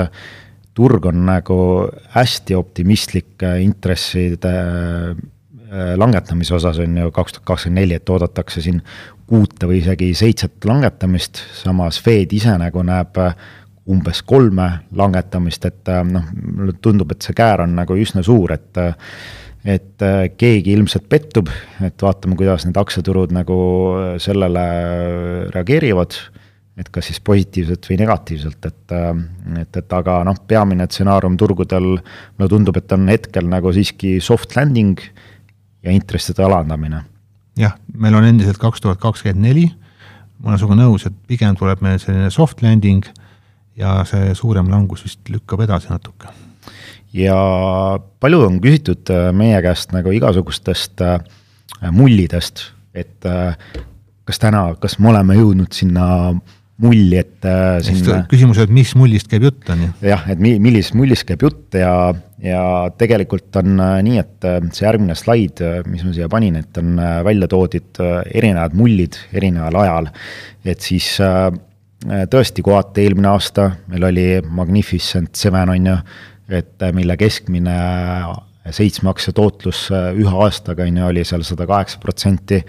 turg 0.78 1.06
on 1.10 1.24
nagu 1.26 1.58
hästi 2.14 2.54
optimistlik 2.54 3.42
intresside 3.60 4.52
langetamise 5.98 6.54
osas 6.54 6.78
on 6.80 6.94
ju 6.96 7.10
kaks 7.12 7.34
tuhat 7.34 7.48
kakskümmend 7.50 7.82
neli, 7.82 7.96
et 7.98 8.08
oodatakse 8.08 8.62
siin 8.64 8.78
kuute 9.28 9.68
või 9.68 9.82
isegi 9.82 10.14
seitset 10.16 10.64
langetamist, 10.64 11.42
samas 11.58 11.98
Fed 12.00 12.32
ise 12.32 12.54
nagu 12.56 12.80
näeb 12.86 13.18
umbes 13.88 14.22
kolme 14.28 14.68
langetamist, 14.96 15.64
et 15.68 15.90
äh, 15.92 16.04
noh, 16.06 16.24
mulle 16.36 16.76
tundub, 16.82 17.12
et 17.14 17.24
see 17.24 17.36
käär 17.36 17.64
on 17.64 17.76
nagu 17.78 17.96
üsna 17.98 18.24
suur, 18.26 18.52
et 18.56 18.80
äh, 18.80 18.94
et 19.68 20.02
äh, 20.06 20.28
keegi 20.38 20.72
ilmselt 20.76 21.08
pettub, 21.10 21.48
et 21.84 22.02
vaatame, 22.02 22.36
kuidas 22.38 22.64
need 22.64 22.78
aktsiaturud 22.78 23.32
nagu 23.34 23.56
sellele 24.22 24.64
reageerivad, 25.50 26.14
et 26.78 26.88
kas 26.94 27.08
siis 27.10 27.18
positiivselt 27.26 27.88
või 27.90 27.98
negatiivselt, 28.00 28.68
et 28.70 28.94
et, 29.58 29.80
et 29.82 29.96
aga 29.98 30.20
noh, 30.28 30.38
peamine 30.48 30.86
stsenaarium 30.86 31.36
turgudel 31.40 31.88
mulle 31.98 32.50
tundub, 32.52 32.78
et 32.78 32.94
on 32.94 33.08
hetkel 33.10 33.48
nagu 33.50 33.72
siiski 33.74 34.18
soft 34.24 34.54
landing 34.56 35.00
ja 35.82 35.94
intresside 35.94 36.44
alandamine. 36.44 37.02
jah, 37.58 37.74
meil 37.98 38.14
on 38.14 38.24
endiselt 38.28 38.60
kaks 38.62 38.84
tuhat 38.84 39.00
kakskümmend 39.02 39.42
neli, 39.42 39.66
ma 40.38 40.52
olen 40.52 40.60
sinuga 40.60 40.78
nõus, 40.78 41.08
et 41.08 41.16
pigem 41.26 41.56
tuleb 41.58 41.82
meil 41.82 41.98
selline 41.98 42.30
soft 42.30 42.62
landing 42.62 43.02
ja 43.78 44.02
see 44.08 44.34
suurem 44.38 44.70
langus 44.72 45.04
vist 45.06 45.30
lükkab 45.32 45.62
edasi 45.66 45.90
natuke. 45.92 46.32
ja 47.14 47.38
palju 48.20 48.44
on 48.46 48.60
küsitud 48.64 49.10
äh, 49.14 49.30
meie 49.36 49.60
käest 49.64 49.94
nagu 49.96 50.12
igasugustest 50.12 51.00
äh, 51.04 51.18
mullidest, 51.94 52.68
et 52.94 53.24
äh, 53.28 53.56
kas 54.28 54.42
täna, 54.42 54.70
kas 54.80 54.98
me 55.00 55.12
oleme 55.12 55.38
jõudnud 55.38 55.72
sinna 55.72 56.06
mulli, 56.78 57.16
et 57.18 57.46
sinna... 57.82 58.20
küsimus, 58.30 58.60
et 58.62 58.70
mis 58.70 58.92
mullist 58.94 59.26
käib 59.30 59.48
jutt, 59.48 59.64
on 59.72 59.86
ju? 59.86 59.92
jah, 60.10 60.26
et 60.30 60.42
mi-, 60.42 60.58
millisest 60.62 60.94
mullist 60.98 61.26
käib 61.26 61.42
jutt 61.42 61.74
ja, 61.80 61.94
ja 62.44 62.60
tegelikult 63.00 63.56
on 63.58 63.80
nii, 64.06 64.20
et 64.20 64.46
see 64.76 64.84
järgmine 64.84 65.16
slaid, 65.18 65.62
mis 65.88 66.04
ma 66.06 66.12
siia 66.14 66.28
panin, 66.30 66.60
et 66.60 66.78
on 66.78 67.00
välja 67.26 67.48
toodud 67.50 68.02
erinevad 68.04 68.76
mullid 68.78 69.18
erineval 69.32 69.80
ajal. 69.82 70.12
et 70.68 70.84
siis 70.84 71.16
Äh, 71.24 71.50
tõesti, 72.06 72.62
kohati 72.62 73.06
eelmine 73.06 73.30
aasta 73.32 73.70
meil 73.90 74.08
oli 74.08 74.26
Magnificent 74.42 75.34
Seven 75.38 75.72
on 75.74 75.88
ju, 75.90 75.96
et 76.60 76.82
äh, 76.82 76.92
mille 76.94 77.16
keskmine 77.18 77.74
äh, 77.74 78.36
seitsme 78.74 79.10
aktsia 79.10 79.32
tootlus 79.34 79.86
ühe 79.90 80.34
aastaga 80.44 80.84
on 80.86 81.00
ju, 81.00 81.06
oli 81.08 81.24
seal 81.26 81.42
sada 81.46 81.66
kaheksa 81.66 81.98
protsenti. 82.02 82.62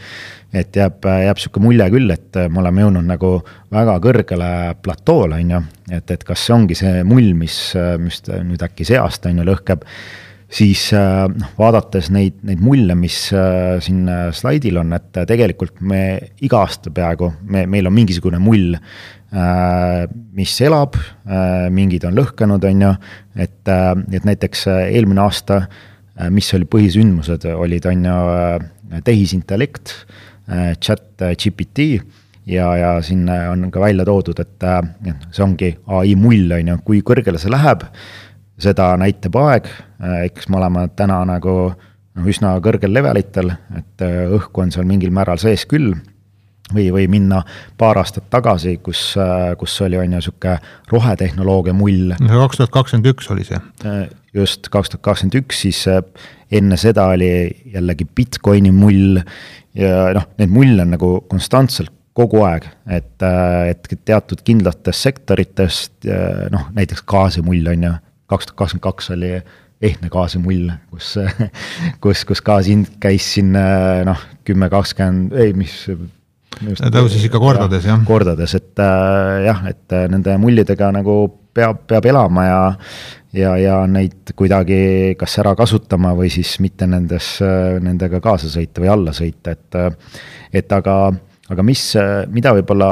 et 0.54 0.76
jääb, 0.76 1.04
jääb 1.06 1.38
sihuke 1.38 1.62
mulje 1.62 1.86
küll, 1.94 2.10
et 2.10 2.38
me 2.50 2.62
oleme 2.62 2.82
jõudnud 2.82 3.06
nagu 3.06 3.28
väga 3.70 4.00
kõrgele 4.02 4.48
platoole, 4.82 5.38
on 5.44 5.52
ju, 5.54 5.60
et, 5.92 6.10
et 6.10 6.24
kas 6.26 6.48
see 6.48 6.56
ongi 6.56 6.78
see 6.80 7.04
mull, 7.06 7.36
mis, 7.38 7.58
mis 8.02 8.24
nüüd 8.26 8.64
äkki 8.66 8.88
see 8.88 8.98
aasta 8.98 9.30
on 9.30 9.44
ju 9.44 9.46
lõhkeb 9.52 9.86
siis 10.50 10.88
noh, 10.96 11.52
vaadates 11.60 12.10
neid, 12.10 12.40
neid 12.48 12.64
mulle, 12.66 12.96
mis 12.98 13.20
siin 13.30 14.10
slaidil 14.34 14.80
on, 14.82 14.96
et 14.98 15.22
tegelikult 15.30 15.84
me 15.86 16.02
iga 16.42 16.64
aasta 16.64 16.90
peaaegu, 16.90 17.30
me, 17.46 17.68
meil 17.70 17.92
on 17.92 17.94
mingisugune 18.00 18.42
mull, 18.42 18.80
Äh, 18.80 19.19
mis 19.32 20.56
elab, 20.66 20.96
äh, 21.30 21.68
mingid 21.74 22.06
on 22.08 22.18
lõhkenud, 22.18 22.66
on 22.66 22.82
ju, 22.82 22.94
et, 23.38 23.62
äh, 23.70 23.92
et 24.12 24.26
näiteks 24.26 24.66
eelmine 24.90 25.22
aasta, 25.22 25.64
mis 26.36 26.50
oli 26.54 26.66
põhisündmused, 26.68 27.46
olid, 27.48 27.86
on 27.88 28.08
ju, 28.10 28.16
tehisintellekt, 29.06 29.94
chat 30.82 31.22
GPT 31.40 31.86
ja, 32.50 32.66
ja 32.76 32.90
siin 33.06 33.30
on 33.30 33.70
ka 33.72 33.80
välja 33.80 34.04
toodud, 34.04 34.42
et 34.42 34.66
see 35.32 35.46
ongi 35.46 35.70
ai 35.96 36.18
mull, 36.20 36.52
on 36.58 36.74
ju, 36.74 36.78
kui 36.84 37.00
kõrgele 37.08 37.40
see 37.40 37.54
läheb, 37.54 37.86
seda 38.60 38.90
näitab 39.00 39.38
aeg, 39.40 39.70
eks 40.26 40.50
me 40.52 40.60
oleme 40.60 40.90
täna 41.00 41.22
nagu 41.30 41.56
noh, 41.70 42.28
üsna 42.28 42.58
kõrgel 42.66 42.92
levelitel, 42.98 43.54
et 43.80 44.04
õhku 44.04 44.66
on 44.66 44.76
seal 44.76 44.90
mingil 44.90 45.16
määral 45.16 45.40
sees 45.40 45.64
küll 45.70 45.94
või, 46.74 46.88
või 46.94 47.08
minna 47.12 47.42
paar 47.78 48.00
aastat 48.02 48.30
tagasi, 48.32 48.78
kus, 48.84 49.14
kus 49.60 49.78
oli, 49.86 50.00
on 50.00 50.18
ju, 50.18 50.24
sihuke 50.30 50.58
rohetehnoloogia 50.92 51.76
mull. 51.78 52.16
kaks 52.20 52.60
tuhat 52.62 52.74
kakskümmend 52.74 53.14
üks 53.14 53.30
oli 53.34 53.46
see. 53.48 53.62
just, 54.34 54.70
kaks 54.70 54.94
tuhat 54.94 55.06
kakskümmend 55.12 55.40
üks, 55.42 55.64
siis 55.66 55.86
enne 56.52 56.78
seda 56.82 57.10
oli 57.14 57.32
jällegi 57.74 58.08
Bitcoini 58.16 58.74
mull 58.74 59.22
ja 59.78 60.10
noh, 60.16 60.28
neid 60.42 60.54
mulle 60.54 60.86
on 60.86 60.94
nagu 60.98 61.14
konstantselt 61.30 61.94
kogu 62.20 62.42
aeg, 62.44 62.66
et, 62.92 63.24
et 63.70 63.90
teatud 64.06 64.42
kindlatest 64.44 65.08
sektoritest, 65.08 66.10
noh, 66.52 66.68
näiteks 66.76 67.06
gaasimull 67.08 67.70
on 67.72 67.88
ju, 67.88 67.96
kaks 68.30 68.50
tuhat 68.50 68.60
kakskümmend 68.64 68.86
kaks 68.90 69.12
oli 69.16 69.34
ehtne 69.80 70.10
gaasimull, 70.12 70.74
kus, 70.92 71.14
kus, 72.04 72.26
kus 72.28 72.44
gaasi 72.44 72.76
hind 72.76 72.96
käis 73.00 73.30
siin 73.38 73.54
noh, 73.56 74.26
kümme, 74.48 74.68
kakskümmend, 74.74 75.38
ei, 75.40 75.54
mis 75.56 75.86
tõusis 76.58 77.26
ikka 77.28 77.42
kordades 77.42 77.86
ja,, 77.86 77.94
jah? 77.94 78.04
kordades, 78.08 78.56
et 78.58 78.82
äh, 78.84 79.46
jah, 79.46 79.64
et 79.70 79.96
äh, 79.96 80.08
nende 80.12 80.36
mullidega 80.42 80.92
nagu 80.96 81.22
peab, 81.56 81.86
peab 81.90 82.10
elama 82.10 82.46
ja 82.46 82.60
ja, 83.36 83.54
ja 83.62 83.80
neid 83.88 84.34
kuidagi 84.38 85.16
kas 85.20 85.38
ära 85.42 85.54
kasutama 85.58 86.16
või 86.18 86.32
siis 86.34 86.56
mitte 86.64 86.88
nendes, 86.90 87.36
äh, 87.46 87.78
nendega 87.84 88.22
kaasa 88.24 88.50
sõita 88.52 88.84
või 88.84 88.94
alla 88.94 89.16
sõita, 89.16 89.56
et 89.56 89.80
äh, 89.80 89.90
et 90.54 90.72
aga, 90.74 91.12
aga 91.54 91.64
mis, 91.66 91.84
mida 92.34 92.56
võib-olla 92.58 92.92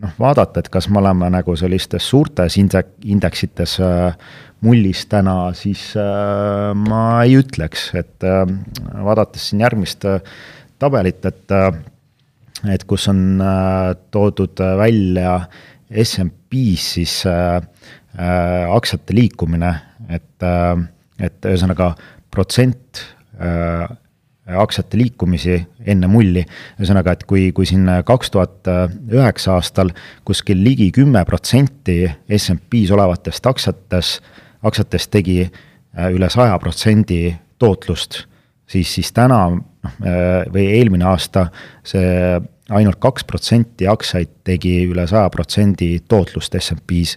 noh, 0.00 0.12
vaadata, 0.18 0.62
et 0.62 0.70
kas 0.72 0.88
me 0.88 1.02
oleme 1.02 1.28
nagu 1.34 1.56
sellistes 1.58 2.06
suurtes 2.08 2.56
indek-, 2.56 2.94
indeksites 3.04 3.76
mullis 4.64 5.04
täna, 5.10 5.52
siis 5.54 5.92
äh, 5.98 6.72
ma 6.74 7.22
ei 7.26 7.38
ütleks, 7.38 7.90
et 7.98 8.26
äh, 8.26 8.42
vaadates 9.04 9.50
siin 9.50 9.62
järgmist 9.62 10.06
tabelit, 10.78 11.24
et 11.26 11.54
et 12.66 12.84
kus 12.88 13.06
on 13.10 13.40
äh, 13.42 13.94
toodud 14.10 14.60
äh, 14.64 14.76
välja 14.78 15.34
SMP-s 15.88 16.92
siis 16.96 17.14
äh, 17.26 17.60
aktsiate 18.74 19.14
liikumine, 19.14 19.70
et, 20.10 20.42
et 21.22 21.46
ühesõnaga 21.46 21.92
protsent 22.32 23.02
aktsiate 24.48 24.98
liikumisi 24.98 25.54
enne 25.86 26.08
mulli. 26.10 26.42
ühesõnaga, 26.80 27.14
et 27.14 27.22
kui, 27.28 27.52
kui 27.54 27.68
siin 27.68 27.86
kaks 28.08 28.32
tuhat 28.34 28.70
üheksa 29.12 29.54
aastal 29.54 29.92
kuskil 30.26 30.64
ligi 30.64 30.88
kümme 30.96 31.22
protsenti 31.28 32.00
SMP-s 32.26 32.90
olevatest 32.96 33.46
aktsiates, 33.46 34.16
aktsiatest 34.66 35.12
tegi 35.14 35.44
üle 36.10 36.32
saja 36.32 36.58
protsendi 36.58 37.36
tootlust, 37.60 38.24
siis, 38.68 38.92
siis 38.98 39.12
täna 39.16 39.40
noh, 39.48 39.98
või 40.52 40.68
eelmine 40.76 41.08
aasta 41.08 41.48
see 41.86 42.38
ainult 42.68 42.98
kaks 43.00 43.24
protsenti 43.24 43.88
aktsiaid 43.88 44.42
tegi 44.44 44.82
üle 44.90 45.06
saja 45.08 45.30
protsendi 45.32 45.94
tootlust 46.08 46.54
SMP-s. 46.60 47.16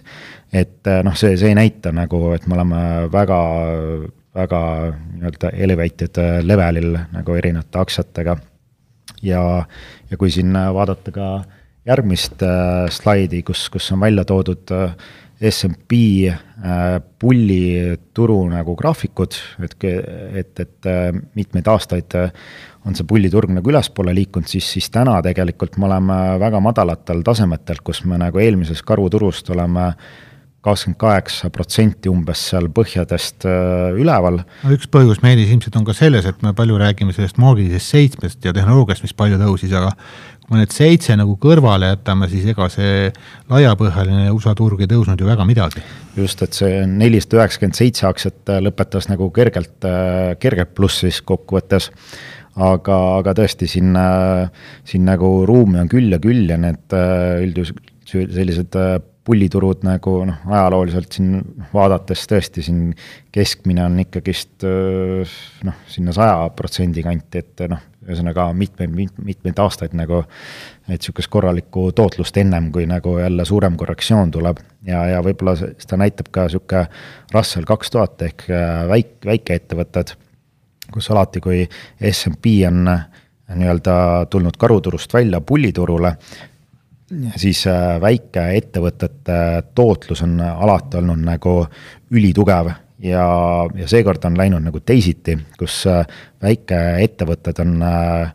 et 0.52 0.88
noh, 1.04 1.16
see, 1.16 1.36
see 1.36 1.52
ei 1.52 1.58
näita 1.58 1.92
nagu, 1.92 2.30
et 2.32 2.46
me 2.48 2.56
oleme 2.56 2.82
väga, 3.12 3.40
väga 4.34 4.60
nii-öelda 4.92 5.52
elevated 5.66 6.22
levelil 6.46 6.96
nagu 7.12 7.36
erinevate 7.36 7.82
aktsiatega. 7.84 8.36
ja, 9.22 9.42
ja 10.10 10.16
kui 10.16 10.30
siin 10.32 10.56
vaadata 10.56 11.12
ka 11.12 11.28
järgmist 11.88 12.42
äh, 12.46 12.86
slaidi, 12.90 13.42
kus, 13.46 13.66
kus 13.72 13.90
on 13.94 14.02
välja 14.02 14.24
toodud 14.28 14.70
äh, 14.74 14.94
SMP 15.50 15.96
äh, 16.30 16.98
pullituru 17.18 18.36
nagu 18.50 18.74
graafikud, 18.78 19.36
et, 19.66 19.76
et, 19.84 20.60
et 20.62 20.88
äh, 20.90 21.08
mitmeid 21.34 21.68
aastaid 21.72 22.14
äh, 22.18 22.30
on 22.86 22.94
see 22.98 23.06
pulliturg 23.08 23.50
nagu 23.54 23.72
ülespoole 23.72 24.14
liikunud, 24.14 24.50
siis, 24.50 24.68
siis 24.76 24.90
täna 24.94 25.16
tegelikult 25.24 25.78
me 25.78 25.88
oleme 25.90 26.18
väga 26.42 26.60
madalatel 26.62 27.24
tasemetel, 27.26 27.82
kus 27.84 28.04
me 28.06 28.18
nagu 28.22 28.42
eelmisest 28.42 28.86
karuturust 28.86 29.50
oleme 29.54 29.92
kakskümmend 30.62 30.98
kaheksa 31.00 31.50
protsenti 31.50 32.10
umbes 32.10 32.44
seal 32.52 32.68
põhjadest 32.70 33.48
üleval. 33.98 34.42
no 34.62 34.74
üks 34.76 34.86
põhjus, 34.92 35.18
Meelis, 35.24 35.50
ilmselt 35.50 35.78
on 35.80 35.86
ka 35.88 35.96
selles, 35.96 36.28
et 36.28 36.44
me 36.46 36.54
palju 36.54 36.78
räägime 36.78 37.14
sellest 37.16 37.40
maagilisest 37.42 37.96
seitsmest 37.96 38.46
ja 38.46 38.54
tehnoloogiast, 38.54 39.02
mis 39.02 39.16
palju 39.18 39.40
tõusis, 39.40 39.74
aga 39.74 39.90
kui 40.52 40.56
me 40.56 40.66
need 40.66 40.74
seitse 40.74 41.14
nagu 41.16 41.36
kõrvale 41.40 41.92
jätame, 41.92 42.28
siis 42.30 42.44
ega 42.52 42.66
see 42.72 43.06
laiapõhjaline 43.50 44.30
USA 44.34 44.52
turg 44.58 44.82
ei 44.82 44.90
tõusnud 44.90 45.20
ju 45.20 45.28
väga 45.28 45.46
midagi. 45.48 45.82
just, 46.16 46.42
et 46.42 46.52
see 46.52 46.82
nelisada 46.86 47.40
üheksakümmend 47.40 47.78
seitse 47.78 48.06
aktsiat 48.08 48.52
äh, 48.52 48.60
lõpetas 48.60 49.08
nagu 49.08 49.30
kergelt, 49.32 49.78
äh, 49.88 50.34
kergelt 50.42 50.74
plussis 50.74 51.22
kokkuvõttes 51.24 51.88
aga, 52.56 52.98
aga 53.22 53.34
tõesti 53.38 53.70
siin, 53.70 53.94
äh, 53.96 54.50
siin 54.84 55.06
nagu 55.08 55.30
ruumi 55.48 55.80
on 55.80 55.88
küll 55.88 56.12
ja 56.12 56.20
küll 56.20 56.50
ja 56.50 56.58
need 56.60 56.92
üldjuhul 56.92 57.80
sellised 58.12 58.76
pulliturud 59.24 59.84
nagu 59.86 60.16
noh, 60.26 60.40
ajalooliselt 60.50 61.14
siin 61.14 61.36
vaadates 61.72 62.24
tõesti 62.30 62.64
siin 62.66 62.90
keskmine 63.32 63.84
on 63.86 64.00
ikkagist 64.02 64.66
noh, 64.66 65.78
sinna 65.90 66.14
saja 66.16 66.48
protsendi 66.56 67.04
kanti, 67.06 67.42
et 67.42 67.62
noh, 67.70 67.82
ühesõnaga 68.08 68.48
mitmeid, 68.56 69.14
mitmeid 69.22 69.62
aastaid 69.62 69.94
nagu, 69.98 70.22
et 70.88 70.96
niisugust 70.96 71.30
korralikku 71.32 71.90
tootlust 71.96 72.36
ennem, 72.42 72.70
kui 72.74 72.86
nagu 72.90 73.14
jälle 73.20 73.46
suurem 73.46 73.76
korrektsioon 73.78 74.30
tuleb. 74.34 74.58
ja, 74.86 75.04
ja 75.06 75.22
võib-olla 75.22 75.54
seda 75.56 76.00
näitab 76.02 76.32
ka 76.34 76.48
niisugune 76.48 76.86
Russell 77.34 77.68
kaks 77.68 77.90
tuhat 77.94 78.22
ehk 78.26 78.46
äh, 78.50 78.84
väik-, 78.90 79.18
väikeettevõtted, 79.26 80.16
kus 80.92 81.10
alati, 81.14 81.40
kui 81.40 81.66
SMP 82.10 82.58
on 82.68 82.88
äh, 82.90 83.06
nii-öelda 83.54 84.26
tulnud 84.30 84.58
karuturust 84.58 85.14
välja 85.14 85.40
pulliturule, 85.40 86.16
siis 87.36 87.64
äh, 87.70 87.96
väikeettevõtete 88.00 89.38
tootlus 89.74 90.22
on 90.24 90.40
alati 90.40 91.00
olnud 91.00 91.24
nagu 91.26 91.58
ülitugev 92.12 92.70
ja, 93.02 93.26
ja 93.74 93.88
seekord 93.90 94.24
on 94.28 94.38
läinud 94.38 94.64
nagu 94.64 94.80
teisiti, 94.80 95.36
kus 95.58 95.82
äh, 95.90 96.06
väikeettevõtted 96.42 97.62
on 97.64 97.76
äh, 97.86 98.32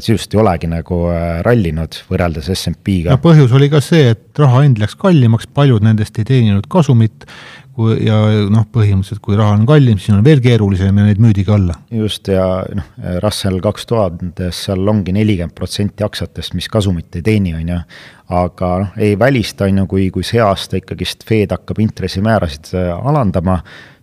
sisuliselt 0.00 0.34
ei 0.34 0.38
olegi 0.40 0.68
nagu 0.72 0.98
rallinud 1.44 1.98
võrreldes 2.08 2.48
SMP-ga. 2.54 3.12
no 3.12 3.20
põhjus 3.22 3.52
oli 3.54 3.68
ka 3.70 3.82
see, 3.84 4.14
et 4.14 4.40
raha 4.40 4.62
hind 4.64 4.80
läks 4.80 4.96
kallimaks, 4.98 5.50
paljud 5.52 5.84
nendest 5.84 6.16
ei 6.18 6.24
teeninud 6.26 6.64
kasumit 6.72 7.28
kui 7.80 7.96
ja 8.04 8.18
noh, 8.50 8.66
põhimõtteliselt 8.72 9.22
kui 9.24 9.38
raha 9.38 9.54
on 9.56 9.66
kallim, 9.68 9.98
siis 10.00 10.14
on 10.14 10.24
veel 10.26 10.42
keerulisem 10.44 10.96
ja 11.00 11.06
neid 11.06 11.20
müüdigi 11.22 11.52
alla. 11.54 11.76
just, 11.94 12.28
ja 12.32 12.46
noh, 12.76 12.88
Russell 13.24 13.60
kaks 13.64 13.86
tuhat, 13.90 14.24
seal 14.56 14.92
ongi 14.92 15.14
nelikümmend 15.16 15.56
protsenti 15.56 16.04
aktsiatest, 16.06 16.56
mis 16.58 16.68
kasumit 16.72 17.20
ei 17.20 17.26
teeni, 17.26 17.54
on 17.56 17.74
ju. 17.74 17.78
aga 18.40 18.72
noh, 18.84 18.98
ei 19.00 19.16
välista, 19.18 19.68
on 19.70 19.82
ju, 19.82 19.86
kui, 19.94 20.08
kui 20.14 20.26
see 20.26 20.42
aasta 20.44 20.80
ikkagist 20.80 21.24
Fed 21.28 21.54
hakkab 21.54 21.80
intressimäärasid 21.82 22.74
äh, 22.78 22.92
alandama, 22.94 23.60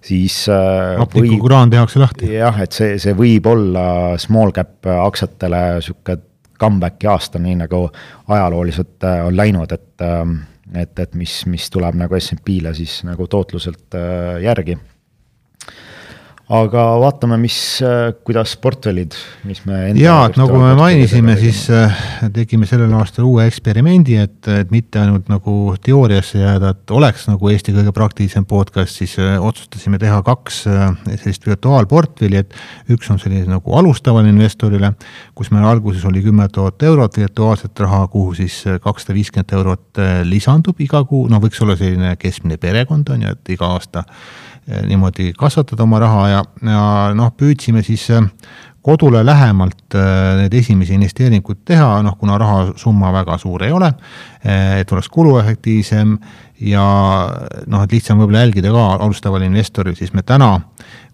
siis 0.08 0.46
äh, 0.52 0.96
hapniku 1.00 1.42
kraan 1.48 1.72
tehakse 1.74 2.02
lahti. 2.02 2.32
jah, 2.38 2.62
et 2.64 2.76
see, 2.76 2.98
see 3.02 3.16
võib 3.18 3.50
olla 3.52 3.86
small 4.22 4.54
cap 4.56 4.88
aktsiatele 4.98 5.64
niisugune 5.78 6.24
comeback'i 6.58 7.10
aasta, 7.12 7.40
nii 7.42 7.58
nagu 7.60 7.84
ajalooliselt 8.34 9.06
äh, 9.06 9.24
on 9.28 9.36
läinud, 9.38 9.74
et 9.76 10.06
ähm, 10.06 10.40
et, 10.76 11.00
et 11.00 11.14
mis, 11.16 11.34
mis 11.48 11.70
tuleb 11.72 11.96
nagu 11.96 12.18
SMP-le 12.18 12.74
siis 12.76 13.00
nagu 13.08 13.28
tootluselt 13.32 13.96
äh, 13.96 14.40
järgi 14.44 14.78
aga 16.48 16.84
vaatame, 17.02 17.36
mis, 17.42 17.58
äh, 17.84 18.14
kuidas 18.24 18.54
portfellid, 18.64 19.16
mis 19.44 19.60
me 19.68 19.90
jaa, 20.00 20.30
et 20.30 20.38
nagu 20.40 20.56
me 20.62 20.70
mainisime, 20.80 21.36
siis 21.42 21.66
äh, 21.74 21.98
tegime 22.32 22.70
sellel 22.70 22.94
aastal 22.96 23.28
uue 23.28 23.44
eksperimendi, 23.50 24.16
et, 24.22 24.48
et 24.54 24.72
mitte 24.72 25.02
ainult 25.02 25.28
nagu 25.32 25.58
teooriasse 25.84 26.40
jääda, 26.40 26.72
et 26.72 26.96
oleks 26.96 27.28
nagu 27.28 27.52
Eesti 27.52 27.76
kõige 27.76 27.92
praktilisem 27.96 28.48
podcast, 28.48 28.96
siis 28.96 29.18
äh, 29.20 29.36
otsustasime 29.44 30.00
teha 30.00 30.22
kaks 30.24 30.62
sellist 31.18 31.50
virtuaalportfelli, 31.50 32.40
et 32.40 32.56
üks 32.96 33.12
on 33.12 33.20
selline 33.20 33.52
nagu 33.52 33.76
alustavale 33.76 34.32
investorile, 34.32 34.94
kus 35.36 35.52
meil 35.52 35.68
alguses 35.68 36.08
oli 36.08 36.24
kümme 36.24 36.48
tuhat 36.48 36.88
eurot 36.88 37.20
virtuaalset 37.20 37.84
raha, 37.84 38.06
kuhu 38.14 38.38
siis 38.40 38.64
kakssada 38.84 39.20
viiskümmend 39.20 39.52
eurot 39.60 40.00
lisandub 40.24 40.80
iga 40.80 41.04
kuu, 41.04 41.28
no 41.28 41.44
võiks 41.44 41.60
olla 41.66 41.76
selline 41.76 42.16
keskmine 42.22 42.56
perekond, 42.62 43.12
on 43.12 43.28
ju, 43.28 43.36
et 43.36 43.58
iga 43.58 43.76
aasta 43.76 44.08
niimoodi 44.68 45.32
kasvatada 45.38 45.84
oma 45.84 46.00
raha 46.04 46.24
ja, 46.30 46.42
ja 46.68 46.82
noh, 47.16 47.32
püüdsime 47.40 47.84
siis 47.86 48.04
eh, 48.12 48.26
kodule 48.84 49.24
lähemalt 49.26 49.96
eh, 49.96 50.12
need 50.42 50.58
esimesi 50.60 50.96
investeeringuid 50.98 51.64
teha, 51.68 52.02
noh 52.04 52.18
kuna 52.20 52.38
rahasumma 52.42 53.14
väga 53.16 53.38
suur 53.40 53.64
ei 53.68 53.72
ole, 53.76 53.92
et 54.44 54.92
oleks 54.92 55.10
kuluefektiivsem 55.12 56.14
ja 56.68 56.86
noh, 57.68 57.84
et 57.84 57.96
lihtsam 57.96 58.20
võib-olla 58.20 58.46
jälgida 58.46 58.72
ka 58.76 58.86
alustaval 59.00 59.48
investoril, 59.48 59.96
siis 59.96 60.14
me 60.16 60.24
täna 60.28 60.56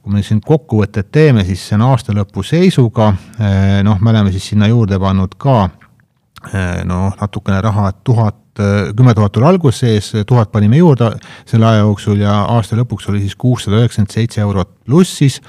kui 0.04 0.18
me 0.18 0.22
siin 0.26 0.42
kokkuvõtted 0.44 1.08
teeme, 1.16 1.46
siis 1.48 1.62
see 1.64 1.78
on 1.78 1.86
aasta 1.88 2.12
lõpu 2.12 2.44
seisuga, 2.44 3.14
noh, 3.88 4.02
me 4.04 4.12
oleme 4.12 4.34
siis 4.36 4.50
sinna 4.52 4.68
juurde 4.68 4.98
pannud 5.00 5.38
ka 5.40 5.70
noh, 6.84 7.14
natukene 7.22 7.62
raha, 7.64 7.88
et 7.94 8.02
tuhat 8.04 8.43
kümme 8.58 9.14
tuhat 9.18 9.38
oli 9.38 9.48
alguses 9.50 9.80
sees, 9.84 10.26
tuhat 10.28 10.52
panime 10.52 10.78
juurde 10.78 11.10
selle 11.50 11.66
aja 11.66 11.84
jooksul 11.84 12.22
ja 12.22 12.44
aasta 12.54 12.78
lõpuks 12.78 13.10
oli 13.10 13.24
siis 13.24 13.36
kuussada 13.40 13.80
üheksakümmend 13.82 14.14
seitse 14.14 14.44
eurot 14.44 14.70
plussis, 14.86 15.40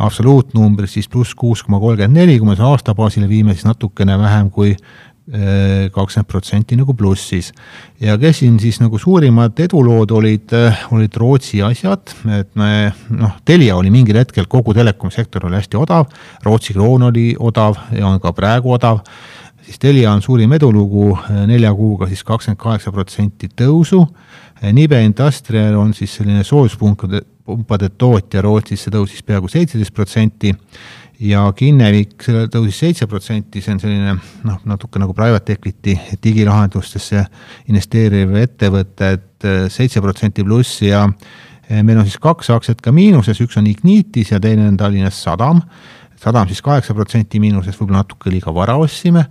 absoluutnumbris 0.00 0.96
siis 0.96 1.08
pluss 1.12 1.36
kuus 1.36 1.62
koma 1.66 1.80
kolmkümmend 1.82 2.16
neli, 2.16 2.38
kui 2.40 2.48
me 2.48 2.56
selle 2.56 2.72
aasta 2.72 2.96
baasile 2.96 3.28
viime, 3.28 3.54
siis 3.56 3.68
natukene 3.68 4.16
vähem 4.18 4.48
kui 4.54 4.70
eh, 4.72 5.90
kakskümmend 5.92 6.28
protsenti 6.30 6.78
nagu 6.80 6.94
plussis. 6.96 7.52
ja 8.00 8.16
kes 8.18 8.40
siin 8.40 8.56
siis 8.62 8.80
nagu 8.80 8.98
suurimad 8.98 9.60
edulood 9.60 10.14
olid, 10.16 10.54
eh, 10.56 10.86
olid 10.96 11.16
Rootsi 11.20 11.60
asjad, 11.66 12.14
et 12.38 12.54
me 12.56 12.92
noh, 13.10 13.36
Telia 13.44 13.76
oli 13.76 13.92
mingil 13.92 14.16
hetkel, 14.16 14.48
kogu 14.48 14.74
telekomi 14.74 15.12
sektor 15.12 15.46
oli 15.46 15.60
hästi 15.60 15.76
odav, 15.76 16.08
Rootsi 16.46 16.72
kroon 16.72 17.10
oli 17.10 17.34
odav 17.38 17.76
ja 17.92 18.08
on 18.08 18.20
ka 18.20 18.32
praegu 18.32 18.72
odav 18.78 19.04
siis 19.70 19.78
Telia 19.78 20.10
on 20.12 20.22
suurim 20.22 20.52
edulugu 20.52 21.12
eh, 21.14 21.42
nelja 21.46 21.70
kuuga 21.74 22.08
siis 22.10 22.24
kakskümmend 22.26 22.58
kaheksa 22.60 22.92
protsenti 22.92 23.50
tõusu. 23.54 24.02
Eh, 24.60 24.72
Nibe 24.74 24.98
Industrial 25.04 25.76
on 25.78 25.94
siis 25.94 26.16
selline 26.18 26.42
soojuspumpade, 26.44 27.22
pumpade 27.46 27.92
tootja 27.98 28.42
Rootsis, 28.42 28.82
see 28.82 28.94
tõusis 28.94 29.22
peaaegu 29.26 29.50
seitseteist 29.50 29.94
protsenti 29.94 30.50
ja 31.30 31.44
Kinnevik, 31.54 32.16
selle 32.24 32.48
tõusis 32.50 32.80
seitse 32.82 33.06
protsenti, 33.06 33.62
see 33.62 33.76
on 33.76 33.82
selline 33.82 34.16
noh, 34.48 34.58
natuke 34.66 34.98
nagu 35.02 35.14
private 35.14 35.54
equity 35.54 35.94
digilahendustesse 36.24 37.22
investeeriv 37.70 38.34
ettevõte, 38.42 39.14
et 39.20 39.46
eh, 39.46 39.62
seitse 39.70 40.02
protsenti 40.02 40.46
plussi 40.46 40.90
ja 40.90 41.06
meil 41.70 42.00
on 42.00 42.02
siis 42.08 42.18
kaks 42.18 42.50
aktsiat 42.50 42.80
ka 42.82 42.90
miinuses, 42.90 43.38
üks 43.44 43.54
on 43.60 43.70
Ignitis 43.70 44.32
ja 44.32 44.40
teine 44.42 44.66
on 44.66 44.74
Tallinnas 44.80 45.22
Sadam 45.22 45.62
sadam 46.20 46.48
siis 46.48 46.62
kaheksa 46.64 46.94
protsenti 46.96 47.40
miinuses, 47.40 47.76
võib-olla 47.78 48.04
natuke 48.04 48.32
liiga 48.32 48.54
vara 48.54 48.76
ostsime. 48.80 49.26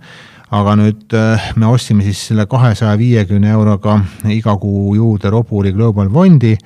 Aga 0.50 0.74
nüüd 0.80 1.14
äh, 1.14 1.50
me 1.62 1.68
ostsime 1.70 2.02
siis 2.02 2.24
selle 2.30 2.48
kahesaja 2.50 2.96
viiekümne 2.98 3.52
euroga 3.54 4.00
iga 4.34 4.56
kuu 4.58 4.96
juurde 4.96 5.30
Roburi 5.30 5.70
Global 5.72 6.10
Bondi, 6.10 6.56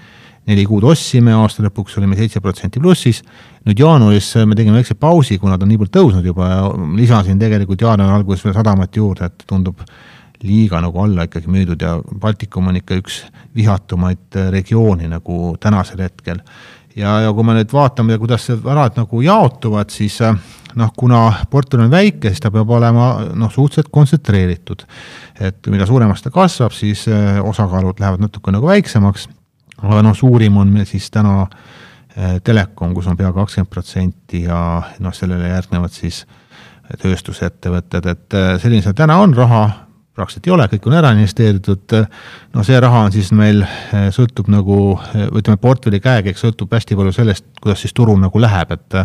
neli 0.49 0.65
kuud 0.69 0.87
ostsime, 0.89 1.35
aasta 1.37 1.65
lõpuks 1.65 1.99
olime 2.01 2.17
seitse 2.17 2.41
protsenti 2.45 2.81
plussis, 2.81 3.21
nüüd 3.69 3.81
jaanuaris 3.81 4.31
me 4.49 4.57
tegime 4.57 4.81
väikse 4.81 4.97
pausi, 5.01 5.37
kuna 5.41 5.59
ta 5.59 5.65
on 5.65 5.73
nii 5.73 5.81
palju 5.83 5.93
tõusnud 5.99 6.29
juba. 6.29 6.49
Ja 6.49 6.67
lisasin 6.97 7.41
tegelikult 7.41 7.85
jaanuari 7.85 8.21
alguses 8.23 8.45
veel 8.45 8.57
sadamat 8.57 8.97
juurde, 8.97 9.29
et 9.29 9.45
tundub 9.49 9.85
liiga 10.45 10.81
nagu 10.85 11.01
alla 11.01 11.25
ikkagi 11.29 11.49
müüdud 11.53 11.85
ja 11.85 11.97
Baltikum 12.21 12.69
on 12.69 12.81
ikka 12.81 12.99
üks 13.01 13.23
vihatumaid 13.57 14.37
regioone 14.53 15.09
nagu 15.13 15.55
tänasel 15.61 16.05
hetkel. 16.05 16.41
Ja, 16.97 17.19
ja 17.25 17.33
kui 17.35 17.47
me 17.47 17.57
nüüd 17.59 17.73
vaatame, 17.75 18.19
kuidas 18.21 18.49
need 18.51 18.63
varad 18.65 18.99
nagu 18.99 19.23
jaotuvad, 19.25 19.93
siis 19.95 20.21
äh, 20.25 20.37
noh, 20.79 20.93
kuna 20.97 21.27
portfell 21.51 21.85
on 21.85 21.93
väike, 21.93 22.31
siis 22.33 22.43
ta 22.45 22.53
peab 22.55 22.71
olema 22.77 23.09
noh, 23.35 23.53
suhteliselt 23.53 23.93
kontsentreeritud. 23.95 24.85
et 25.41 25.67
mida 25.67 25.87
suuremaks 25.87 26.23
ta 26.23 26.31
kasvab, 26.35 26.73
siis 26.73 27.07
äh, 27.09 27.41
osakaalud 27.45 28.01
lähevad 28.01 28.23
natuke 28.27 28.55
nagu 28.55 28.71
väiksemaks, 28.71 29.29
aga 29.83 30.03
noh, 30.03 30.17
suurim 30.17 30.57
on 30.57 30.71
meil 30.73 30.87
siis 30.89 31.11
täna 31.11 31.47
telekom, 32.47 32.93
kus 32.95 33.09
on 33.11 33.17
pea 33.19 33.33
kakskümmend 33.35 33.71
protsenti 33.73 34.45
ja 34.45 34.59
noh, 35.03 35.15
sellele 35.17 35.49
järgnevad 35.51 35.91
siis 35.91 36.21
tööstusettevõtted, 37.03 38.07
et 38.07 38.37
selline 38.63 38.85
see 38.85 38.95
täna 38.95 39.17
on 39.19 39.35
raha, 39.35 39.65
praktiliselt 40.15 40.47
ei 40.49 40.55
ole, 40.55 40.67
kõik 40.71 40.87
on 40.89 40.97
ära 40.99 41.11
investeeritud, 41.17 41.95
no 42.55 42.65
see 42.67 42.79
raha 42.83 43.05
on 43.09 43.15
siis 43.15 43.33
meil, 43.35 43.65
sõltub 44.15 44.49
nagu 44.53 44.79
ütleme, 45.27 45.59
portfelli 45.61 46.01
käekäik 46.03 46.39
sõltub 46.39 46.73
hästi 46.75 46.99
palju 46.99 47.15
sellest, 47.17 47.47
kuidas 47.61 47.83
siis 47.83 47.95
turul 47.97 48.21
nagu 48.23 48.43
läheb, 48.43 48.75
et 48.77 48.99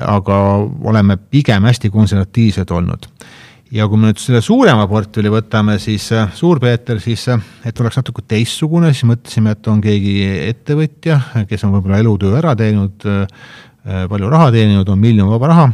aga 0.00 0.40
oleme 0.88 1.18
pigem 1.30 1.68
hästi 1.68 1.92
konservatiivsed 1.92 2.70
olnud. 2.72 3.08
ja 3.72 3.86
kui 3.88 3.96
me 3.96 4.10
nüüd 4.10 4.20
selle 4.20 4.42
suurema 4.44 4.84
portfelli 4.88 5.30
võtame, 5.32 5.78
siis 5.80 6.10
Suur-Peeter 6.36 7.00
siis, 7.00 7.24
et 7.64 7.80
oleks 7.80 7.96
natuke 7.96 8.24
teistsugune, 8.28 8.92
siis 8.92 9.08
mõtlesime, 9.08 9.54
et 9.56 9.68
on 9.68 9.80
keegi 9.80 10.16
ettevõtja, 10.48 11.20
kes 11.48 11.64
on 11.64 11.72
võib-olla 11.76 12.00
elutöö 12.04 12.36
ära 12.40 12.52
teinud, 12.56 13.08
palju 13.82 14.28
raha 14.30 14.52
teeninud, 14.54 14.88
on 14.88 15.00
miljon 15.02 15.30
vaba 15.32 15.48
raha 15.50 15.70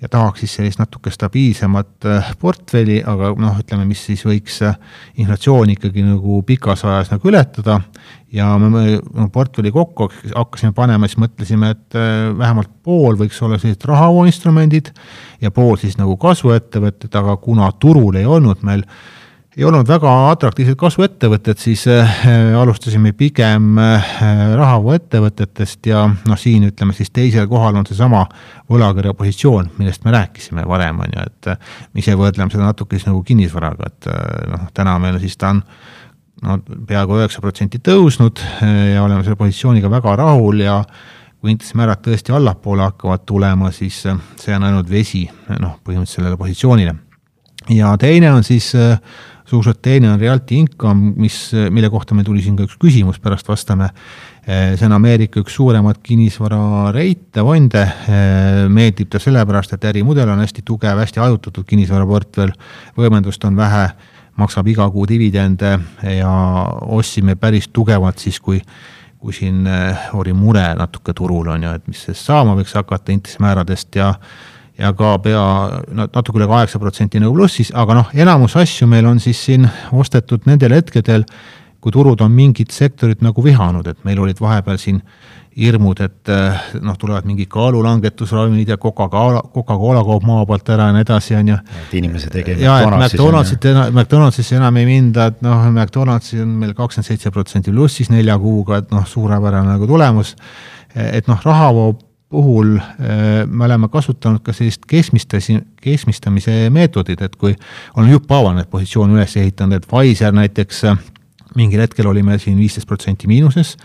ja 0.00 0.08
tahaks 0.12 0.42
siis 0.44 0.54
sellist 0.58 0.80
natuke 0.80 1.10
stabiilsemat 1.10 2.06
äh, 2.08 2.28
portfelli, 2.40 2.98
aga 3.06 3.32
noh, 3.40 3.56
ütleme, 3.62 3.86
mis 3.88 4.02
siis 4.08 4.24
võiks 4.28 4.58
äh, 4.66 4.76
inflatsiooni 5.22 5.76
ikkagi 5.76 6.04
nagu 6.04 6.42
pikas 6.46 6.84
ajas 6.84 7.12
nagu 7.14 7.30
ületada. 7.30 7.80
ja 8.32 8.50
me, 8.60 8.68
me 8.70 8.84
no, 8.98 9.28
portfelli 9.32 9.72
kokku 9.72 10.10
hakkasime 10.34 10.74
panema, 10.76 11.08
siis 11.08 11.20
mõtlesime, 11.22 11.72
et 11.72 11.96
äh, 11.96 12.28
vähemalt 12.36 12.70
pool 12.84 13.16
võiks 13.16 13.40
olla 13.42 13.58
sellised 13.58 13.88
rahavooinstrumendid 13.88 14.92
ja 15.40 15.50
pool 15.50 15.76
siis 15.80 15.96
nagu 15.96 16.16
kasvuettevõtted, 16.20 17.14
aga 17.16 17.38
kuna 17.40 17.72
turul 17.80 18.20
ei 18.20 18.28
olnud 18.28 18.64
meil 18.68 18.84
ei 19.56 19.64
olnud 19.64 19.88
väga 19.88 20.10
atraktiivsed 20.30 20.76
kasvuettevõtted, 20.76 21.56
siis 21.60 21.86
äh, 21.88 22.18
alustasime 22.60 23.14
pigem 23.16 23.78
äh, 23.80 24.08
rahavooettevõtetest 24.58 25.88
ja 25.88 26.02
noh, 26.12 26.38
siin 26.40 26.66
ütleme 26.68 26.92
siis 26.96 27.08
teisel 27.14 27.48
kohal 27.48 27.78
on 27.80 27.86
seesama 27.88 28.26
võlakirjapositsioon, 28.72 29.70
millest 29.78 30.04
me 30.04 30.12
rääkisime 30.12 30.66
varem, 30.68 31.00
on 31.00 31.14
ju, 31.16 31.24
et 31.24 31.48
äh, 31.54 31.76
me 31.92 32.04
ise 32.04 32.16
võrdleme 32.20 32.52
seda 32.52 32.68
natuke 32.68 32.98
siis 32.98 33.08
nagu 33.08 33.22
kinnisvaraga, 33.24 33.88
et 33.88 34.10
noh, 34.52 34.66
täna 34.76 34.98
meil 35.00 35.16
siis 35.22 35.38
ta 35.40 35.54
on 35.54 35.62
no 36.44 36.58
peaaegu 36.88 37.16
üheksa 37.16 37.40
protsenti 37.40 37.80
tõusnud 37.80 38.42
ja 38.60 39.00
oleme 39.06 39.24
selle 39.24 39.38
positsiooniga 39.40 39.88
väga 39.88 40.18
rahul 40.20 40.60
ja 40.60 40.82
kui 41.40 41.54
intressimäärad 41.54 42.02
tõesti 42.04 42.34
allapoole 42.36 42.84
hakkavad 42.84 43.24
tulema, 43.24 43.70
siis 43.72 44.02
see 44.04 44.52
on 44.52 44.68
ainult 44.68 44.92
vesi 44.92 45.24
noh, 45.48 45.78
põhimõtteliselt 45.80 46.20
sellele 46.20 46.36
positsioonile. 46.36 46.94
ja 47.72 47.94
teine 47.96 48.34
on 48.36 48.44
siis 48.44 48.74
äh, 48.76 49.00
suhteliselt 49.46 49.82
teine 49.82 50.10
on 50.10 50.20
realty 50.20 50.54
income, 50.54 51.12
mis, 51.16 51.52
mille 51.70 51.90
kohta 51.90 52.14
meil 52.14 52.26
tuli 52.26 52.42
siin 52.42 52.56
ka 52.58 52.66
üks 52.66 52.78
küsimus, 52.82 53.20
pärast 53.22 53.48
vastame. 53.48 53.90
see 54.46 54.86
on 54.86 54.92
Ameerika 54.94 55.40
üks 55.42 55.56
suuremaid 55.58 55.98
kinnisvarareite, 56.06 57.42
fonde, 57.42 57.82
meeldib 58.70 59.10
ta 59.10 59.18
sellepärast, 59.22 59.72
et 59.74 59.86
ärimudel 59.90 60.30
on 60.30 60.42
hästi 60.42 60.62
tugev, 60.66 61.00
hästi 61.02 61.22
hajutatud 61.22 61.66
kinnisvaraportfell, 61.66 62.52
võimendust 62.98 63.42
on 63.48 63.56
vähe, 63.58 63.88
maksab 64.38 64.68
iga 64.70 64.86
kuu 64.90 65.06
dividende 65.08 65.72
ja 66.18 66.30
ostsime 66.86 67.34
päris 67.34 67.68
tugevalt 67.72 68.22
siis, 68.22 68.40
kui 68.40 68.62
kui 69.26 69.32
siin 69.32 69.64
oli 70.14 70.32
mure 70.36 70.62
natuke 70.78 71.14
turul, 71.16 71.48
on 71.50 71.62
ju, 71.64 71.70
et 71.74 71.86
mis 71.88 72.02
sellest 72.04 72.28
saama 72.28 72.52
võiks 72.54 72.76
hakata 72.76 73.10
intressimääradest 73.14 73.96
ja 73.98 74.12
ja 74.78 74.92
ka 74.96 75.16
pea 75.24 75.44
natuke 75.96 76.40
üle 76.40 76.48
kaheksa 76.50 76.80
protsenti 76.82 77.20
nagu 77.22 77.34
plussis, 77.36 77.72
aga 77.74 78.00
noh, 78.00 78.10
enamus 78.14 78.56
asju 78.60 78.88
meil 78.90 79.08
on 79.08 79.20
siis 79.22 79.40
siin 79.48 79.68
ostetud 79.92 80.48
nendel 80.48 80.76
hetkedel, 80.76 81.24
kui 81.80 81.94
turud 81.94 82.20
on 82.24 82.32
mingit 82.34 82.74
sektorit 82.74 83.22
nagu 83.24 83.44
vihanud, 83.44 83.86
et 83.86 84.04
meil 84.04 84.20
olid 84.20 84.40
vahepeal 84.42 84.78
siin 84.80 85.00
hirmud, 85.56 86.00
et 86.04 86.28
eh, 86.28 86.64
noh, 86.84 86.96
tulevad 87.00 87.24
mingid 87.24 87.48
kaalulangetusravimid 87.48 88.68
ja 88.68 88.76
Coca-Cola, 88.76 89.40
Coca-Cola 89.54 90.02
kaob 90.04 90.26
maa 90.28 90.44
pealt 90.48 90.68
ära 90.74 90.90
ja 90.90 90.96
nii 90.96 91.04
edasi, 91.06 91.36
on 91.38 91.52
ju. 91.54 91.56
et 91.80 91.94
inimesed 91.96 92.36
ei 92.36 92.44
käi 92.44 92.56
ja 92.60 92.74
et 92.82 92.96
McDonaldsit, 92.98 93.64
McDonaldsisse 93.86 94.58
enam 94.58 94.76
ei 94.82 94.88
minda, 94.88 95.30
et 95.32 95.40
noh, 95.46 95.64
McDonaldsi 95.70 96.42
on 96.44 96.52
meil 96.60 96.74
kakskümmend 96.76 97.08
seitse 97.08 97.32
protsenti 97.32 97.72
plussis 97.72 98.12
nelja 98.12 98.36
kuuga, 98.42 98.82
et 98.82 98.92
noh, 98.92 99.06
suurepärane 99.08 99.72
nagu 99.72 99.88
tulemus. 99.88 100.34
et 100.96 101.26
noh, 101.28 101.40
rahavoo 101.44 101.94
puhul 102.28 102.76
äh, 102.76 103.46
me 103.46 103.64
oleme 103.64 103.88
kasutanud 103.88 104.42
ka 104.42 104.52
sellist 104.52 104.86
keskmistasi, 104.88 105.60
keskmistamise 105.82 106.70
meetodit, 106.74 107.22
et 107.22 107.36
kui 107.38 107.54
olen 107.96 108.10
jupphaaval 108.10 108.56
neid 108.56 108.70
positsioone 108.70 109.14
üles 109.14 109.36
ehitanud, 109.38 109.78
et 109.78 109.86
Pfizer 109.86 110.34
näiteks 110.34 110.82
äh, 110.90 110.98
mingil 111.56 111.80
hetkel 111.80 112.08
olime 112.10 112.38
siin 112.42 112.58
viisteist 112.58 112.88
protsenti 112.88 113.30
miinuses, 113.30 113.76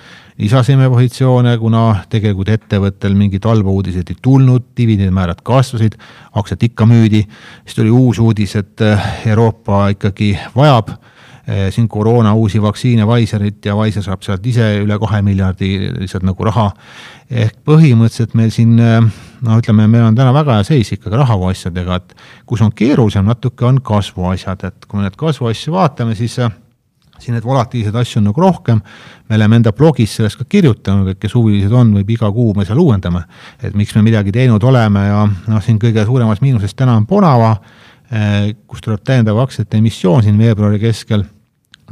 lisasime 0.41 0.89
positsioone, 0.89 1.53
kuna 1.61 1.83
tegelikult 2.09 2.49
ettevõttel 2.49 3.13
mingid 3.15 3.45
halba-uudised 3.45 4.09
ei 4.09 4.17
tulnud, 4.21 4.71
dividendimäärad 4.77 5.45
kasvasid, 5.45 5.99
aktsiat 6.41 6.65
ikka 6.71 6.89
müüdi, 6.89 7.21
siis 7.61 7.77
tuli 7.77 7.93
uus 7.93 8.19
uudis, 8.19 8.57
et 8.57 8.81
äh, 8.81 9.13
Euroopa 9.29 9.87
ikkagi 9.93 10.33
vajab 10.57 10.95
siin 11.73 11.87
koroona 11.89 12.35
uusi 12.37 12.61
vaktsiine 12.61 13.03
Pfizerit 13.09 13.65
ja 13.65 13.73
Pfizer 13.75 14.03
saab 14.05 14.21
sealt 14.23 14.45
ise 14.47 14.67
üle 14.83 14.95
kahe 15.01 15.23
miljardi 15.25 15.71
lihtsalt 15.97 16.23
nagu 16.23 16.45
raha 16.45 16.67
ehk 17.31 17.61
põhimõtteliselt 17.67 18.33
meil 18.35 18.51
siin 18.53 18.75
no 18.75 19.59
ütleme, 19.59 19.87
meil 19.87 20.09
on 20.09 20.17
täna 20.17 20.33
väga 20.35 20.59
hea 20.59 20.65
seis 20.67 20.91
ikkagi 20.95 21.19
rahaasjadega, 21.19 22.01
et 22.01 22.15
kus 22.49 22.63
on 22.65 22.73
keerulisem 22.75 23.25
natuke, 23.27 23.65
on 23.67 23.79
kasvuasjad, 23.85 24.67
et 24.67 24.87
kui 24.87 24.99
me 24.99 25.07
need 25.07 25.17
kasvuasju 25.19 25.73
vaatame, 25.73 26.15
siis 26.19 26.37
siin 27.21 27.35
neid 27.37 27.45
volatiilseid 27.45 27.95
asju 28.01 28.19
on 28.19 28.27
nagu 28.31 28.41
rohkem, 28.41 28.81
me 29.29 29.37
oleme 29.37 29.59
enda 29.59 29.73
blogis 29.77 30.15
sellest 30.17 30.39
ka 30.39 30.47
kirjutanud, 30.49 31.11
et 31.13 31.19
kes 31.21 31.35
huvilised 31.37 31.73
on, 31.77 31.93
võib 31.99 32.09
iga 32.15 32.31
kuu 32.33 32.55
me 32.57 32.65
seal 32.67 32.81
uuendame, 32.81 33.23
et 33.61 33.77
miks 33.77 33.93
me 33.95 34.05
midagi 34.05 34.33
teinud 34.35 34.63
oleme 34.67 35.05
ja 35.05 35.25
noh, 35.27 35.61
siin 35.63 35.79
kõige 35.81 36.05
suuremas 36.07 36.41
miinuses 36.41 36.73
täna 36.77 36.97
on 36.97 37.05
Bonava, 37.07 37.53
eh, 38.09 38.55
kus 38.67 38.81
tuleb 38.81 39.05
täiendav 39.05 39.39
aktsiate 39.43 39.77
emissioon 39.81 40.25
siin 40.25 40.41
veebruari 40.41 40.81
keskel 40.81 41.25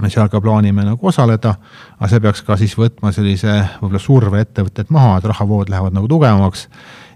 me 0.01 0.09
seal 0.11 0.29
ka 0.31 0.41
plaanime 0.43 0.85
nagu 0.87 1.11
osaleda, 1.11 1.55
aga 1.97 2.09
see 2.11 2.23
peaks 2.23 2.41
ka 2.47 2.57
siis 2.59 2.75
võtma 2.79 3.11
sellise 3.15 3.55
võib-olla 3.79 4.01
surve 4.03 4.41
ettevõtted 4.45 4.91
maha, 4.95 5.17
et 5.19 5.29
rahavood 5.31 5.71
lähevad 5.71 5.95
nagu 5.95 6.09
tugevamaks. 6.11 6.67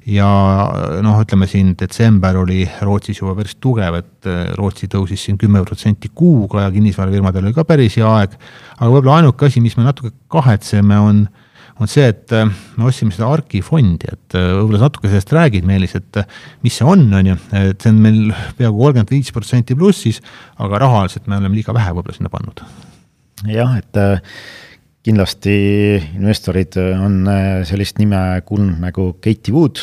ja 0.03 0.27
noh, 1.01 1.21
ütleme 1.23 1.47
siin 1.47 1.75
detsember 1.79 2.35
oli 2.41 2.65
Rootsis 2.81 3.21
juba 3.21 3.37
päris 3.37 3.55
tugev, 3.55 3.95
et 4.01 4.27
äh, 4.27 4.49
Rootsi 4.59 4.89
tõusis 4.91 5.23
siin 5.23 5.37
kümme 5.39 5.61
protsenti 5.63 6.11
kuuga 6.13 6.65
ja 6.65 6.73
kinnisvarafirmadel 6.75 7.47
oli 7.47 7.55
ka 7.55 7.63
päris 7.63 7.95
hea 7.97 8.09
aeg. 8.09 8.35
aga 8.79 8.89
võib-olla 8.89 9.21
ainuke 9.21 9.47
asi, 9.47 9.63
mis 9.63 9.77
me 9.79 9.87
natuke 9.87 10.11
kahetseme, 10.27 10.99
on 10.99 11.23
on 11.81 11.89
see, 11.89 12.05
et 12.05 12.33
äh, 12.35 12.49
me 12.77 12.87
ostsime 12.89 13.13
seda 13.15 13.29
ARK-i 13.33 13.63
fondi, 13.65 14.09
et 14.11 14.35
äh, 14.37 14.49
võib-olla 14.59 14.81
sa 14.81 14.89
natuke 14.89 15.09
sellest 15.09 15.33
räägid, 15.33 15.65
Meelis, 15.67 15.95
et 15.97 16.19
äh, 16.21 16.27
mis 16.65 16.77
see 16.77 16.87
on, 16.87 17.07
on 17.17 17.31
ju, 17.31 17.37
et 17.59 17.81
see 17.85 17.93
on 17.93 18.03
meil 18.03 18.19
peaaegu 18.59 18.83
kolmkümmend 18.83 19.13
viis 19.13 19.33
protsenti 19.35 19.77
plussis, 19.77 20.21
aga 20.61 20.83
rahaliselt 20.85 21.27
me 21.27 21.39
oleme 21.39 21.57
liiga 21.57 21.75
vähe 21.75 21.95
võib-olla 21.95 22.17
sinna 22.17 22.31
pannud. 22.33 22.61
jah, 23.49 23.73
et 23.79 24.01
kindlasti 25.03 25.55
investorid 26.13 26.77
on 26.79 27.25
sellist 27.67 27.97
nime 27.99 28.21
kuulnud 28.47 28.79
nagu 28.79 29.09
Katie 29.23 29.51
Wood, 29.55 29.81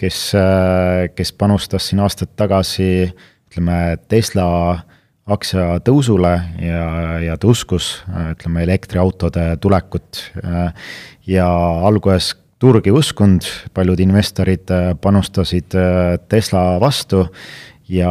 kes, 0.00 0.32
kes 1.14 1.30
panustas 1.38 1.90
siin 1.90 2.02
aastaid 2.02 2.32
tagasi 2.34 2.88
ütleme, 3.52 3.96
Tesla 4.10 4.48
aktsia 5.24 5.78
tõusule 5.84 6.32
ja, 6.60 6.86
ja 7.24 7.36
ta 7.40 7.48
uskus, 7.48 8.02
ütleme, 8.34 8.64
elektriautode 8.66 9.54
tulekut. 9.60 10.20
ja 11.26 11.46
alguses 11.88 12.34
turg 12.60 12.86
ei 12.86 12.94
uskunud, 12.94 13.46
paljud 13.74 14.00
investorid 14.00 14.68
panustasid 15.00 15.76
Tesla 16.28 16.64
vastu 16.80 17.24
ja 17.88 18.10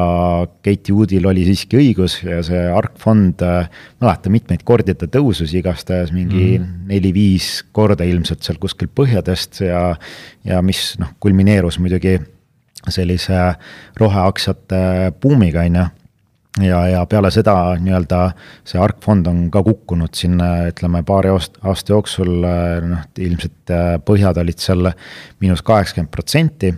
Katie 0.66 0.94
Woodil 0.94 1.26
oli 1.30 1.46
siiski 1.48 1.80
õigus 1.80 2.20
ja 2.26 2.42
see 2.46 2.62
ARK 2.70 3.00
fond, 3.02 3.42
mäletan 4.02 4.34
mitmeid 4.36 4.66
kordi 4.66 4.94
ta 4.98 5.10
tõusus, 5.10 5.54
igastahes 5.58 6.14
mingi 6.14 6.60
mm. 6.60 6.86
neli-viis 6.92 7.64
korda 7.74 8.06
ilmselt 8.06 8.46
seal 8.46 8.62
kuskil 8.62 8.92
põhjadest 8.94 9.64
ja, 9.66 9.96
ja 10.46 10.62
mis 10.66 10.94
noh, 11.02 11.16
kulmineerus 11.24 11.80
muidugi 11.82 12.20
sellise 12.92 13.54
roheaktsiate 13.98 15.14
buumiga, 15.22 15.66
on 15.66 15.82
ju 15.82 15.90
ja, 16.62 16.80
ja 16.88 17.02
peale 17.10 17.32
seda 17.34 17.56
nii-öelda 17.82 18.20
see 18.68 18.82
ARK 18.82 19.02
fond 19.04 19.28
on 19.30 19.44
ka 19.54 19.64
kukkunud 19.66 20.14
siin 20.18 20.38
ütleme 20.42 21.04
paari 21.08 21.32
aasta 21.34 21.94
jooksul, 21.96 22.34
noh 22.90 23.06
ilmselt 23.18 23.74
äh, 23.74 23.98
põhjad 24.06 24.40
olid 24.42 24.62
seal 24.62 24.92
miinus 25.42 25.64
kaheksakümmend 25.66 26.12
protsenti. 26.14 26.74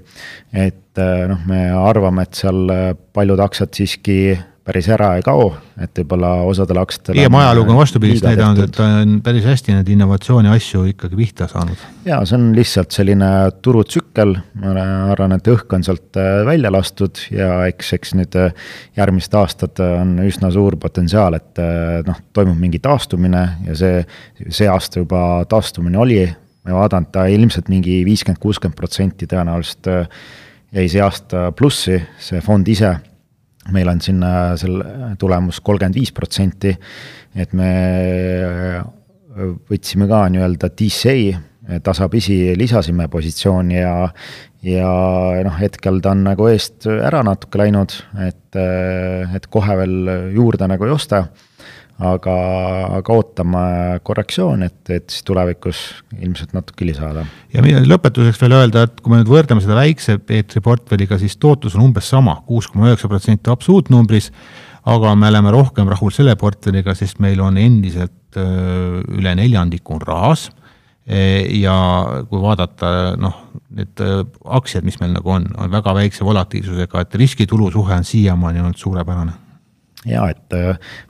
et 0.53 1.01
äh, 1.01 1.27
noh, 1.31 1.43
me 1.49 1.67
arvame, 1.75 2.23
et 2.23 2.39
seal 2.39 2.69
paljud 3.13 3.41
aktsiad 3.47 3.73
siiski 3.75 4.19
päris 4.65 4.87
ära 4.89 5.11
ei 5.17 5.23
kao, 5.25 5.49
et 5.81 5.99
võib-olla 5.99 6.31
osadele 6.49 6.81
aktsiatele. 6.81 7.19
pigem 7.19 7.37
ajalugu 7.39 7.73
on 7.73 7.79
vastupidist 7.79 8.25
näidanud, 8.25 8.63
et 8.65 8.73
ta 8.75 8.87
on 9.01 9.19
päris 9.25 9.45
hästi 9.45 9.75
neid 9.75 9.89
innovatsiooni 9.93 10.49
asju 10.49 10.85
ikkagi 10.89 11.19
pihta 11.19 11.47
saanud. 11.51 11.83
ja 12.05 12.21
see 12.25 12.39
on 12.39 12.47
lihtsalt 12.57 12.95
selline 12.95 13.31
turutsükkel, 13.65 14.33
ma 14.63 14.87
arvan, 15.13 15.35
et 15.37 15.51
õhk 15.53 15.77
on 15.77 15.85
sealt 15.85 16.17
äh, 16.21 16.39
välja 16.47 16.71
lastud 16.73 17.21
ja 17.33 17.51
eks, 17.69 17.91
eks 17.99 18.15
nüüd 18.17 18.39
äh, 18.41 18.55
järgmised 18.97 19.37
aastad 19.37 19.83
on 19.85 20.17
üsna 20.25 20.49
suur 20.53 20.79
potentsiaal, 20.81 21.37
et 21.37 21.61
äh, 21.61 21.99
noh, 22.07 22.23
toimub 22.33 22.57
mingi 22.59 22.81
taastumine 22.81 23.45
ja 23.67 23.77
see, 23.77 24.01
see 24.49 24.71
aasta 24.71 25.03
juba 25.03 25.21
taastumine 25.49 26.01
oli 26.01 26.23
ma 26.65 26.73
ei 26.73 26.79
vaadanud, 26.79 27.11
ta 27.13 27.27
ilmselt 27.29 27.69
mingi 27.69 27.99
viiskümmend, 28.07 28.41
kuuskümmend 28.41 28.77
protsenti 28.77 29.29
tõenäoliselt 29.29 29.89
äh, 29.91 30.23
jäi 30.75 30.87
see 30.91 31.03
aasta 31.03 31.51
plussi, 31.55 31.99
see 32.19 32.41
fond 32.43 32.67
ise. 32.71 32.95
Meil 33.73 33.89
on 33.89 34.01
sinna 34.03 34.31
selle 34.59 35.15
tulemus 35.21 35.61
kolmkümmend 35.65 35.97
viis 35.97 36.13
protsenti, 36.15 36.75
et 37.35 37.53
me 37.57 37.71
äh, 38.45 38.85
võtsime 39.69 40.07
ka 40.09 40.25
nii-öelda 40.31 40.71
DCA 40.71 41.79
tasapisi 41.83 42.53
lisasime 42.57 43.07
positsiooni 43.09 43.79
ja, 43.79 43.93
ja 44.65 44.91
noh, 45.45 45.55
hetkel 45.57 45.97
ta 46.03 46.13
on 46.13 46.21
nagu 46.27 46.49
eest 46.51 46.85
ära 46.93 47.23
natuke 47.25 47.63
läinud, 47.63 47.95
et, 48.21 48.59
et 48.59 49.47
kohe 49.49 49.77
veel 49.81 50.11
juurde 50.35 50.69
nagu 50.69 50.85
ei 50.85 50.93
osta. 50.93 51.25
Aga, 51.99 52.35
aga 52.97 53.15
ootame 53.15 53.65
korrektsiooni, 54.03 54.67
et, 54.67 54.81
et 54.91 55.07
siis 55.11 55.23
tulevikus 55.27 55.81
ilmselt 56.19 56.55
natuke 56.57 56.87
lisada. 56.87 57.25
ja 57.53 57.63
lõpetuseks 57.63 58.41
veel 58.43 58.57
öelda, 58.57 58.85
et 58.89 58.99
kui 59.01 59.13
me 59.13 59.21
nüüd 59.21 59.31
võrdleme 59.31 59.63
seda 59.63 59.77
väikse 59.79 60.17
Peetri 60.19 60.63
portfelliga, 60.65 61.19
siis 61.21 61.37
tootlus 61.39 61.77
on 61.79 61.87
umbes 61.87 62.09
sama, 62.11 62.41
kuus 62.47 62.67
koma 62.71 62.91
üheksa 62.91 63.11
protsenti 63.11 63.53
absoluutnumbris 63.53 64.31
aga 64.85 65.15
me 65.17 65.31
oleme 65.31 65.53
rohkem 65.53 65.89
rahul 65.89 66.13
selle 66.13 66.35
portfelliga, 66.37 66.93
sest 66.97 67.21
meil 67.23 67.41
on 67.41 67.57
endiselt 67.57 68.37
üle 68.37 69.33
neljandiku 69.37 69.97
rahas 70.03 70.49
ja 71.05 71.75
kui 72.29 72.41
vaadata 72.41 72.89
noh, 73.21 73.37
need 73.77 74.01
aktsiad, 74.57 74.85
mis 74.85 74.97
meil 75.01 75.13
nagu 75.13 75.31
on, 75.31 75.47
on 75.61 75.71
väga 75.73 75.93
väikse 75.97 76.25
volatiilsusega, 76.25 77.05
et 77.05 77.17
riskitulu 77.21 77.69
suhe 77.73 77.97
on 77.97 78.07
siiamaani 78.07 78.63
olnud 78.63 78.81
suurepärane. 78.81 79.44
Ja 80.05 80.27
et 80.29 80.55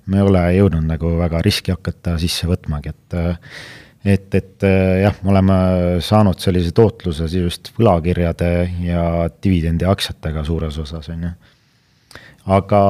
me 0.06 0.22
ei 0.22 0.24
ole 0.24 0.44
jõudnud 0.56 0.88
nagu 0.88 1.16
väga 1.20 1.42
riski 1.46 1.74
hakata 1.74 2.16
sisse 2.22 2.48
võtmagi, 2.48 2.94
et 2.94 3.18
et, 4.06 4.36
et 4.38 4.66
jah, 5.02 5.16
me 5.26 5.32
oleme 5.34 5.56
saanud 6.06 6.40
sellise 6.40 6.72
tootluse 6.78 7.26
just 7.32 7.72
võlakirjade 7.80 8.50
ja 8.86 9.06
dividendiaktsiatega 9.42 10.44
suures 10.46 10.78
osas, 10.84 11.10
on 11.10 11.24
ju. 11.26 11.32
aga 12.56 12.82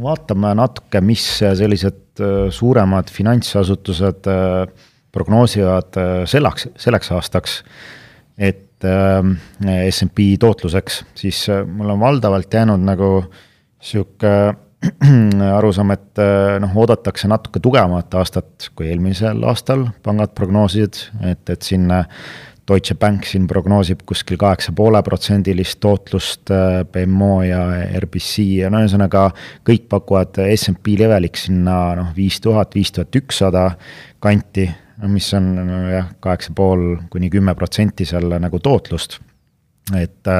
vaatame 0.00 0.54
natuke, 0.58 1.00
mis 1.04 1.24
sellised 1.38 2.22
äh, 2.22 2.48
suuremad 2.54 3.10
finantsasutused 3.12 4.28
äh, 4.30 4.86
prognoosivad 5.14 5.98
äh, 6.00 6.12
selleks, 6.30 6.68
selleks 6.80 7.12
aastaks. 7.14 7.62
et 8.38 8.60
SMP 9.88 10.34
tootluseks, 10.42 10.96
siis 11.16 11.38
mul 11.48 11.92
on 11.94 12.00
valdavalt 12.02 12.52
jäänud 12.52 12.82
nagu 12.84 13.06
sihuke 13.80 14.32
arusaam, 15.58 15.92
et 15.94 16.22
noh, 16.60 16.74
oodatakse 16.82 17.28
natuke 17.30 17.62
tugevamat 17.62 18.14
aastat 18.20 18.70
kui 18.76 18.88
eelmisel 18.90 19.44
aastal, 19.48 19.86
pangad 20.04 20.34
prognoosisid, 20.36 20.98
et, 21.30 21.44
et 21.54 21.62
siin 21.64 21.88
Deutsche 22.68 22.94
Bank 22.96 23.26
siin 23.28 23.44
prognoosib 23.48 24.06
kuskil 24.08 24.38
kaheksa 24.40 24.72
poole 24.76 25.02
protsendilist 25.04 25.78
tootlust, 25.84 26.48
äh, 26.54 26.80
BMO 26.88 27.42
ja 27.44 27.60
RBC 28.00 28.46
ja 28.62 28.70
no 28.72 28.80
ühesõnaga 28.84 29.26
kõik 29.68 29.84
pakuvad 29.92 30.40
SMP 30.54 30.96
leveliks 31.00 31.46
sinna 31.50 31.76
noh, 31.98 32.14
viis 32.16 32.40
tuhat, 32.44 32.72
viis 32.76 32.92
tuhat 32.94 33.20
ükssada 33.20 33.66
kanti, 34.24 34.64
mis 35.12 35.28
on 35.36 35.52
no, 35.58 35.82
jah, 35.92 36.08
kaheksa 36.24 36.56
pool 36.56 36.94
kuni 37.12 37.28
kümme 37.32 37.52
protsenti 37.58 38.08
seal 38.08 38.32
nagu 38.40 38.60
tootlust. 38.64 39.20
et, 39.92 40.32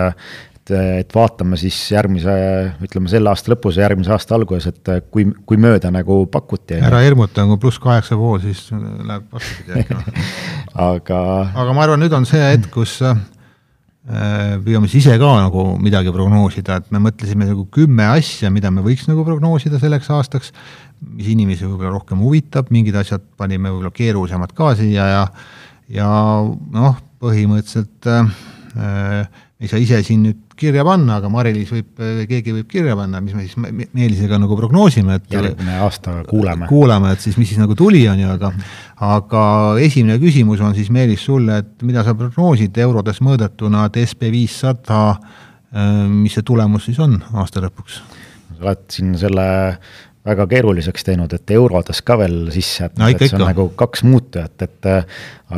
et, 0.65 0.73
et 1.05 1.15
vaatame 1.15 1.59
siis 1.61 1.77
järgmise, 1.93 2.33
ütleme 2.85 3.11
selle 3.13 3.31
aasta 3.33 3.53
lõpus 3.53 3.77
ja 3.79 3.85
järgmise 3.85 4.13
aasta 4.15 4.37
alguses, 4.37 4.71
et 4.73 5.11
kui, 5.13 5.27
kui 5.47 5.61
mööda 5.61 5.91
nagu 5.93 6.25
pakuti. 6.33 6.79
ära 6.81 7.03
hirmuta, 7.05 7.45
kui 7.51 7.61
pluss 7.61 7.81
kaheksa 7.83 8.17
pool, 8.21 8.41
siis 8.45 8.67
läheb 8.73 9.29
vastupidi 9.33 9.83
äkki 9.83 9.99
noh. 9.99 10.27
aga. 10.89 11.21
aga 11.53 11.77
ma 11.77 11.87
arvan, 11.87 12.03
nüüd 12.05 12.17
on 12.17 12.29
see 12.29 12.41
hetk, 12.41 12.71
kus 12.75 12.97
äh, 13.05 13.19
püüame 14.65 14.89
siis 14.89 15.05
ise 15.05 15.19
ka 15.21 15.35
nagu 15.43 15.67
midagi 15.83 16.15
prognoosida, 16.15 16.81
et 16.81 16.91
me 16.95 17.03
mõtlesime 17.05 17.49
nagu 17.51 17.69
kümme 17.75 18.09
asja, 18.15 18.53
mida 18.55 18.73
me 18.73 18.85
võiks 18.85 19.09
nagu 19.11 19.27
prognoosida 19.27 19.83
selleks 19.83 20.11
aastaks, 20.17 20.55
mis 21.05 21.29
inimesi 21.35 21.69
võib-olla 21.69 21.99
rohkem 21.99 22.25
huvitab, 22.25 22.73
mingid 22.73 22.97
asjad 22.97 23.25
panime 23.37 23.73
võib-olla 23.73 23.93
keerulisemad 23.95 24.57
ka 24.57 24.73
siia 24.81 25.11
ja 25.13 25.25
ja 25.93 26.09
noh, 26.73 26.95
põhimõtteliselt 27.21 28.09
äh, 28.09 29.35
ei 29.65 29.71
saa 29.71 29.81
ise 29.83 30.01
siin 30.07 30.23
nüüd 30.27 30.41
kirja 30.61 30.85
panna, 30.87 31.19
aga 31.19 31.31
Mari-Liis 31.33 31.73
võib, 31.73 32.03
keegi 32.31 32.55
võib 32.55 32.69
kirja 32.71 32.95
panna, 32.99 33.21
mis 33.25 33.35
me 33.37 33.47
siis 33.47 33.57
Meelisega 33.59 34.39
nagu 34.41 34.59
prognoosime, 34.59 35.19
et 35.19 35.35
järgmine 35.35 35.79
aasta 35.85 36.21
kuuleme. 36.29 36.69
kuulame, 36.71 37.15
et 37.17 37.25
siis 37.25 37.39
mis 37.41 37.51
siis 37.51 37.61
nagu 37.63 37.77
tuli, 37.79 38.05
on 38.11 38.21
ju, 38.23 38.31
aga 38.37 38.53
aga 39.09 39.43
esimene 39.83 40.21
küsimus 40.23 40.63
on 40.65 40.77
siis 40.77 40.93
Meelis 40.95 41.25
sulle, 41.27 41.63
et 41.65 41.87
mida 41.87 42.05
sa 42.07 42.17
prognoosid 42.19 42.77
eurodes 42.85 43.21
mõõdetuna, 43.25 43.89
et 43.89 44.01
SB 44.05 44.31
viissada, 44.35 45.03
mis 46.13 46.37
see 46.37 46.47
tulemus 46.47 46.91
siis 46.91 47.01
on 47.03 47.19
aasta 47.35 47.65
lõpuks? 47.65 48.03
sa 48.55 48.69
oled 48.69 48.85
siin 48.93 49.17
selle 49.19 49.45
väga 50.25 50.47
keeruliseks 50.49 51.05
teinud, 51.05 51.33
et 51.37 51.51
eurodes 51.53 52.01
ka 52.07 52.17
veel 52.21 52.47
sisse, 52.55 52.87
et 52.87 53.01
no, 53.01 53.09
et 53.11 53.19
see 53.19 53.35
on 53.35 53.43
ikka. 53.43 53.49
nagu 53.51 53.67
kaks 53.77 54.05
muutujat, 54.07 54.65
et 54.65 54.89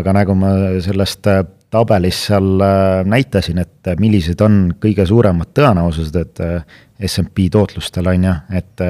aga 0.00 0.14
nagu 0.16 0.34
ma 0.38 0.54
sellest 0.82 1.28
tabelis 1.70 2.18
seal 2.28 2.60
äh, 2.62 3.04
näitasin, 3.04 3.58
et 3.58 3.88
äh, 3.88 3.98
millised 4.00 4.40
on 4.44 4.74
kõige 4.82 5.06
suuremad 5.08 5.52
tõenäosused, 5.56 6.18
et 6.20 6.42
äh, 6.44 6.80
SMP 7.06 7.48
tootlustel 7.52 8.08
on 8.10 8.24
ju, 8.24 8.34
et, 8.56 8.84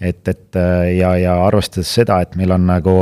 et, 0.00 0.28
et 0.30 0.58
ja, 0.94 1.14
ja 1.18 1.32
arvestades 1.42 1.90
seda, 1.96 2.20
et 2.22 2.36
meil 2.38 2.54
on 2.54 2.68
nagu 2.68 2.94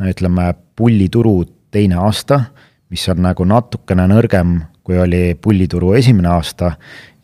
ütleme, 0.00 0.46
pullituru 0.80 1.34
teine 1.74 1.98
aasta, 2.00 2.40
mis 2.88 3.04
on 3.12 3.20
nagu 3.26 3.44
natukene 3.44 4.06
nõrgem, 4.08 4.56
kui 4.80 4.96
oli 4.96 5.34
pullituru 5.36 5.92
esimene 5.98 6.32
aasta 6.32 6.72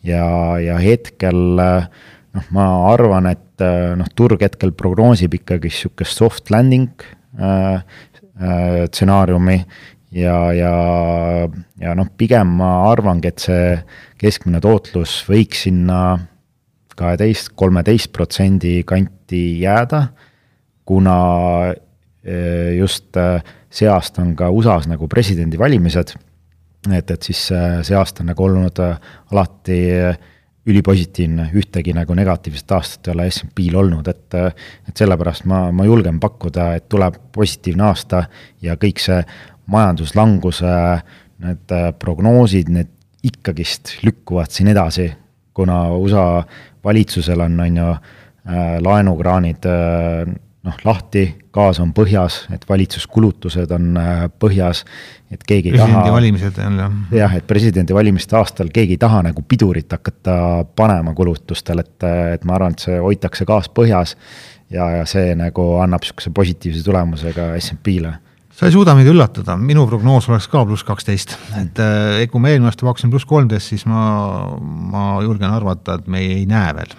ja, 0.05 0.27
ja 0.61 0.77
hetkel 0.77 1.41
noh, 1.57 2.51
ma 2.53 2.67
arvan, 2.91 3.31
et 3.33 3.65
noh, 3.97 4.13
turg 4.13 4.45
hetkel 4.45 4.75
prognoosib 4.77 5.39
ikkagi 5.39 5.73
sihukest 5.73 6.21
soft 6.21 6.53
landing 6.53 6.93
stsenaariumi 8.91 9.53
äh, 9.53 9.59
äh, 9.59 9.65
ja, 10.11 10.37
ja, 10.55 10.73
ja 11.81 11.95
noh, 11.97 12.09
pigem 12.17 12.57
ma 12.61 12.71
arvangi, 12.91 13.31
et 13.31 13.43
see 13.43 13.75
keskmine 14.21 14.61
tootlus 14.63 15.19
võiks 15.27 15.65
sinna 15.67 16.17
kaheteist, 16.97 17.51
kolmeteist 17.57 18.11
protsendi 18.15 18.79
kanti 18.87 19.59
jääda, 19.61 20.07
kuna 20.87 21.17
eh, 22.23 22.77
just 22.77 23.17
eh, 23.19 23.43
see 23.69 23.89
aasta 23.91 24.23
on 24.23 24.33
ka 24.37 24.49
USA-s 24.53 24.89
nagu 24.89 25.09
presidendivalimised, 25.11 26.15
et, 26.87 27.11
et 27.11 27.29
siis 27.29 27.43
eh, 27.53 27.77
see 27.85 27.97
aasta 27.97 28.23
on 28.23 28.31
nagu 28.31 28.47
olnud 28.47 28.81
alati 28.81 29.77
ülipositiivne, 30.67 31.45
ühtegi 31.55 31.93
nagu 31.95 32.15
negatiivset 32.17 32.71
aastat 32.75 33.07
ei 33.07 33.13
ole 33.13 33.27
SMP-l 33.31 33.77
olnud, 33.79 34.07
et 34.11 34.35
et 34.35 34.99
sellepärast 34.99 35.45
ma, 35.47 35.67
ma 35.71 35.85
julgen 35.87 36.19
pakkuda, 36.19 36.73
et 36.75 36.89
tuleb 36.91 37.21
positiivne 37.35 37.85
aasta 37.87 38.25
ja 38.63 38.75
kõik 38.79 38.99
see 38.99 39.21
majanduslanguse 39.71 40.73
need 41.43 41.73
äh, 41.73 41.91
prognoosid, 41.99 42.71
need 42.73 42.93
ikkagist 43.27 43.97
lükkuvad 44.05 44.51
siin 44.53 44.71
edasi, 44.71 45.09
kuna 45.57 45.87
USA 45.97 46.43
valitsusel 46.85 47.41
on, 47.45 47.59
on 47.59 47.77
ju, 47.77 47.87
äh, 47.91 48.65
laenukraanid 48.83 49.67
äh, 49.69 50.33
noh, 50.67 50.81
lahti, 50.85 51.25
gaas 51.53 51.79
on 51.83 51.93
põhjas, 51.95 52.41
et 52.53 52.65
valitsuskulutused 52.69 53.71
on 53.73 53.97
põhjas, 54.39 54.83
et 55.31 55.43
keegi 55.47 55.71
ei 55.71 55.79
taha. 55.79 55.87
presidendivalimised 55.87 56.59
on 56.65 56.81
jah. 56.81 56.97
jah, 57.21 57.37
et 57.39 57.47
presidendivalimiste 57.47 58.37
aastal 58.37 58.69
keegi 58.73 58.97
ei 58.97 59.01
taha 59.01 59.23
nagu 59.29 59.43
pidurit 59.47 59.91
hakata 59.95 60.37
panema 60.75 61.15
kulutustel, 61.17 61.81
et, 61.85 62.07
et 62.35 62.45
ma 62.45 62.57
arvan, 62.57 62.75
et 62.75 62.85
see 62.87 62.99
hoitakse 63.01 63.47
gaas 63.47 63.71
põhjas 63.71 64.17
ja, 64.73 64.89
ja 64.99 65.05
see 65.09 65.33
nagu 65.39 65.75
annab 65.83 66.03
niisuguse 66.05 66.33
positiivse 66.35 66.83
tulemuse 66.85 67.33
ka 67.35 67.53
SMP-le 67.61 68.17
sa 68.57 68.65
ei 68.65 68.73
suuda 68.73 68.95
meid 68.97 69.05
üllatada, 69.11 69.53
minu 69.61 69.83
prognoos 69.85 70.25
oleks 70.31 70.47
ka 70.49 70.63
pluss 70.65 70.85
kaksteist, 70.85 71.35
et 71.59 71.77
äh, 71.83 72.23
kui 72.31 72.41
ma 72.41 72.49
eelmine 72.49 72.71
aasta 72.71 72.87
pakkusin 72.87 73.11
pluss 73.13 73.27
kolmteist, 73.29 73.69
siis 73.69 73.83
ma, 73.89 73.99
ma 74.57 75.03
julgen 75.21 75.51
arvata, 75.53 75.99
et 75.99 76.07
me 76.09 76.23
ei 76.25 76.47
näe 76.49 76.71
veel 76.79 76.95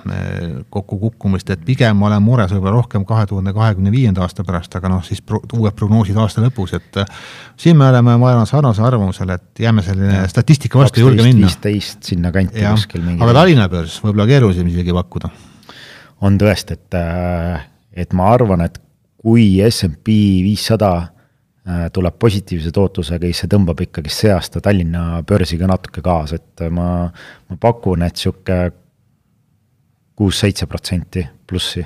kokkukukkumist, 0.70 1.50
et 1.50 1.64
pigem 1.66 1.98
ma 1.98 2.12
olen 2.12 2.22
mures 2.22 2.54
võib-olla 2.54 2.76
rohkem 2.76 3.06
kahe 3.08 3.26
tuhande 3.26 3.54
kahekümne 3.56 3.90
viienda 3.94 4.22
aasta 4.22 4.46
pärast, 4.46 4.78
aga 4.78 4.92
noh, 4.92 5.02
siis 5.06 5.24
pro, 5.24 5.42
uued 5.58 5.74
prognoosid 5.78 6.20
aasta 6.22 6.46
lõpus, 6.46 6.76
et 6.78 7.02
äh, 7.02 7.10
siin 7.58 7.80
me 7.80 7.88
oleme, 7.90 8.14
ma 8.22 8.30
arvan, 8.36 8.46
sarnasel 8.46 8.86
arvamusel, 8.92 9.34
et 9.34 9.66
jääme 9.66 9.82
selline 9.86 10.22
ja. 10.22 10.30
statistika 10.30 10.78
vastu 10.78 11.02
ei 11.02 11.08
julge 11.08 11.26
minna. 11.26 11.48
viisteist 11.48 12.06
sinna 12.12 12.30
kanti 12.34 12.62
ja. 12.62 12.76
kuskil 12.78 13.02
mingi. 13.02 13.18
aga 13.24 13.34
Tallinna 13.40 13.66
börs 13.72 13.98
võib-olla 14.04 14.30
keerulisem 14.30 14.70
isegi 14.70 14.94
pakkuda. 14.94 15.34
on 16.22 16.38
tõesti, 16.38 16.78
et, 16.78 17.02
äh, 17.02 17.70
et 18.06 18.14
ma 18.14 18.30
arvan, 18.38 18.62
et 18.70 18.78
kui 19.18 19.56
SMP 19.66 20.14
viissada 20.46 20.92
Äh, 20.98 21.17
tuleb 21.92 22.16
positiivse 22.20 22.72
tootlusega, 22.72 23.28
siis 23.28 23.44
see 23.44 23.50
tõmbab 23.52 23.82
ikkagi 23.84 24.12
see 24.12 24.32
aasta 24.32 24.62
Tallinna 24.64 25.22
börsiga 25.28 25.68
natuke 25.68 26.02
kaasa, 26.04 26.38
et 26.40 26.64
ma, 26.72 26.88
ma 27.50 27.58
pakun, 27.60 28.04
et 28.06 28.16
sihuke 28.16 28.58
kuus-seitse 30.18 30.66
protsenti 30.66 31.26
plussi. 31.46 31.84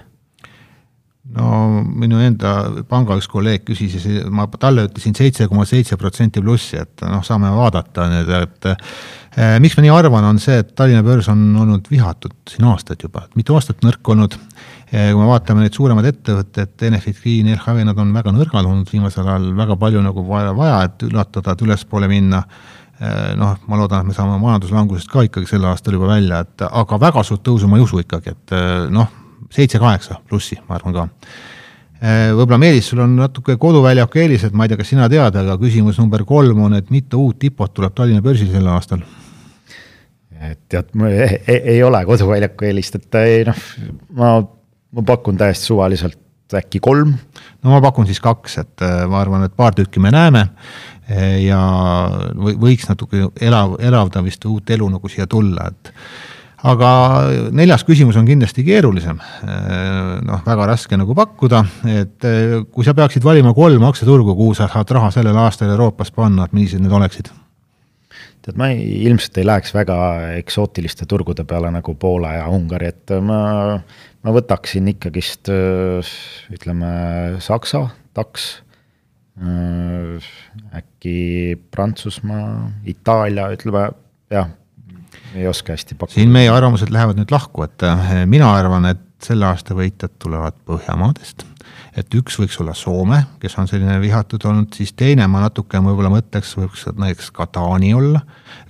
no 1.32 1.48
minu 1.86 2.18
enda 2.18 2.52
panga 2.90 3.14
üks 3.14 3.28
kolleeg 3.30 3.62
küsis 3.66 4.02
ja 4.08 4.24
ma 4.34 4.48
talle 4.58 4.88
ütlesin 4.88 5.14
seitse 5.14 5.46
koma 5.48 5.64
seitse 5.68 5.96
protsenti 5.96 6.42
plussi, 6.42 6.80
et 6.82 7.04
noh, 7.06 7.22
saame 7.26 7.50
vaadata 7.54 8.08
nüüd, 8.10 8.32
et 8.40 8.68
eh, 8.70 9.56
miks 9.62 9.78
ma 9.78 9.86
nii 9.86 9.94
arvan, 9.94 10.26
on 10.32 10.40
see, 10.42 10.58
et 10.64 10.74
Tallinna 10.78 11.04
börs 11.06 11.30
on 11.32 11.44
olnud 11.62 11.90
vihatud 11.90 12.34
siin 12.50 12.66
aastaid 12.70 13.06
juba, 13.06 13.28
mitu 13.38 13.58
aastat 13.58 13.82
nõrk 13.86 14.14
olnud 14.14 14.38
eh,. 14.38 14.71
Kui 14.92 15.16
me 15.16 15.30
vaatame 15.30 15.64
neid 15.64 15.72
suuremaid 15.72 16.10
ettevõtteid, 16.10 16.74
Enefit 16.90 17.16
Green, 17.22 17.48
LHV, 17.54 17.86
nad 17.88 17.98
on 18.02 18.12
väga 18.12 18.34
nõrgad 18.36 18.66
olnud 18.68 18.90
viimasel 18.92 19.24
ajal, 19.24 19.48
väga 19.56 19.78
palju 19.80 20.02
nagu 20.04 20.24
vaja, 20.28 20.52
vaja, 20.56 20.82
et 20.90 21.06
ületada, 21.08 21.54
et 21.54 21.64
ülespoole 21.64 22.10
minna 22.12 22.42
eh, 23.00 23.32
noh, 23.40 23.56
ma 23.72 23.80
loodan, 23.80 24.04
et 24.04 24.12
me 24.12 24.16
saame 24.18 24.36
majanduslangusest 24.42 25.08
ka 25.08 25.24
ikkagi 25.24 25.48
sel 25.48 25.64
aastal 25.70 25.96
juba 25.96 26.12
välja, 26.12 26.42
et 26.44 26.66
aga 26.68 27.00
väga 27.08 27.24
suurt 27.24 27.44
tõusu 27.48 27.72
ma 27.72 27.80
ei 27.80 27.86
usu 27.86 28.02
ikkagi, 28.04 28.36
et 28.36 28.56
eh, 28.58 28.76
noh 28.92 29.18
seitse-kaheksa 29.52 30.20
plussi, 30.28 30.58
ma 30.68 30.76
arvan 30.78 30.96
ka. 30.96 31.08
Äh, 32.02 32.30
võib-olla 32.34 32.58
Meelis, 32.58 32.88
sul 32.90 33.02
on 33.04 33.14
natuke 33.18 33.56
koduväljaku 33.60 34.22
eelised, 34.24 34.54
ma 34.56 34.66
ei 34.66 34.72
tea, 34.72 34.80
kas 34.80 34.90
sina 34.90 35.08
tead, 35.12 35.36
aga 35.38 35.56
küsimus 35.60 36.00
number 36.02 36.24
kolm 36.28 36.64
on, 36.66 36.76
et 36.78 36.90
mitu 36.90 37.20
uut 37.28 37.44
IPO-t 37.46 37.76
tuleb 37.78 37.94
Tallinna 37.96 38.24
börsil 38.24 38.50
sel 38.52 38.68
aastal? 38.72 39.04
et 40.42 40.58
tead, 40.72 40.88
mul 40.98 41.12
ei, 41.14 41.36
ei, 41.46 41.58
ei 41.76 41.82
ole 41.86 42.00
koduväljaku 42.08 42.66
eelist, 42.66 42.96
et 42.98 43.18
noh, 43.46 43.60
ma, 44.18 44.32
ma 44.92 45.04
pakun 45.06 45.38
täiesti 45.40 45.70
suvaliselt 45.70 46.18
äkki 46.52 46.82
kolm. 46.84 47.14
no 47.62 47.70
ma 47.70 47.80
pakun 47.84 48.06
siis 48.08 48.20
kaks, 48.20 48.58
et 48.62 48.84
äh, 48.84 49.04
ma 49.08 49.22
arvan, 49.22 49.46
et 49.46 49.56
paar 49.56 49.74
tükki 49.76 50.00
me 50.00 50.12
näeme 50.12 50.46
äh, 51.08 51.40
ja 51.46 51.62
võiks 52.36 52.88
natuke 52.90 53.28
elav, 53.40 53.78
elavdamist, 53.80 54.44
uut 54.50 54.70
elu 54.70 54.88
nagu 54.92 55.12
siia 55.12 55.26
tulla, 55.26 55.70
et 55.72 55.92
aga 56.68 56.90
neljas 57.56 57.82
küsimus 57.88 58.16
on 58.20 58.28
kindlasti 58.28 58.62
keerulisem. 58.62 59.18
noh, 60.22 60.44
väga 60.46 60.66
raske 60.70 60.94
nagu 60.96 61.16
pakkuda, 61.18 61.64
et 61.90 62.28
kui 62.70 62.86
sa 62.86 62.94
peaksid 62.94 63.24
valima 63.24 63.50
kolm 63.54 63.82
aktsiaturgu, 63.88 64.36
kuhu 64.38 64.54
sa 64.54 64.70
saad 64.70 64.94
raha 64.94 65.10
sellel 65.10 65.40
aastal 65.42 65.74
Euroopas 65.74 66.14
panna, 66.14 66.46
et 66.46 66.54
millised 66.54 66.84
need 66.84 66.94
oleksid? 66.94 67.32
Tead, 68.42 68.58
ma 68.60 68.70
ei, 68.72 68.84
ilmselt 69.06 69.38
ei 69.40 69.46
läheks 69.48 69.74
väga 69.74 69.96
eksootiliste 70.40 71.06
turgude 71.10 71.46
peale 71.48 71.70
nagu 71.74 71.94
Poola 71.98 72.34
ja 72.40 72.48
Ungari, 72.52 72.90
et 72.92 73.14
ma, 73.24 73.40
ma 74.22 74.34
võtaksin 74.34 74.90
ikkagist 74.94 75.50
ütleme 75.52 76.92
Saksa, 77.42 77.84
TAKS, 78.18 78.48
äkki 80.82 81.16
Prantsusmaa, 81.72 82.48
Itaalia, 82.92 83.48
ütleme 83.54 83.86
jah 84.32 84.50
ei 85.34 85.46
oska 85.46 85.72
hästi 85.72 85.94
pakkuda. 85.94 86.14
siin 86.14 86.32
meie 86.32 86.50
arvamused 86.52 86.92
lähevad 86.92 87.18
nüüd 87.20 87.32
lahku, 87.32 87.64
et 87.66 87.84
eh, 87.86 88.12
mina 88.28 88.52
arvan, 88.56 88.86
et 88.92 89.02
selle 89.22 89.46
aasta 89.48 89.76
võitjad 89.78 90.16
tulevad 90.22 90.56
Põhjamaadest. 90.66 91.46
Et 91.96 92.14
üks 92.16 92.38
võiks 92.40 92.56
olla 92.62 92.72
Soome, 92.76 93.18
kes 93.42 93.54
on 93.60 93.68
selline 93.68 93.98
vihatud 94.00 94.44
olnud, 94.48 94.70
siis 94.76 94.94
teine 94.96 95.26
ma 95.28 95.42
natuke 95.44 95.80
võib-olla 95.84 96.12
mõtleks, 96.14 96.54
võiks 96.56 96.86
näiteks 96.88 97.28
ka 97.36 97.46
Taani 97.52 97.92
olla. 97.96 98.22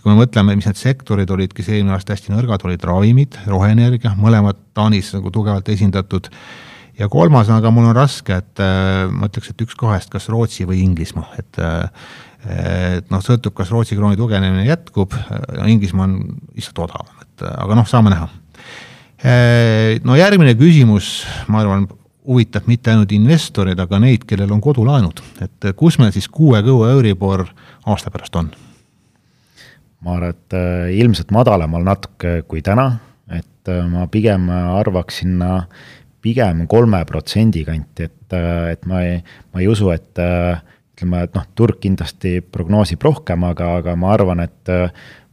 kui 0.03 0.11
me 0.11 0.19
mõtleme, 0.19 0.57
mis 0.59 0.67
need 0.67 0.81
sektorid 0.81 1.31
olid, 1.31 1.55
kes 1.55 1.71
eelmine 1.71 1.95
aasta 1.95 2.17
hästi 2.17 2.35
nõrgad 2.35 2.65
olid, 2.67 2.83
ravimid, 2.83 3.39
roheenergia, 3.47 4.17
mõlemad 4.19 4.59
Taanis 4.75 5.13
nagu 5.15 5.31
tugevalt 5.31 5.71
esindatud 5.71 6.27
ja 6.99 7.09
kolmas, 7.13 7.51
aga 7.55 7.71
mul 7.71 7.87
on 7.93 7.97
raske, 7.97 8.41
et 8.43 8.63
äh, 8.63 9.07
ma 9.07 9.31
ütleks, 9.31 9.53
et 9.53 9.65
üks 9.65 9.79
kahest, 9.79 10.11
kas 10.11 10.27
Rootsi 10.33 10.67
või 10.67 10.83
Inglismaa, 10.83 11.31
et 11.39 11.63
äh, 11.63 11.89
et 12.43 13.11
noh, 13.15 13.21
sõltub, 13.23 13.55
kas 13.55 13.71
Rootsi 13.71 13.95
krooni 13.95 14.19
tugevnemine 14.19 14.65
jätkub, 14.67 15.15
Inglismaa 15.63 16.09
on 16.09 16.17
lihtsalt 16.57 16.81
odavam, 16.89 17.21
et 17.23 17.45
aga 17.47 17.77
noh, 17.79 17.87
saame 17.87 18.11
näha. 18.11 18.27
no 20.03 20.17
järgmine 20.19 20.57
küsimus, 20.59 21.21
ma 21.47 21.61
arvan, 21.63 21.87
huvitab 22.29 22.69
mitte 22.71 22.93
ainult 22.93 23.13
investoreid, 23.15 23.81
aga 23.83 23.99
neid, 24.03 24.27
kellel 24.29 24.53
on 24.55 24.61
kodulaenud, 24.63 25.23
et 25.43 25.73
kus 25.79 25.99
meil 25.99 26.13
siis 26.15 26.29
kuue 26.31 26.61
kõue 26.65 26.91
Euribor 26.95 27.47
aasta 27.87 28.13
pärast 28.15 28.37
on? 28.39 28.53
ma 30.03 30.17
arvan, 30.17 30.35
et 30.35 30.55
äh, 30.59 30.93
ilmselt 30.99 31.31
madalamal 31.31 31.85
natuke 31.87 32.41
kui 32.51 32.63
täna, 32.67 32.89
et 33.31 33.71
äh, 33.71 33.85
ma 33.87 34.09
pigem 34.11 34.49
arvaks 34.51 35.21
sinna 35.23 35.67
pigem 36.23 36.65
kolme 36.71 37.05
protsendi 37.07 37.63
kanti, 37.67 38.07
et, 38.07 38.35
et 38.71 38.87
ma 38.91 39.03
ei, 39.07 39.21
ma 39.55 39.63
ei 39.63 39.69
usu, 39.71 39.91
et 39.95 40.19
ütleme, 40.19 41.23
et 41.27 41.35
noh, 41.35 41.47
turg 41.59 41.81
kindlasti 41.83 42.41
prognoosib 42.55 43.03
rohkem, 43.03 43.43
aga, 43.49 43.77
aga 43.81 43.97
ma 43.99 44.13
arvan, 44.15 44.45
et 44.45 44.71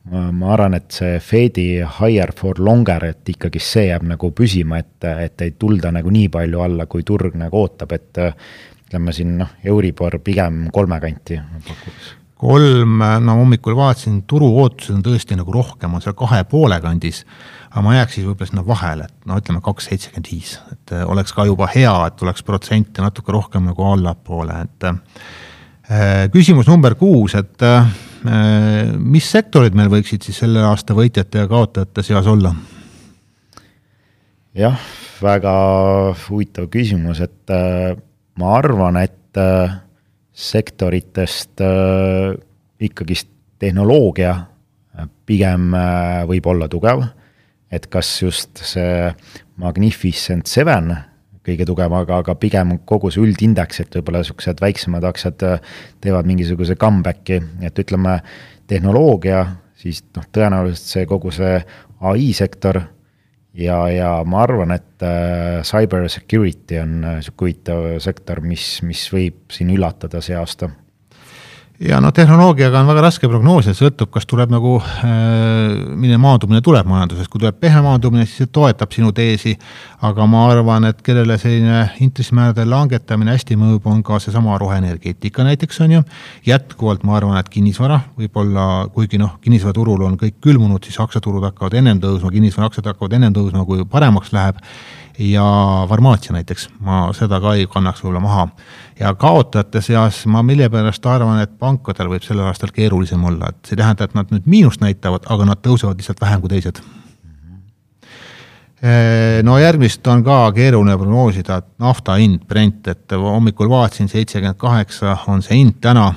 ma 0.10 0.54
arvan, 0.54 0.78
et 0.80 0.92
see 0.96 1.20
Fedi 1.22 1.68
higher 2.00 2.32
for 2.36 2.58
longer, 2.58 3.04
et 3.12 3.30
ikkagi 3.30 3.62
see 3.62 3.90
jääb 3.90 4.08
nagu 4.10 4.32
püsima, 4.36 4.80
et, 4.80 5.10
et 5.28 5.46
ei 5.46 5.52
tulda 5.60 5.92
nagu 5.94 6.12
nii 6.14 6.30
palju 6.34 6.64
alla, 6.66 6.88
kui 6.90 7.04
turg 7.06 7.36
nagu 7.38 7.62
ootab, 7.62 7.94
et 7.98 8.22
ütleme 8.88 9.14
siin 9.14 9.36
noh, 9.42 9.52
Euribor 9.70 10.18
pigem 10.26 10.70
kolme 10.74 10.98
kanti 11.04 11.38
pakkudes 11.68 12.16
kolm, 12.40 13.02
no 13.26 13.36
hommikul 13.42 13.76
vaatasin, 13.76 14.22
turu 14.30 14.48
ootused 14.62 14.96
on 14.96 15.04
tõesti 15.04 15.36
nagu 15.36 15.52
rohkem, 15.54 15.96
on 15.96 16.04
seal 16.04 16.16
kahe 16.18 16.46
poole 16.48 16.78
kandis. 16.84 17.26
aga 17.70 17.84
ma 17.86 17.98
jääks 17.98 18.16
siis 18.16 18.26
võib-olla 18.26 18.50
sinna 18.50 18.64
vahele, 18.66 19.06
et 19.10 19.28
no 19.30 19.38
ütleme 19.38 19.60
kaks 19.62 19.90
seitsekümmend 19.90 20.30
viis, 20.32 20.56
et 20.72 20.94
oleks 21.06 21.36
ka 21.36 21.46
juba 21.46 21.68
hea, 21.70 21.92
et 22.08 22.16
tuleks 22.18 22.46
protsente 22.48 23.04
natuke 23.04 23.36
rohkem 23.36 23.68
nagu 23.68 23.84
allapoole, 23.92 24.56
et 24.64 24.88
küsimus 26.34 26.68
number 26.70 26.94
kuus, 27.00 27.34
et 27.40 27.64
äh, 27.66 27.88
mis 29.00 29.26
sektorid 29.26 29.78
meil 29.78 29.90
võiksid 29.90 30.28
siis 30.28 30.42
selle 30.44 30.62
aasta 30.68 30.94
võitjate 30.98 31.42
ja 31.42 31.50
kaotajate 31.50 32.04
seas 32.06 32.30
olla? 32.30 32.54
jah, 34.60 34.78
väga 35.24 35.54
huvitav 36.28 36.68
küsimus, 36.74 37.22
et 37.26 37.54
äh, 37.54 37.96
ma 38.40 38.54
arvan, 38.60 39.00
et 39.02 39.16
sektoritest 40.34 41.62
ikkagist 42.82 43.28
tehnoloogia 43.62 44.32
pigem 45.30 45.68
võib 46.28 46.48
olla 46.50 46.66
tugev, 46.72 47.04
et 47.70 47.86
kas 47.94 48.10
just 48.24 48.64
see 48.66 49.12
Magnificent 49.62 50.50
Seven 50.50 50.96
kõige 51.50 51.68
tugevam, 51.70 52.00
aga, 52.04 52.22
aga 52.24 52.36
pigem 52.40 52.78
kogu 52.90 53.12
see 53.14 53.24
üldindeks, 53.26 53.84
et 53.84 53.98
võib-olla 54.00 54.24
niisugused 54.24 54.62
väiksemad 54.64 55.08
aktsiad 55.10 55.46
äh, 55.48 55.74
teevad 56.04 56.30
mingisuguse 56.30 56.78
comeback'i, 56.80 57.42
et 57.66 57.84
ütleme, 57.84 58.20
tehnoloogia, 58.70 59.44
siis 59.80 60.04
noh, 60.16 60.28
tõenäoliselt 60.36 60.94
see 60.94 61.06
kogu 61.10 61.32
see 61.34 61.56
ai 62.06 62.28
sektor 62.38 62.84
ja, 63.58 63.80
ja 63.92 64.12
ma 64.30 64.44
arvan, 64.46 64.76
et 64.76 65.06
äh, 65.06 65.62
cyber 65.68 66.06
security 66.12 66.80
on 66.84 67.00
niisugune 67.02 67.34
äh, 67.34 67.42
huvitav 67.42 67.88
sektor, 68.04 68.44
mis, 68.46 68.68
mis 68.86 69.08
võib 69.14 69.50
siin 69.54 69.74
üllatada 69.74 70.22
see 70.26 70.38
aasta 70.38 70.70
ja 71.80 72.00
noh, 72.04 72.12
tehnoloogiaga 72.16 72.82
on 72.82 72.90
väga 72.90 73.04
raske 73.06 73.28
prognoosida, 73.32 73.74
sõltub, 73.78 74.10
kas 74.12 74.28
tuleb 74.28 74.52
nagu 74.52 74.74
äh,, 74.84 75.78
milline 75.96 76.20
maandumine 76.20 76.60
tuleb 76.66 76.88
majanduses, 76.90 77.30
kui 77.32 77.40
tuleb 77.40 77.56
pehme 77.62 77.84
maandumine, 77.86 78.26
siis 78.28 78.44
see 78.44 78.52
toetab 78.52 78.92
sinu 78.96 79.14
teesi, 79.16 79.54
aga 80.06 80.28
ma 80.28 80.44
arvan, 80.52 80.90
et 80.90 81.00
kellele 81.06 81.40
selline 81.40 81.86
intressimäärade 82.04 82.68
langetamine 82.68 83.36
hästi 83.36 83.58
mõjub, 83.60 83.88
on 83.92 84.04
ka 84.04 84.20
seesama 84.20 84.58
roheenergeetika 84.60 85.48
näiteks, 85.48 85.80
on 85.86 85.98
ju, 86.00 86.04
jätkuvalt 86.50 87.08
ma 87.08 87.16
arvan, 87.20 87.40
et 87.40 87.52
kinnisvara 87.54 88.02
võib-olla, 88.20 88.70
kuigi 88.96 89.22
noh, 89.22 89.38
kinnisvaraturul 89.44 90.04
on 90.10 90.20
kõik 90.20 90.42
külmunud, 90.44 90.84
siis 90.84 91.00
aktsiaturud 91.00 91.48
hakkavad 91.48 91.80
ennem 91.80 92.04
tõusma, 92.04 92.34
kinnisvaraaktsiad 92.36 92.92
hakkavad 92.92 93.20
ennem 93.20 93.36
tõusma, 93.36 93.64
kui 93.68 93.88
paremaks 93.88 94.36
läheb, 94.36 94.60
ja 95.20 95.86
farmaatsia 95.90 96.34
näiteks, 96.34 96.70
ma 96.80 97.10
seda 97.16 97.40
ka 97.44 97.54
ei 97.58 97.68
kannaks 97.68 98.04
võib-olla 98.04 98.22
maha. 98.24 98.48
ja 99.00 99.14
kaotajate 99.16 99.82
seas 99.82 100.26
ma 100.28 100.44
millegipärast 100.44 101.06
arvan, 101.06 101.42
et 101.44 101.58
pankadel 101.60 102.10
võib 102.12 102.24
sellel 102.24 102.48
aastal 102.48 102.72
keerulisem 102.76 103.24
olla, 103.24 103.52
et 103.52 103.68
see 103.68 103.76
ei 103.76 103.84
tähenda, 103.84 104.08
et 104.08 104.16
nad 104.16 104.32
nüüd 104.32 104.48
miinust 104.48 104.82
näitavad, 104.84 105.28
aga 105.28 105.52
nad 105.52 105.62
tõusevad 105.66 106.00
lihtsalt 106.00 106.22
vähem 106.22 106.42
kui 106.42 106.50
teised. 106.56 106.82
no 109.44 109.58
järgmist 109.60 110.08
on 110.08 110.24
ka 110.24 110.40
keeruline 110.56 110.98
prognoosida, 110.98 111.58
et 111.58 111.68
nafta 111.84 112.16
hind, 112.16 112.46
Brent, 112.48 112.88
et 112.88 113.12
hommikul 113.12 113.70
vaatasin, 113.70 114.08
seitsekümmend 114.08 114.58
kaheksa 114.58 115.18
on 115.28 115.44
see 115.44 115.58
hind 115.58 115.82
täna, 115.84 116.14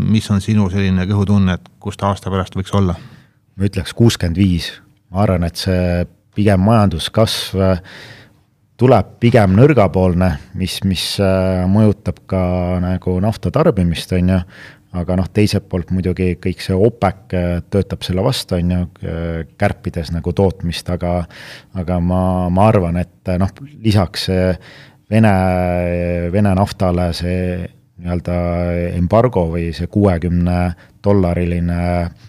mis 0.00 0.30
on 0.30 0.40
sinu 0.40 0.70
selline 0.72 1.04
kõhutunne, 1.04 1.60
et 1.60 1.68
kus 1.80 2.00
ta 2.00 2.08
aasta 2.08 2.32
pärast 2.32 2.56
võiks 2.56 2.72
olla? 2.74 2.96
ma 3.58 3.66
ütleks 3.66 3.92
kuuskümmend 3.92 4.38
viis, 4.38 4.70
ma 5.10 5.24
arvan, 5.26 5.44
et 5.44 5.56
see 5.56 6.06
pigem 6.38 6.62
majanduskasv 6.62 7.58
tuleb 8.78 9.14
pigem 9.22 9.54
nõrgapoolne, 9.58 10.32
mis, 10.58 10.78
mis 10.86 11.04
äh, 11.22 11.64
mõjutab 11.70 12.20
ka 12.30 12.42
nagu 12.82 13.16
nafta 13.22 13.50
tarbimist, 13.54 14.12
on 14.14 14.34
ju, 14.34 14.40
aga 14.98 15.16
noh, 15.18 15.26
teiselt 15.34 15.66
poolt 15.68 15.90
muidugi 15.92 16.30
kõik 16.40 16.62
see 16.64 16.76
OPEC 16.76 17.34
äh, 17.36 17.48
töötab 17.70 18.06
selle 18.06 18.24
vastu, 18.24 18.58
on 18.58 18.74
ju, 18.74 18.84
äh, 19.02 19.40
kärpides 19.60 20.12
nagu 20.14 20.34
tootmist, 20.36 20.90
aga 20.94 21.16
aga 21.78 21.98
ma, 22.00 22.22
ma 22.54 22.68
arvan, 22.70 23.00
et 23.02 23.34
noh, 23.40 23.52
lisaks 23.84 24.30
Vene, 25.08 25.30
Vene 26.28 26.50
naftale 26.52 27.06
see 27.16 27.64
nii-öelda 27.98 28.34
embargo 28.98 29.46
või 29.50 29.70
see 29.74 29.88
kuuekümne 29.90 30.58
dollariline 31.04 31.78
äh, 31.78 32.26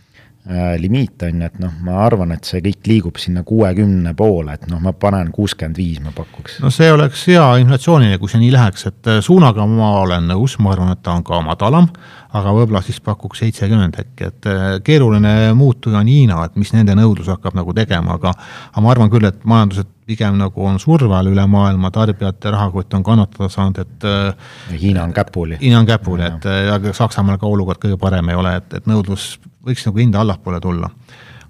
limiit 0.82 1.22
on 1.24 1.42
ju, 1.42 1.46
et 1.46 1.60
noh, 1.62 1.74
ma 1.86 2.00
arvan, 2.06 2.32
et 2.34 2.48
see 2.48 2.62
kõik 2.66 2.88
liigub 2.90 3.20
sinna 3.22 3.44
kuuekümne 3.46 4.16
poole, 4.18 4.56
et 4.58 4.66
noh, 4.72 4.82
ma 4.82 4.94
panen 4.98 5.30
kuuskümmend 5.36 5.78
viis, 5.78 6.00
ma 6.02 6.14
pakuks. 6.16 6.60
no 6.64 6.72
see 6.74 6.90
oleks 6.92 7.28
hea 7.30 7.46
inflatsioonile, 7.62 8.18
kui 8.22 8.32
see 8.32 8.42
nii 8.42 8.54
läheks, 8.56 8.88
et 8.90 9.12
äh, 9.12 9.20
suunaga 9.26 9.68
ma 9.70 9.92
olen 10.02 10.30
nõus, 10.32 10.58
ma 10.64 10.74
arvan, 10.74 10.96
et 10.96 11.04
ta 11.06 11.14
on 11.18 11.26
ka 11.28 11.42
madalam, 11.46 11.92
aga 12.38 12.52
võib-olla 12.54 12.82
siis 12.86 13.00
pakuks 13.02 13.42
seitsekümmend 13.42 13.96
äkki, 14.02 14.28
et 14.28 14.48
äh, 14.50 14.66
keeruline 14.86 15.54
muutuja 15.58 16.02
on 16.02 16.10
Hiina, 16.10 16.44
et 16.46 16.58
mis 16.62 16.72
nende 16.76 16.94
nõudlus 16.98 17.30
hakkab 17.32 17.58
nagu 17.58 17.74
tegema, 17.78 18.18
aga 18.20 18.34
aga 18.72 18.84
ma 18.86 18.92
arvan 18.94 19.10
küll, 19.14 19.26
et 19.30 19.40
majandused 19.50 19.90
pigem 20.10 20.38
nagu 20.38 20.66
on 20.66 20.78
surve 20.82 21.14
all 21.16 21.30
üle 21.30 21.46
maailma, 21.50 21.92
tarbijate 21.94 22.54
rahakott 22.54 22.94
on 22.98 23.06
kannatada 23.06 23.50
saanud, 23.54 23.82
et 23.82 24.78
Hiina 24.82 25.06
on 25.06 25.14
käpuli. 25.14 25.58
Hiina 25.62 25.82
on 25.82 25.90
käpuli, 25.90 26.26
et 26.26 26.46
aga 26.76 26.94
Saksamaal 26.98 27.42
ka 27.42 27.50
olukord 27.50 27.82
kõige 27.82 27.98
parem 28.02 28.30
ei 28.30 28.38
ole, 28.38 28.56
et, 28.62 28.78
et 28.78 28.90
nõudlus 28.90 29.32
võiks 29.66 29.86
nagu 29.90 30.02
hinda 30.02 30.22
allapoole 30.22 30.62
tulla. 30.64 30.90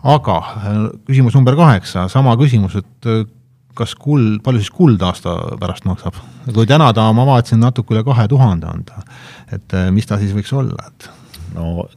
aga 0.04 0.40
küsimus 1.08 1.36
number 1.36 1.60
kaheksa, 1.60 2.08
sama 2.12 2.36
küsimus, 2.40 2.80
et 2.80 3.12
kas 3.80 3.96
kuld, 4.00 4.40
palju 4.44 4.62
siis 4.64 4.74
kuld 4.76 5.04
aasta 5.06 5.36
pärast 5.60 5.88
maksab? 5.88 6.18
kui 6.54 6.66
täna 6.70 6.90
ta, 6.96 7.06
ma 7.14 7.26
vaatasin, 7.28 7.60
natuke 7.62 7.94
üle 7.94 8.04
kahe 8.08 8.26
tuhande 8.32 8.68
on 8.70 8.84
ta, 8.88 9.04
et 9.56 9.80
mis 9.96 10.06
ta 10.06 10.20
siis 10.22 10.36
võiks 10.36 10.54
olla, 10.56 10.92
et? 10.92 11.10
no 11.56 11.88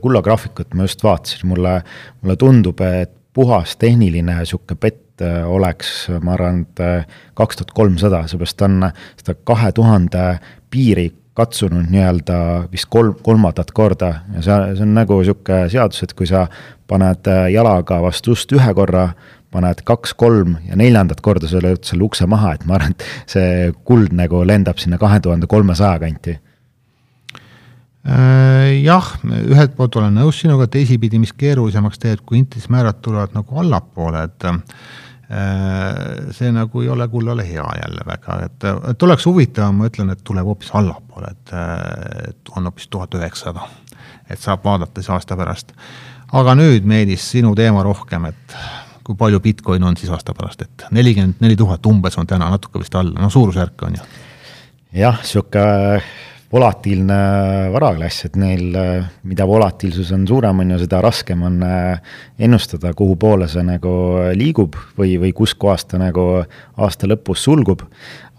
kullagraafikut 0.00 0.72
ma 0.74 0.86
just 0.86 1.02
vaatasin, 1.04 1.44
mulle, 1.50 1.74
mulle 2.22 2.36
tundub, 2.40 2.80
et 2.80 3.12
puhas 3.36 3.74
tehniline 3.76 4.38
niisugune 4.38 4.80
pett 4.80 5.04
Äh, 5.22 5.50
oleks, 5.50 6.06
ma 6.22 6.36
arvan, 6.36 6.60
et 6.62 6.80
äh, 6.80 7.06
kaks 7.34 7.58
tuhat 7.58 7.72
kolmsada, 7.74 8.20
seepärast 8.30 8.62
on 8.62 8.84
seda 9.18 9.34
kahe 9.50 9.72
tuhande 9.74 10.26
piiri 10.70 11.08
katsunud 11.38 11.88
nii-öelda 11.90 12.36
vist 12.70 12.86
kolm, 12.90 13.16
kolmandat 13.26 13.72
korda. 13.74 14.12
Ja 14.36 14.44
see, 14.46 14.58
see 14.78 14.86
on 14.86 14.94
nagu 14.94 15.18
niisugune 15.18 15.64
seadus, 15.72 16.04
et 16.06 16.14
kui 16.14 16.28
sa 16.30 16.44
paned 16.90 17.30
äh, 17.30 17.48
jalaga 17.50 17.98
vastu 18.04 18.36
ust 18.36 18.54
ühe 18.54 18.74
korra, 18.78 19.08
paned 19.50 19.82
kaks-kolm 19.88 20.54
ja 20.68 20.78
neljandat 20.78 21.24
korda 21.24 21.50
sa 21.50 21.64
lööd 21.64 21.82
selle 21.88 22.06
ukse 22.06 22.28
maha, 22.30 22.54
et 22.54 22.68
ma 22.68 22.78
arvan, 22.78 22.94
et 22.94 23.32
see 23.34 23.72
kuld 23.90 24.14
nagu 24.14 24.44
lendab 24.46 24.78
sinna 24.78 25.00
kahe 25.02 25.18
tuhande 25.24 25.50
kolmesaja 25.50 25.98
kanti 26.04 26.38
jah, 28.06 29.08
ühelt 29.26 29.74
poolt 29.76 29.96
olen 30.00 30.14
nõus 30.16 30.38
sinuga, 30.40 30.68
teisipidi, 30.70 31.18
mis 31.20 31.34
keerulisemaks 31.36 31.98
teeb, 32.00 32.22
kui 32.24 32.38
intressimäärad 32.38 33.02
tulevad 33.04 33.34
nagu 33.36 33.58
allapoole, 33.60 34.22
et 34.30 34.46
Äh, 35.28 36.30
see 36.32 36.48
nagu 36.56 36.80
ei 36.80 36.88
ole 36.88 37.04
kullale 37.12 37.44
hea 37.44 37.64
jälle 37.82 38.04
väga, 38.06 38.38
et, 38.46 39.02
oleks 39.02 39.26
huvitav, 39.28 39.74
ma 39.76 39.90
ütlen, 39.90 40.08
et 40.14 40.22
tuleb 40.24 40.46
hoopis 40.48 40.70
allapoole, 40.72 41.34
et 41.34 42.48
on 42.56 42.64
hoopis 42.64 42.88
tuhat 42.88 43.12
üheksasada. 43.18 43.66
et 44.30 44.40
saab 44.40 44.64
vaadata 44.64 45.00
siis 45.00 45.10
aasta 45.10 45.36
pärast. 45.36 45.74
aga 46.32 46.54
nüüd, 46.54 46.88
Meelis, 46.88 47.30
sinu 47.30 47.54
teema 47.54 47.82
rohkem, 47.82 48.24
et 48.24 48.56
kui 49.04 49.16
palju 49.16 49.40
Bitcoin 49.40 49.84
on 49.84 49.96
siis 49.96 50.10
aasta 50.10 50.32
pärast, 50.32 50.62
et 50.62 50.86
nelikümmend 50.90 51.44
neli 51.44 51.56
tuhat 51.56 51.86
umbes 51.86 52.16
on 52.16 52.26
täna, 52.26 52.48
natuke 52.48 52.80
vist 52.80 52.94
alla, 52.94 53.20
no 53.20 53.28
suurusjärk 53.28 53.82
on 53.82 54.00
ju. 54.00 54.08
jah, 54.96 55.20
sihuke 55.22 55.60
volatiilne 56.52 57.18
varaklass, 57.72 58.24
et 58.24 58.36
neil, 58.40 58.72
mida 59.28 59.46
volatiilsus 59.48 60.12
on 60.16 60.24
suurem, 60.28 60.62
on 60.62 60.72
ju, 60.72 60.80
seda 60.84 61.02
raskem 61.04 61.44
on 61.44 61.60
äh, 61.64 62.14
ennustada, 62.40 62.94
kuhu 62.96 63.18
poole 63.20 63.48
see 63.52 63.64
nagu 63.66 63.92
liigub 64.36 64.78
või, 64.98 65.18
või 65.20 65.34
kuskohast 65.36 65.90
ta 65.92 66.00
nagu 66.00 66.26
aasta 66.40 67.10
lõpus 67.10 67.44
sulgub. 67.44 67.84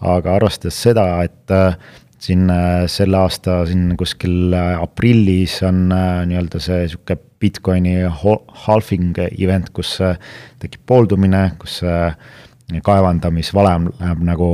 aga 0.00 0.34
arvestades 0.34 0.82
seda, 0.82 1.06
et 1.22 1.54
äh, 1.54 1.76
siin 2.18 2.50
äh, 2.50 2.88
selle 2.90 3.20
aasta 3.20 3.62
siin 3.68 3.94
kuskil 4.00 4.54
aprillis 4.56 5.60
on 5.62 5.88
nii-öelda 5.92 6.60
see 6.60 6.88
sihuke 6.88 7.18
Bitcoini 7.40 8.02
halving 8.66 9.16
event, 9.38 9.70
kus 9.72 9.94
tekib 10.60 10.82
pooldumine, 10.84 11.54
kus 11.62 11.78
kaevandamisvalem 12.84 13.86
läheb 13.94 14.26
nagu 14.28 14.50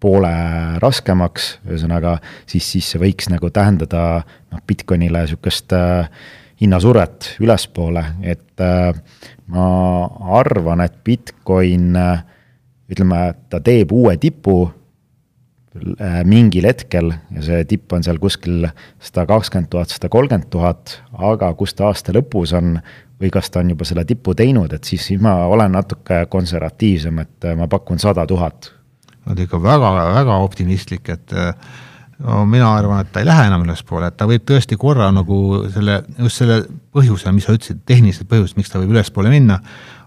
poole 0.00 0.32
raskemaks, 0.80 1.50
ühesõnaga 1.68 2.16
siis, 2.48 2.64
siis 2.64 2.92
see 2.92 3.00
võiks 3.02 3.28
nagu 3.32 3.50
tähendada 3.52 4.22
noh, 4.24 4.62
Bitcoinile 4.66 5.26
niisugust 5.26 5.72
äh, 5.76 6.08
hinnasurvet 6.60 7.36
ülespoole, 7.40 8.04
et 8.22 8.64
äh, 8.64 8.92
ma 9.52 9.70
arvan, 10.40 10.84
et 10.84 11.00
Bitcoin 11.04 11.96
äh, 11.96 12.22
ütleme, 12.90 13.22
ta 13.50 13.60
teeb 13.64 13.92
uue 13.94 14.16
tipu 14.20 14.56
äh, 14.66 16.20
mingil 16.28 16.68
hetkel 16.68 17.12
ja 17.12 17.44
see 17.46 17.62
tipp 17.70 17.92
on 17.96 18.04
seal 18.06 18.20
kuskil 18.22 18.66
sada 18.98 19.26
kakskümmend 19.30 19.70
tuhat, 19.72 19.94
sada 19.94 20.10
kolmkümmend 20.12 20.50
tuhat, 20.52 20.98
aga 21.12 21.52
kus 21.58 21.76
ta 21.76 21.90
aasta 21.90 22.14
lõpus 22.16 22.56
on 22.58 22.76
või 23.20 23.30
kas 23.32 23.52
ta 23.52 23.60
on 23.60 23.72
juba 23.74 23.84
selle 23.84 24.04
tipu 24.08 24.34
teinud, 24.36 24.72
et 24.72 24.84
siis, 24.88 25.04
siis 25.10 25.20
ma 25.22 25.36
olen 25.46 25.72
natuke 25.76 26.24
konservatiivsem, 26.32 27.24
et 27.24 27.48
äh, 27.48 27.56
ma 27.56 27.68
pakun 27.70 28.00
sada 28.02 28.26
tuhat 28.28 28.72
nad 29.30 29.38
ikka 29.38 29.62
väga-väga 29.62 30.40
optimistlik, 30.44 31.08
et 31.14 31.36
no 32.24 32.42
mina 32.48 32.68
arvan, 32.76 33.04
et 33.04 33.12
ta 33.12 33.22
ei 33.22 33.28
lähe 33.28 33.46
enam 33.48 33.64
ülespoole, 33.64 34.10
et 34.10 34.18
ta 34.18 34.28
võib 34.28 34.44
tõesti 34.48 34.76
korra 34.80 35.08
nagu 35.14 35.38
selle, 35.72 36.00
just 36.18 36.42
selle 36.42 36.60
põhjuse, 36.94 37.32
mis 37.32 37.46
sa 37.48 37.56
ütlesid, 37.56 37.80
tehnilised 37.88 38.28
põhjused, 38.30 38.58
miks 38.60 38.72
ta 38.72 38.80
võib 38.82 38.92
ülespoole 38.96 39.32
minna, 39.32 39.60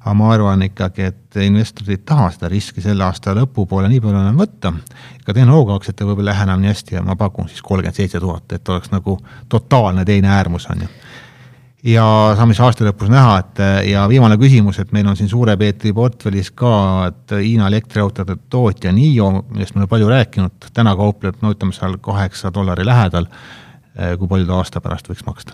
aga 0.03 0.13
ma 0.19 0.29
arvan 0.35 0.65
ikkagi, 0.67 1.07
et 1.09 1.39
investorid 1.45 1.95
ei 1.95 2.01
taha 2.05 2.27
seda 2.35 2.51
riski 2.51 2.83
selle 2.83 3.05
aasta 3.07 3.33
lõpupoole 3.37 3.89
nii 3.89 4.03
palju 4.03 4.19
enam 4.19 4.41
võtta. 4.43 4.73
ka 5.23 5.33
tehnoloogiaaktsiad 5.33 5.95
ta 5.95 6.05
võib-olla 6.05 6.33
ei 6.33 6.33
lähe 6.33 6.47
enam 6.49 6.61
nii 6.61 6.73
hästi 6.73 6.97
ja 6.97 7.03
ma 7.07 7.15
pakun 7.15 7.47
siis 7.49 7.63
kolmkümmend 7.63 7.95
seitse 7.95 8.19
tuhat, 8.19 8.51
et 8.51 8.69
oleks 8.69 8.91
nagu 8.91 9.17
totaalne 9.49 10.05
teine 10.05 10.33
äärmus, 10.35 10.67
on 10.69 10.83
ju 10.83 10.91
ja 11.83 12.05
saame 12.37 12.55
siis 12.55 12.63
aasta 12.63 12.87
lõpus 12.87 13.11
näha, 13.11 13.35
et 13.41 13.61
ja 13.89 14.05
viimane 14.11 14.37
küsimus, 14.41 14.79
et 14.79 14.93
meil 14.95 15.07
on 15.09 15.17
siin 15.19 15.29
Suure 15.31 15.57
Peetri 15.59 15.91
portfellis 15.95 16.53
ka, 16.55 16.75
et 17.09 17.35
Hiina 17.41 17.67
elektriautode 17.71 18.37
tootja 18.49 18.93
NIO, 18.95 19.29
millest 19.49 19.75
me 19.75 19.83
oleme 19.83 19.91
palju 19.91 20.09
rääkinud, 20.13 20.71
täna 20.73 20.95
kaupleb, 20.99 21.41
no 21.43 21.51
ütleme 21.53 21.75
seal 21.75 21.99
kaheksa 22.01 22.53
dollari 22.53 22.87
lähedal. 22.87 23.27
kui 23.93 24.27
palju 24.27 24.47
ta 24.49 24.55
aasta 24.57 24.81
pärast 24.81 25.09
võiks 25.11 25.25
maksta? 25.27 25.53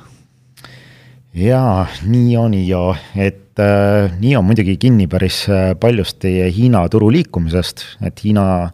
jaa, 1.34 1.88
NIO, 2.08 2.48
NIO, 2.50 2.96
et 3.16 3.60
äh, 3.62 4.12
NIO 4.20 4.40
on 4.40 4.48
muidugi 4.50 4.78
kinni 4.82 5.08
päris 5.08 5.44
äh, 5.50 5.74
paljusti 5.80 6.32
Hiina 6.56 6.88
turu 6.90 7.12
liikumisest, 7.14 7.84
et 8.06 8.24
Hiina 8.24 8.70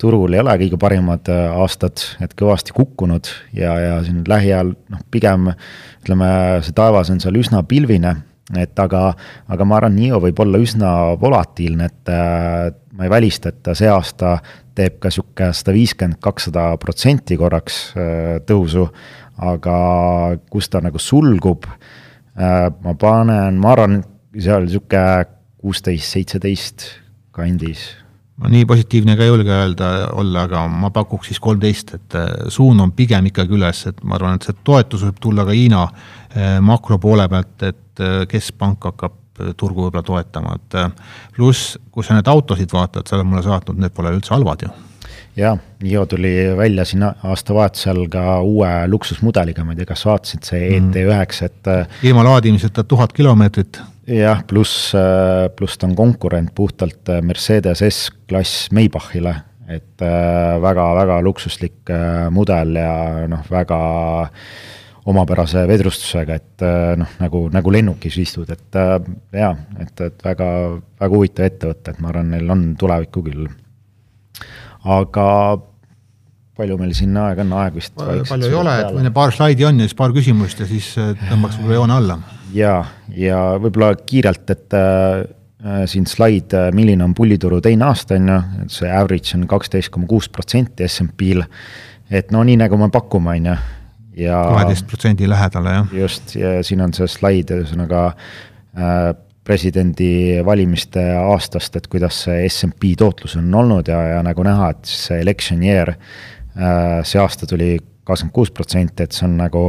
turul 0.00 0.34
ei 0.34 0.40
ole 0.42 0.56
kõige 0.62 0.78
parimad 0.80 1.28
äh, 1.32 1.46
aastad, 1.60 2.02
et 2.24 2.34
kõvasti 2.38 2.74
kukkunud 2.76 3.28
ja, 3.56 3.74
ja 3.80 3.94
siin 4.06 4.24
lähiajal 4.28 4.72
noh, 4.74 5.04
pigem 5.12 5.52
ütleme, 6.00 6.30
see 6.64 6.76
taevas 6.76 7.12
on 7.12 7.20
seal 7.22 7.36
üsna 7.40 7.62
pilvine, 7.68 8.14
et 8.58 8.82
aga, 8.82 9.10
aga 9.50 9.68
ma 9.68 9.78
arvan, 9.78 9.96
NIO 9.98 10.20
võib 10.24 10.40
olla 10.42 10.60
üsna 10.62 10.94
volatiilne, 11.20 11.90
et 11.90 12.12
äh, 12.12 12.70
ma 12.96 13.06
ei 13.06 13.12
välista, 13.12 13.52
et 13.52 13.62
ta 13.66 13.76
see 13.78 13.90
aasta 13.90 14.38
teeb 14.76 15.00
ka 15.02 15.12
sihuke 15.12 15.50
sada 15.56 15.74
viiskümmend, 15.76 16.20
kakssada 16.24 16.70
protsenti 16.80 17.38
korraks 17.40 17.80
äh, 17.94 18.36
tõusu, 18.48 18.88
aga 19.40 19.76
kus 20.52 20.68
ta 20.68 20.82
nagu 20.84 21.00
sulgub 21.00 21.64
ma 22.40 22.92
panen, 23.00 23.56
ma 23.60 23.72
arvan, 23.72 23.96
seal 24.36 24.68
sihuke 24.68 25.00
kuusteist, 25.60 26.12
seitseteist 26.14 26.84
kandis 27.36 27.88
ma 28.40 28.50
nii 28.52 28.66
positiivne 28.68 29.16
ka 29.18 29.24
ei 29.26 29.30
julge 29.32 29.52
öelda 29.52 29.90
olla, 30.18 30.46
aga 30.48 30.64
ma 30.72 30.90
pakuks 30.94 31.30
siis 31.30 31.40
kolmteist, 31.42 31.94
et 31.98 32.18
äh, 32.18 32.28
suund 32.52 32.80
on 32.80 32.92
pigem 32.96 33.28
ikkagi 33.30 33.56
üles, 33.56 33.84
et 33.90 34.02
ma 34.04 34.16
arvan, 34.16 34.38
et 34.38 34.48
see 34.48 34.58
toetus 34.64 35.04
võib 35.08 35.22
tulla 35.22 35.46
ka 35.48 35.56
Hiina 35.56 35.86
äh, 35.86 36.58
makro 36.64 36.98
poole 37.02 37.28
pealt, 37.32 37.56
et 37.68 38.04
äh, 38.04 38.22
keskpank 38.30 38.90
hakkab 38.90 39.16
turgu 39.56 39.86
võib-olla 39.86 40.04
toetama, 40.04 40.52
et 40.58 40.74
pluss, 41.32 41.78
kui 41.88 42.04
sa 42.04 42.12
neid 42.12 42.28
autosid 42.28 42.74
vaatad, 42.76 43.08
sa 43.08 43.16
oled 43.16 43.30
mulle 43.30 43.40
saatnud, 43.46 43.80
need 43.80 43.94
pole 43.96 44.12
üldse 44.12 44.34
halvad 44.34 44.66
ju 44.66 44.72
jah, 45.36 45.58
NIO 45.82 46.06
tuli 46.10 46.34
välja 46.56 46.84
siin 46.84 47.04
aastavahetusel 47.06 48.06
ka 48.12 48.40
uue 48.42 48.70
luksusmudeliga, 48.90 49.64
ma 49.64 49.72
ei 49.76 49.80
tea, 49.80 49.92
kas 49.92 50.04
vaatasid, 50.08 50.44
see 50.46 50.74
ET9, 50.78 51.44
et. 51.46 51.72
ilma 52.10 52.26
laadimiseta 52.26 52.84
tuhat 52.84 53.12
kilomeetrit 53.16 53.80
jah, 54.10 54.42
pluss, 54.46 54.94
äh, 54.94 55.48
pluss 55.56 55.78
ta 55.78 55.88
on 55.88 55.94
konkurent 55.96 56.54
puhtalt 56.54 57.08
äh, 57.08 57.22
Mercedes 57.22 57.82
S-klass 57.86 58.70
Maybachile, 58.72 59.34
et 59.70 60.02
väga-väga 60.62 61.20
äh, 61.20 61.24
luksuslik 61.24 61.92
mudel 62.34 62.76
ja 62.80 62.92
noh, 63.30 63.46
väga 63.50 63.80
omapärase 65.10 65.62
vedrustusega, 65.66 66.36
et 66.36 66.64
noh, 67.00 67.14
nagu, 67.22 67.46
nagu 67.50 67.72
lennukis 67.72 68.18
istud, 68.20 68.50
et 68.52 68.76
jaa, 69.34 69.54
et, 69.80 70.02
et 70.06 70.24
väga, 70.24 70.48
väga 71.00 71.16
huvitav 71.16 71.48
ettevõte, 71.48 71.94
et 71.94 72.02
ma 72.02 72.10
arvan, 72.12 72.34
neil 72.34 72.52
on 72.52 72.66
tulevikku 72.78 73.22
küll. 73.24 73.48
Aga 74.84 75.26
palju 76.60 76.76
meil 76.80 76.92
siin 76.96 77.16
aega 77.16 77.44
on, 77.46 77.54
aeg 77.62 77.78
vist 77.78 77.94
palju 77.96 78.48
ei 78.50 78.58
ole, 78.58 78.74
et 78.82 78.92
meil 78.96 79.14
paar 79.16 79.32
slaidi 79.32 79.64
on 79.68 79.80
ja 79.80 79.88
siis 79.88 79.96
paar 79.96 80.12
küsimust 80.16 80.60
ja 80.60 80.68
siis 80.68 80.92
tõmbaks 80.98 81.60
võib-olla 81.60 81.80
joone 81.80 81.96
alla 81.96 82.20
ja, 82.54 82.74
ja 83.14 83.40
võib-olla 83.60 83.94
kiirelt, 84.06 84.50
et 84.52 84.76
äh, 84.76 85.22
äh, 85.64 85.82
siin 85.90 86.06
slaid, 86.10 86.54
äh, 86.56 86.70
milline 86.76 87.04
on 87.06 87.14
pullituru 87.16 87.60
teine 87.64 87.88
aasta, 87.90 88.18
on 88.18 88.32
ju, 88.32 88.38
et 88.64 88.74
see 88.74 88.90
average 88.90 89.36
on 89.38 89.46
kaksteist 89.50 89.92
koma 89.94 90.08
kuus 90.10 90.30
protsenti 90.32 90.86
SMP-l. 90.88 91.44
et 92.10 92.32
no 92.34 92.42
nii, 92.46 92.58
nagu 92.64 92.78
me 92.80 92.90
pakume, 92.92 93.36
on 93.38 93.50
ju, 93.52 93.56
ja 94.26 94.42
kaheteist 94.50 94.88
protsendi 94.90 95.28
lähedale, 95.30 95.76
jah. 95.80 95.98
just, 96.02 96.36
ja 96.36 96.58
siin 96.66 96.82
on 96.84 96.94
see 96.96 97.08
slaid, 97.10 97.52
ühesõnaga 97.54 98.06
äh, 98.10 99.10
presidendivalimiste 99.50 101.02
aastast, 101.18 101.76
et 101.76 101.88
kuidas 101.90 102.24
see 102.26 102.44
SMP 102.48 102.94
tootlus 102.98 103.34
on 103.40 103.48
olnud 103.62 103.88
ja, 103.90 103.98
ja 104.14 104.20
nagu 104.26 104.44
näha, 104.46 104.70
et 104.76 104.90
see 104.90 105.18
election 105.24 105.64
year 105.66 105.94
äh,, 105.96 107.00
see 107.02 107.18
aasta 107.18 107.48
tuli 107.50 107.74
kakskümmend 108.06 108.34
kuus 108.34 108.52
protsenti, 108.54 109.04
et 109.04 109.16
see 109.16 109.26
on 109.26 109.36
nagu 109.40 109.64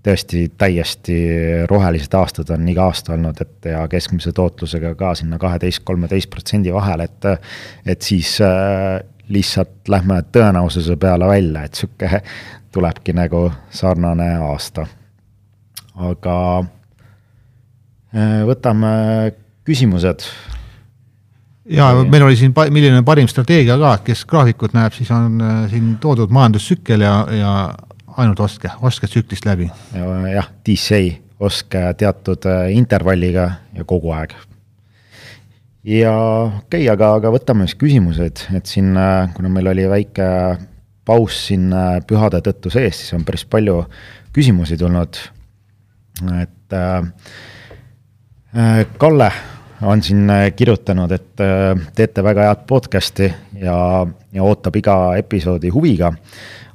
tõesti 0.00 0.46
täiesti 0.58 1.16
rohelised 1.68 2.14
aastad 2.16 2.50
on 2.54 2.68
iga 2.72 2.86
aasta 2.88 3.14
olnud, 3.14 3.40
et 3.44 3.70
ja 3.70 3.84
keskmise 3.90 4.32
tootlusega 4.36 4.94
ka 4.98 5.12
sinna 5.18 5.38
kaheteist, 5.38 5.84
kolmeteist 5.84 6.30
protsendi 6.32 6.72
vahel, 6.74 7.04
et 7.04 7.28
et 7.84 8.02
siis 8.02 8.38
äh, 8.44 8.98
lihtsalt 9.30 9.88
lähme 9.92 10.22
tõenäosuse 10.32 10.96
peale 11.00 11.28
välja, 11.28 11.64
et 11.64 11.78
sihuke 11.78 12.22
tulebki 12.72 13.14
nagu 13.14 13.46
sarnane 13.70 14.32
aasta. 14.48 14.86
aga 15.94 16.36
võtame 18.12 18.90
küsimused. 19.70 20.24
ja 21.70 21.90
meil 22.08 22.24
oli 22.26 22.36
siin, 22.38 22.54
milline 22.74 23.02
parim 23.06 23.28
strateegia 23.30 23.76
ka, 23.78 23.94
et 23.98 24.06
kes 24.10 24.24
graafikut 24.28 24.74
näeb, 24.74 24.94
siis 24.96 25.10
on 25.14 25.40
äh, 25.44 25.62
siin 25.70 25.94
toodud 26.02 26.32
majandustsükkel 26.34 27.04
ja, 27.06 27.14
ja 27.36 27.54
ainult 28.16 28.40
ostke, 28.42 28.72
ostke 28.82 29.06
tsüklist 29.10 29.46
läbi. 29.46 29.70
jah, 30.34 30.48
DCA, 30.66 31.02
ostke 31.40 31.84
teatud 31.98 32.48
äh, 32.50 32.70
intervalliga 32.76 33.50
ja 33.76 33.84
kogu 33.84 34.14
aeg. 34.16 34.34
ja 35.84 36.14
okei 36.14 36.82
okay,, 36.82 36.88
aga, 36.92 37.14
aga 37.20 37.34
võtame 37.36 37.68
siis 37.68 37.78
küsimused, 37.80 38.46
et 38.56 38.66
siin, 38.66 38.96
äh, 38.96 39.30
kuna 39.36 39.52
meil 39.52 39.70
oli 39.74 39.86
väike 39.90 40.26
paus 41.06 41.44
siin 41.46 41.70
äh, 41.72 42.00
pühade 42.06 42.42
tõttu 42.44 42.72
sees, 42.72 43.04
siis 43.04 43.14
on 43.16 43.24
päris 43.28 43.46
palju 43.46 43.84
küsimusi 44.34 44.76
tulnud. 44.80 45.22
et 46.40 46.74
äh, 46.76 47.06
Kalle 48.98 49.28
on 49.86 50.02
siin 50.02 50.26
kirjutanud, 50.56 51.12
et 51.14 51.42
teete 51.94 52.22
väga 52.24 52.48
head 52.48 52.64
podcast'i 52.66 53.28
ja, 53.62 53.76
ja 54.34 54.42
ootab 54.42 54.74
iga 54.80 54.96
episoodi 55.20 55.70
huviga. 55.70 56.10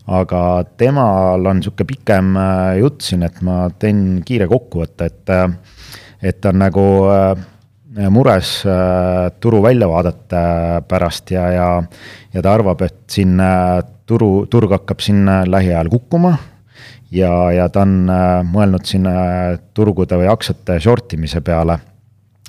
Aga 0.06 0.40
temal 0.78 1.42
on 1.50 1.60
niisugune 1.60 1.90
pikem 1.90 2.36
äh, 2.38 2.78
jutt 2.78 3.02
siin, 3.02 3.26
et 3.26 3.40
ma 3.46 3.66
teen 3.82 4.22
kiire 4.26 4.46
kokkuvõtte, 4.48 5.08
et, 5.10 5.32
äh, 5.34 5.48
et 6.22 6.38
ta 6.42 6.52
on 6.54 6.62
nagu 6.62 6.84
äh, 7.10 7.46
mures 8.14 8.52
turu 9.42 9.62
väljavaadete 9.64 10.42
pärast 10.90 11.32
ja, 11.32 11.46
ja, 11.56 11.70
ja 12.36 12.44
ta 12.44 12.54
arvab, 12.54 12.84
et 12.86 13.06
siin 13.10 13.40
turu, 14.06 14.46
turg 14.52 14.76
hakkab 14.76 15.00
siin 15.02 15.24
lähiajal 15.48 15.90
kukkuma 15.94 16.34
ja, 17.12 17.32
ja 17.52 17.70
ta 17.70 17.86
on 17.86 18.10
mõelnud 18.52 18.86
siin 18.86 19.08
turgude 19.74 20.18
või 20.20 20.30
aktsiate 20.32 20.80
short 20.80 21.14
imise 21.14 21.42
peale. 21.42 21.80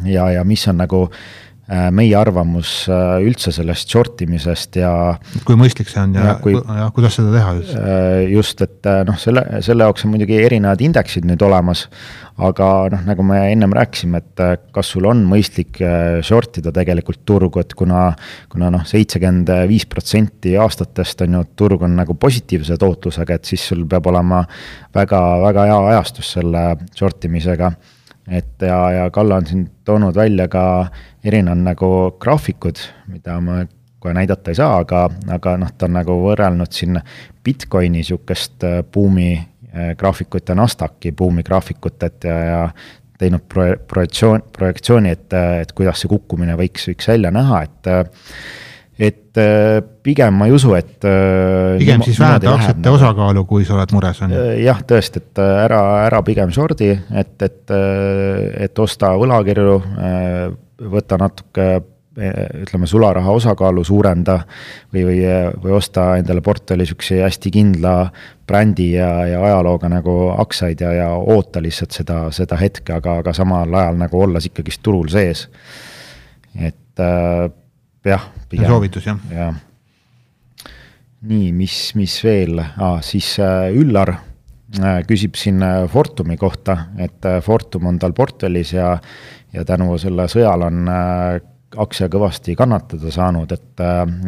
ja, 0.05 0.31
ja 0.31 0.45
mis 0.45 0.69
on 0.69 0.77
nagu 0.83 1.05
äh, 1.07 1.17
Äh, 1.17 1.46
meie 1.67 2.15
arvamus 2.15 2.85
äh, 2.87 3.25
üldse 3.27 3.51
sellest 3.51 3.91
short 3.91 4.21
imisest 4.23 4.77
ja. 4.79 4.91
kui 5.47 5.57
mõistlik 5.59 5.89
see 5.91 5.99
on 5.99 6.13
ja, 6.15 6.29
ja, 6.29 6.35
kui, 6.39 6.53
ja 6.55 6.85
kuidas 6.95 7.17
seda 7.19 7.33
teha 7.35 7.55
üldse? 7.57 7.81
Äh, 7.81 8.19
just, 8.31 8.63
et 8.63 8.87
noh, 9.09 9.17
selle, 9.19 9.43
selle 9.67 9.89
jaoks 9.89 10.07
on 10.07 10.13
muidugi 10.13 10.39
erinevad 10.39 10.85
indeksid 10.87 11.27
nüüd 11.27 11.43
olemas. 11.43 11.89
aga 12.37 12.69
noh, 12.93 13.03
nagu 13.09 13.25
me 13.27 13.41
ennem 13.51 13.73
rääkisime, 13.75 14.21
et 14.21 14.71
kas 14.77 14.93
sul 14.93 15.09
on 15.09 15.25
mõistlik 15.27 15.81
short 16.29 16.61
ida 16.61 16.71
tegelikult 16.77 17.23
turgu, 17.27 17.65
et 17.65 17.73
kuna, 17.75 18.11
kuna 18.53 18.69
noh, 18.71 18.85
seitsekümmend 18.87 19.51
viis 19.67 19.89
protsenti 19.89 20.53
aastatest 20.61 21.25
on 21.25 21.39
ju, 21.39 21.43
turg 21.57 21.83
on 21.83 21.97
nagu 21.97 22.15
positiivse 22.15 22.77
tootlusega, 22.79 23.41
et 23.41 23.49
siis 23.49 23.65
sul 23.73 23.87
peab 23.89 24.07
olema 24.13 24.45
väga, 24.95 25.23
väga 25.49 25.67
hea 25.73 25.83
ajastus 25.97 26.37
selle 26.37 26.67
short 26.95 27.25
imisega 27.27 27.73
et 28.29 28.63
ja, 28.63 28.79
ja 28.93 29.11
Kalle 29.11 29.35
on 29.35 29.47
siin 29.47 29.67
toonud 29.85 30.17
välja 30.17 30.49
ka 30.49 30.65
erinevad 31.25 31.63
nagu 31.63 31.91
graafikud, 32.21 32.81
mida 33.13 33.41
ma 33.41 33.63
kohe 33.99 34.15
näidata 34.15 34.53
ei 34.53 34.59
saa, 34.59 34.79
aga, 34.83 35.07
aga 35.35 35.57
noh, 35.61 35.73
ta 35.79 35.89
on 35.89 35.97
nagu 35.99 36.19
võrrelnud 36.23 36.73
siin 36.75 37.01
Bitcoini 37.45 38.05
sihukest 38.07 38.67
äh, 38.67 38.79
buumi 38.93 39.33
äh, 39.37 39.95
graafikut 39.99 40.49
ja 40.49 40.59
Nasdaqi 40.59 41.13
buumi 41.17 41.43
graafikut, 41.47 42.03
et 42.03 42.29
ja, 42.29 42.37
ja 42.51 42.63
teinud 43.19 43.47
pro-, 43.49 43.75
projektsioon, 43.89 44.45
projektsiooni, 44.53 45.11
et, 45.17 45.33
et 45.63 45.73
kuidas 45.73 46.03
see 46.03 46.11
kukkumine 46.13 46.57
võiks, 46.59 46.91
võiks 46.91 47.09
välja 47.09 47.33
näha, 47.35 47.63
et 47.65 47.93
et 48.99 49.41
äh, 49.41 49.81
pigem 50.03 50.39
ma 50.39 50.49
ei 50.49 50.55
usu, 50.57 50.73
et. 50.79 50.95
pigem 51.79 52.05
siis 52.07 52.21
vähenda 52.21 52.55
aktsiate 52.55 52.81
nagu. 52.81 52.97
osakaalu, 52.97 53.45
kui 53.49 53.67
sa 53.69 53.77
oled 53.77 53.97
mures, 53.97 54.23
on 54.25 54.37
ju? 54.37 54.45
jah, 54.65 54.81
tõesti, 54.89 55.25
et 55.25 55.43
ära, 55.43 55.83
ära 56.07 56.23
pigem 56.27 56.55
short'i, 56.55 56.95
et, 56.95 57.37
et, 57.43 57.77
et 58.69 58.87
osta 58.87 59.13
võlakirju 59.21 59.77
võta 60.93 61.21
natuke 61.21 61.69
ütleme, 62.17 62.87
sularaha 62.87 63.31
osakaalu 63.31 63.85
suurenda 63.85 64.39
või, 64.95 65.05
või, 65.05 65.19
või 65.63 65.75
osta 65.77 66.15
endale 66.17 66.41
portfelli 66.41 66.87
sihukese 66.89 67.21
hästi 67.23 67.53
kindla 67.53 67.95
brändi 68.49 68.93
ja, 68.95 69.11
ja 69.29 69.43
ajalooga 69.45 69.91
nagu 69.93 70.15
aktsiaid 70.37 70.81
ja, 70.81 70.93
ja 70.97 71.11
oota 71.17 71.63
lihtsalt 71.63 71.93
seda, 71.93 72.23
seda 72.33 72.57
hetke, 72.61 72.97
aga, 72.97 73.19
aga 73.21 73.37
samal 73.37 73.75
ajal 73.75 74.01
nagu 74.01 74.23
olles 74.25 74.49
ikkagist 74.49 74.83
turul 74.83 75.11
sees. 75.13 75.49
et 76.57 77.05
äh, 77.05 77.51
jah. 78.07 78.29
soovitus 78.67 79.07
jah 79.07 79.19
ja.. 79.33 79.51
nii, 81.27 81.51
mis, 81.57 81.79
mis 81.99 82.17
veel 82.25 82.61
ah,, 82.61 83.01
siis 83.05 83.35
äh, 83.43 83.73
Üllar 83.77 84.15
äh, 84.17 85.03
küsib 85.09 85.39
siin 85.39 85.63
äh, 85.65 85.85
Fortumi 85.91 86.39
kohta, 86.41 86.79
et 86.99 87.27
Fortum 87.45 87.91
on 87.91 88.01
tal 88.03 88.17
portfellis 88.17 88.75
ja 88.77 88.97
ja 89.55 89.63
tänu 89.65 89.95
selle 89.99 90.27
sõjale 90.29 90.67
on 90.69 90.89
aktsia 91.81 92.11
kõvasti 92.13 92.53
kannatada 92.59 93.09
saanud, 93.15 93.53
et, 93.55 93.81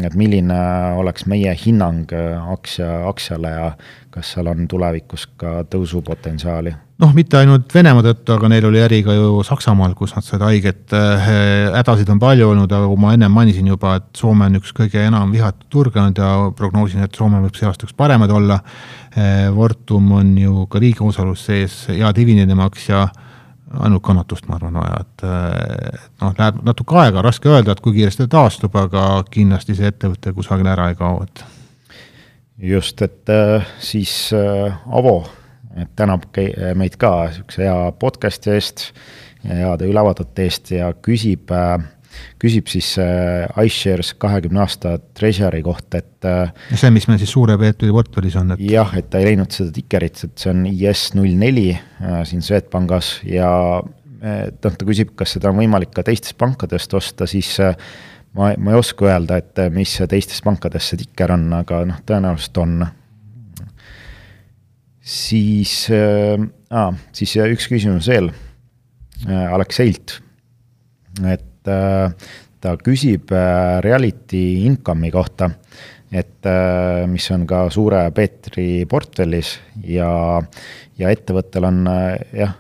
et 0.07 0.15
milline 0.17 0.57
oleks 0.97 1.27
meie 1.29 1.53
hinnang 1.59 2.09
aktsia, 2.55 2.87
aktsiale 3.11 3.51
ja 3.53 3.67
kas 4.15 4.33
seal 4.33 4.49
on 4.49 4.65
tulevikus 4.71 5.27
ka 5.37 5.59
tõusupotentsiaali? 5.69 6.73
Noh, 7.03 7.13
mitte 7.15 7.39
ainult 7.39 7.71
Venemaa 7.75 8.03
tõttu, 8.05 8.35
aga 8.35 8.51
neil 8.51 8.67
oli 8.69 8.81
äri 8.83 9.01
ka 9.07 9.15
ju 9.15 9.43
Saksamaal, 9.47 9.95
kus 9.99 10.15
nad 10.17 10.27
said 10.27 10.43
haiget, 10.43 10.95
hädasid 11.75 12.11
on 12.11 12.21
palju 12.23 12.51
olnud, 12.53 12.73
aga 12.73 12.89
kui 12.91 13.01
ma 13.01 13.13
ennem 13.15 13.35
mainisin 13.35 13.71
juba, 13.71 13.97
et 14.01 14.09
Soome 14.19 14.49
on 14.49 14.59
üks 14.59 14.75
kõige 14.77 15.05
enam 15.07 15.31
vihatud 15.35 15.69
turge 15.71 16.03
olnud 16.03 16.19
ja 16.19 16.33
prognoosin, 16.59 17.05
et 17.07 17.15
Soome 17.15 17.43
võib 17.45 17.59
see 17.59 17.69
aasta 17.69 17.87
üks 17.87 17.97
paremad 17.99 18.33
olla. 18.35 18.61
Fortum 19.55 20.13
on 20.19 20.35
ju 20.39 20.67
ka 20.71 20.83
riigi 20.83 21.03
osalus 21.07 21.47
sees, 21.49 21.81
hea 21.91 22.11
dividendimaks 22.15 22.91
ja 22.91 23.07
ainult 23.85 24.03
kannatust, 24.05 24.47
ma 24.49 24.57
arvan, 24.57 24.79
vaja, 24.81 25.01
et 25.03 25.25
noh, 26.23 26.35
läheb 26.39 26.61
natuke 26.65 26.97
aega, 27.03 27.23
raske 27.25 27.51
öelda, 27.51 27.75
et 27.75 27.83
kui 27.85 27.97
kiiresti 27.97 28.25
ta 28.27 28.39
taastub, 28.39 28.77
aga 28.81 29.23
kindlasti 29.31 29.77
see 29.77 29.91
ettevõte 29.93 30.33
kusagile 30.37 30.73
ära 30.73 30.89
ei 30.93 30.97
kao, 30.99 31.21
et. 31.27 31.45
just, 32.59 33.03
et 33.03 33.29
äh, 33.33 33.69
siis 33.79 34.33
äh, 34.37 34.73
Avo 34.89 35.21
tänab 35.99 36.27
meid 36.79 36.97
ka 37.01 37.13
sihukese 37.35 37.67
hea 37.67 37.93
podcast'i 38.01 38.55
eest 38.57 38.89
ja 39.45 39.63
heade 39.63 39.89
ülevaadete 39.89 40.49
eest 40.49 40.73
ja 40.75 40.91
küsib 41.05 41.53
äh, 41.55 41.79
küsib 42.41 42.71
siis 42.71 42.91
äh, 43.03 43.47
iShares 43.67 44.15
kahekümne 44.21 44.63
aasta 44.65 44.97
treasury 45.17 45.61
kohta, 45.63 46.01
et. 46.01 46.27
Äh, 46.27 46.51
see, 46.75 46.91
mis 46.95 47.07
meil 47.11 47.21
siis 47.21 47.33
suure 47.35 47.59
Peetri 47.61 47.91
portfellis 47.95 48.39
on, 48.41 48.55
et. 48.55 48.65
jah, 48.73 48.95
et 48.99 49.11
ta 49.11 49.21
ei 49.21 49.31
leidnud 49.31 49.55
seda 49.55 49.73
tikerit, 49.75 50.25
et 50.27 50.43
see 50.43 50.53
on 50.55 50.67
IS 50.71 51.09
null 51.19 51.39
neli 51.39 51.71
siin 52.29 52.45
Swedbankis 52.45 53.19
ja 53.29 53.51
noh, 53.83 54.59
ta 54.63 54.87
küsib, 54.89 55.15
kas 55.19 55.37
seda 55.37 55.53
on 55.53 55.61
võimalik 55.61 55.93
ka 55.95 56.07
teistest 56.07 56.39
pankadest 56.41 56.95
osta, 56.99 57.29
siis 57.31 57.53
ma, 57.59 58.51
ma 58.57 58.75
ei 58.75 58.79
oska 58.81 59.07
öelda, 59.07 59.39
et 59.39 59.63
mis 59.75 59.95
teistes 60.11 60.43
pankades 60.47 60.91
see 60.91 61.05
tikker 61.05 61.37
on, 61.37 61.51
aga 61.61 61.85
noh, 61.89 62.01
tõenäoliselt 62.09 62.65
on. 62.65 62.81
Siis 65.09 65.87
äh,, 65.91 66.91
siis 67.17 67.37
üks 67.41 67.69
küsimus 67.71 68.11
veel 68.11 68.29
äh, 68.31 69.47
Alekseilt. 69.55 70.19
et 71.25 71.71
äh, 71.71 72.13
ta 72.61 72.75
küsib 72.83 73.33
äh, 73.33 73.79
reality 73.85 74.67
income'i 74.69 75.11
kohta, 75.15 75.49
et 76.13 76.47
äh, 76.47 77.07
mis 77.09 77.31
on 77.33 77.47
ka 77.49 77.67
suure 77.73 78.05
Peetri 78.15 78.85
portfellis 78.91 79.57
ja, 79.85 80.11
ja 81.01 81.13
ettevõttel 81.15 81.69
on 81.71 81.85
jah, 82.37 82.57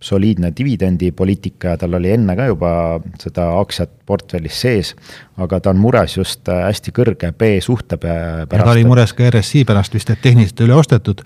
soliidne 0.00 0.52
dividendipoliitika 0.56 1.74
ja 1.74 1.78
tal 1.80 1.94
oli 1.98 2.12
enne 2.14 2.36
ka 2.36 2.46
juba 2.48 2.72
seda 3.20 3.50
aktsiat 3.60 3.92
portfellis 4.08 4.60
sees, 4.64 4.94
aga 5.36 5.60
ta 5.60 5.74
on 5.74 5.80
mures 5.82 6.16
just 6.16 6.48
hästi 6.48 6.94
kõrge 6.96 7.32
B-suhte 7.36 8.00
pärast. 8.00 8.64
ta 8.64 8.70
oli 8.72 8.86
mures 8.88 9.12
ka 9.16 9.28
RSI 9.28 9.66
pärast 9.68 9.94
vist, 9.94 10.10
et 10.10 10.22
tehniliselt 10.24 10.64
üle 10.64 10.78
ostetud. 10.80 11.20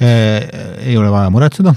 ei 0.00 0.96
ole 0.96 1.10
vaja 1.12 1.30
muretseda, 1.30 1.74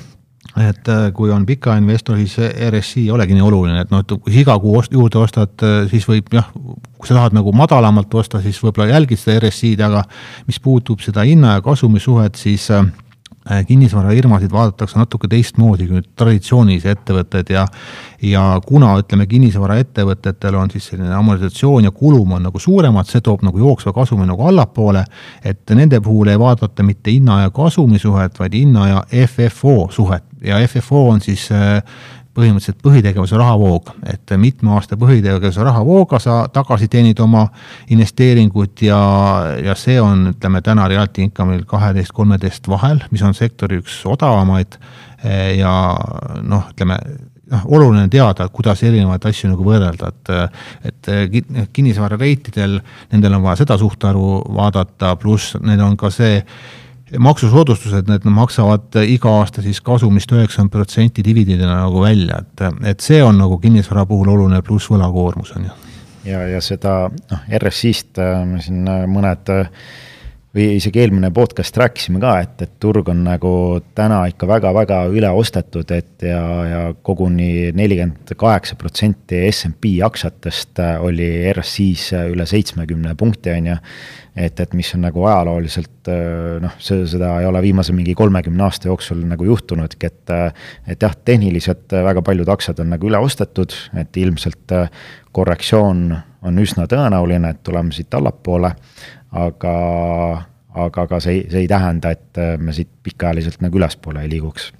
et 0.57 0.89
äh, 0.89 1.07
kui 1.13 1.31
on 1.33 1.45
pikainvestor, 1.45 2.17
siis 2.17 2.37
RSI 2.69 3.05
ei 3.05 3.11
olegi 3.13 3.35
nii 3.35 3.45
oluline, 3.45 3.81
et 3.83 3.91
noh, 3.93 4.01
et 4.03 4.13
kui 4.15 4.33
sa 4.33 4.39
iga 4.41 4.55
kuu 4.61 4.77
ost, 4.79 4.93
juurde 4.93 5.19
ostad, 5.21 5.53
äh, 5.65 5.81
siis 5.91 6.07
võib 6.09 6.31
jah, 6.33 6.47
kui 6.53 7.09
sa 7.09 7.17
tahad 7.19 7.35
nagu 7.37 7.53
madalamalt 7.55 8.13
osta, 8.17 8.41
siis 8.43 8.59
võib-olla 8.63 8.95
jälgid 8.95 9.21
seda 9.21 9.41
RSI-d, 9.43 9.83
aga 9.85 10.05
mis 10.47 10.61
puutub 10.63 11.03
seda 11.03 11.25
hinna 11.27 11.57
ja 11.57 11.65
kasumi 11.65 12.01
suhet, 12.03 12.39
siis 12.39 12.69
äh, 12.71 12.87
äh, 12.87 13.06
kinnisvarafirmasid 13.67 14.51
vaadatakse 14.51 14.99
natuke 14.99 15.29
teistmoodi 15.31 15.87
kui 15.87 16.01
traditsioonilisi 16.15 16.91
ettevõtteid 16.93 17.53
ja 17.53 17.65
ja 18.21 18.43
kuna 18.65 18.95
ütleme, 18.97 19.27
kinnisvaraettevõtetel 19.29 20.55
on 20.57 20.71
siis 20.73 20.87
selline 20.89 21.13
amortisatsioon 21.13 21.85
ja 21.85 21.91
kulum 21.93 22.31
on 22.37 22.47
nagu 22.47 22.59
suuremad, 22.59 23.05
see 23.09 23.21
toob 23.21 23.43
nagu 23.45 23.61
jooksva 23.61 23.93
kasumi 23.93 24.25
nagu 24.25 24.47
allapoole, 24.49 25.03
et 25.45 25.75
nende 25.77 26.01
puhul 26.01 26.31
ei 26.33 26.39
vaadata 26.39 26.83
mitte 26.83 27.13
hinna 27.13 27.43
ja 27.43 27.53
kasumi 27.53 27.99
suhet, 28.01 28.39
vaid 28.39 28.57
hinna 28.57 28.87
ja 28.87 29.03
FFO 29.27 29.87
suhet. 29.93 30.25
Ja 30.43 30.57
FFO 30.67 31.07
on 31.09 31.21
siis 31.21 31.49
äh, 31.51 31.83
põhimõtteliselt 32.38 32.81
põhitegevuse 32.85 33.38
rahavoog, 33.39 33.91
et 34.13 34.33
mitme 34.38 34.75
aasta 34.77 34.97
põhitegevuse 34.99 35.65
rahavooga 35.65 36.19
sa 36.21 36.38
tagasi 36.53 36.89
teenid 36.91 37.19
oma 37.23 37.47
investeeringut 37.93 38.83
ja, 38.85 38.99
ja 39.63 39.75
see 39.79 39.97
on, 40.01 40.27
ütleme 40.35 40.61
täna 40.65 40.88
Realty 40.91 41.25
Income'il 41.25 41.65
kaheteist, 41.69 42.13
kolmeteist 42.15 42.69
vahel, 42.69 43.01
mis 43.11 43.25
on 43.25 43.33
sektori 43.38 43.81
üks 43.81 43.99
odavamaid 44.09 44.77
ja 45.57 45.73
noh, 46.45 46.69
ütleme 46.73 46.99
noh, 47.51 47.67
oluline 47.73 48.07
teada, 48.11 48.47
kuidas 48.53 48.83
erinevaid 48.85 49.25
asju 49.29 49.51
nagu 49.51 49.65
võrrelda, 49.65 50.11
et, 50.11 50.33
et 50.91 51.71
kinnisvarareitidel, 51.73 52.79
nendel 53.13 53.38
on 53.38 53.45
vaja 53.47 53.63
seda 53.63 53.79
suhtarvu 53.81 54.41
vaadata, 54.57 55.15
pluss 55.21 55.57
need 55.63 55.81
on 55.83 55.97
ka 55.99 56.11
see 56.13 56.41
maksusoodustused, 57.15 58.09
need 58.09 58.25
maksavad 58.35 58.97
iga 59.07 59.31
aasta 59.39 59.63
siis 59.63 59.79
kasumist 59.83 60.31
üheksakümmend 60.33 60.73
protsenti 60.73 61.23
dividendina 61.23 61.79
nagu 61.85 62.03
välja, 62.03 62.41
et, 62.43 62.65
et 62.91 63.03
see 63.03 63.21
on 63.23 63.39
nagu 63.39 63.59
kinnisvara 63.63 64.05
puhul 64.09 64.33
oluline, 64.33 64.61
pluss 64.65 64.89
võlakoormus 64.91 65.53
on 65.55 65.69
ju. 65.69 65.77
ja, 66.33 66.43
ja 66.51 66.61
seda 66.63 66.97
noh, 67.07 67.47
RSI-st 67.61 68.21
äh, 68.23 68.43
me 68.49 68.61
siin 68.63 68.83
äh, 68.91 69.05
mõned 69.11 69.53
äh, 69.53 69.71
või 70.57 70.77
isegi 70.79 71.03
eelmine 71.03 71.29
podcast 71.33 71.75
rääkisime 71.77 72.19
ka, 72.21 72.31
et, 72.41 72.61
et 72.65 72.71
turg 72.81 73.09
on 73.11 73.19
nagu 73.27 73.51
täna 73.97 74.23
ikka 74.31 74.47
väga-väga 74.49 75.03
üle 75.13 75.29
ostetud, 75.37 75.91
et 75.93 76.25
ja, 76.25 76.41
ja 76.65 76.79
koguni 77.05 77.69
nelikümmend 77.77 78.33
kaheksa 78.39 78.77
protsenti 78.79 79.43
SMP 79.51 79.97
aktsiatest 80.05 80.81
oli 81.05 81.29
RSI-s 81.51 82.15
üle 82.33 82.47
seitsmekümne 82.49 83.13
punkti, 83.19 83.53
on 83.53 83.73
ju. 83.73 83.81
Et, 84.37 84.59
et 84.61 84.73
mis 84.77 84.89
on 84.93 85.01
nagu 85.01 85.23
ajalooliselt 85.25 86.09
noh, 86.61 86.73
see, 86.81 87.07
seda 87.09 87.31
ei 87.41 87.47
ole 87.49 87.61
viimase 87.65 87.93
mingi 87.97 88.13
kolmekümne 88.17 88.67
aasta 88.67 88.85
jooksul 88.91 89.23
nagu 89.25 89.47
juhtunudki, 89.47 90.11
et 90.11 90.33
et 90.93 91.01
jah, 91.01 91.15
tehniliselt 91.25 91.93
väga 92.05 92.21
paljud 92.21 92.49
aktsiad 92.53 92.83
on 92.83 92.91
nagu 92.93 93.09
üle 93.09 93.17
ostetud, 93.17 93.73
et 93.97 94.17
ilmselt 94.21 94.75
korrektsioon 95.33 96.03
on 96.45 96.61
üsna 96.61 96.85
tõenäoline, 96.89 97.49
et 97.53 97.63
tuleme 97.65 97.93
siit 97.95 98.13
allapoole, 98.13 98.75
aga 99.32 99.75
aga, 100.78 101.03
aga 101.07 101.19
see 101.23 101.39
ei, 101.39 101.45
see 101.51 101.63
ei 101.65 101.69
tähenda, 101.71 102.11
et 102.13 102.41
me 102.61 102.75
siit 102.75 102.89
pikaajaliselt 103.03 103.63
nagu 103.65 103.80
ülespoole 103.80 104.21
ei 104.23 104.30
liiguks 104.36 104.71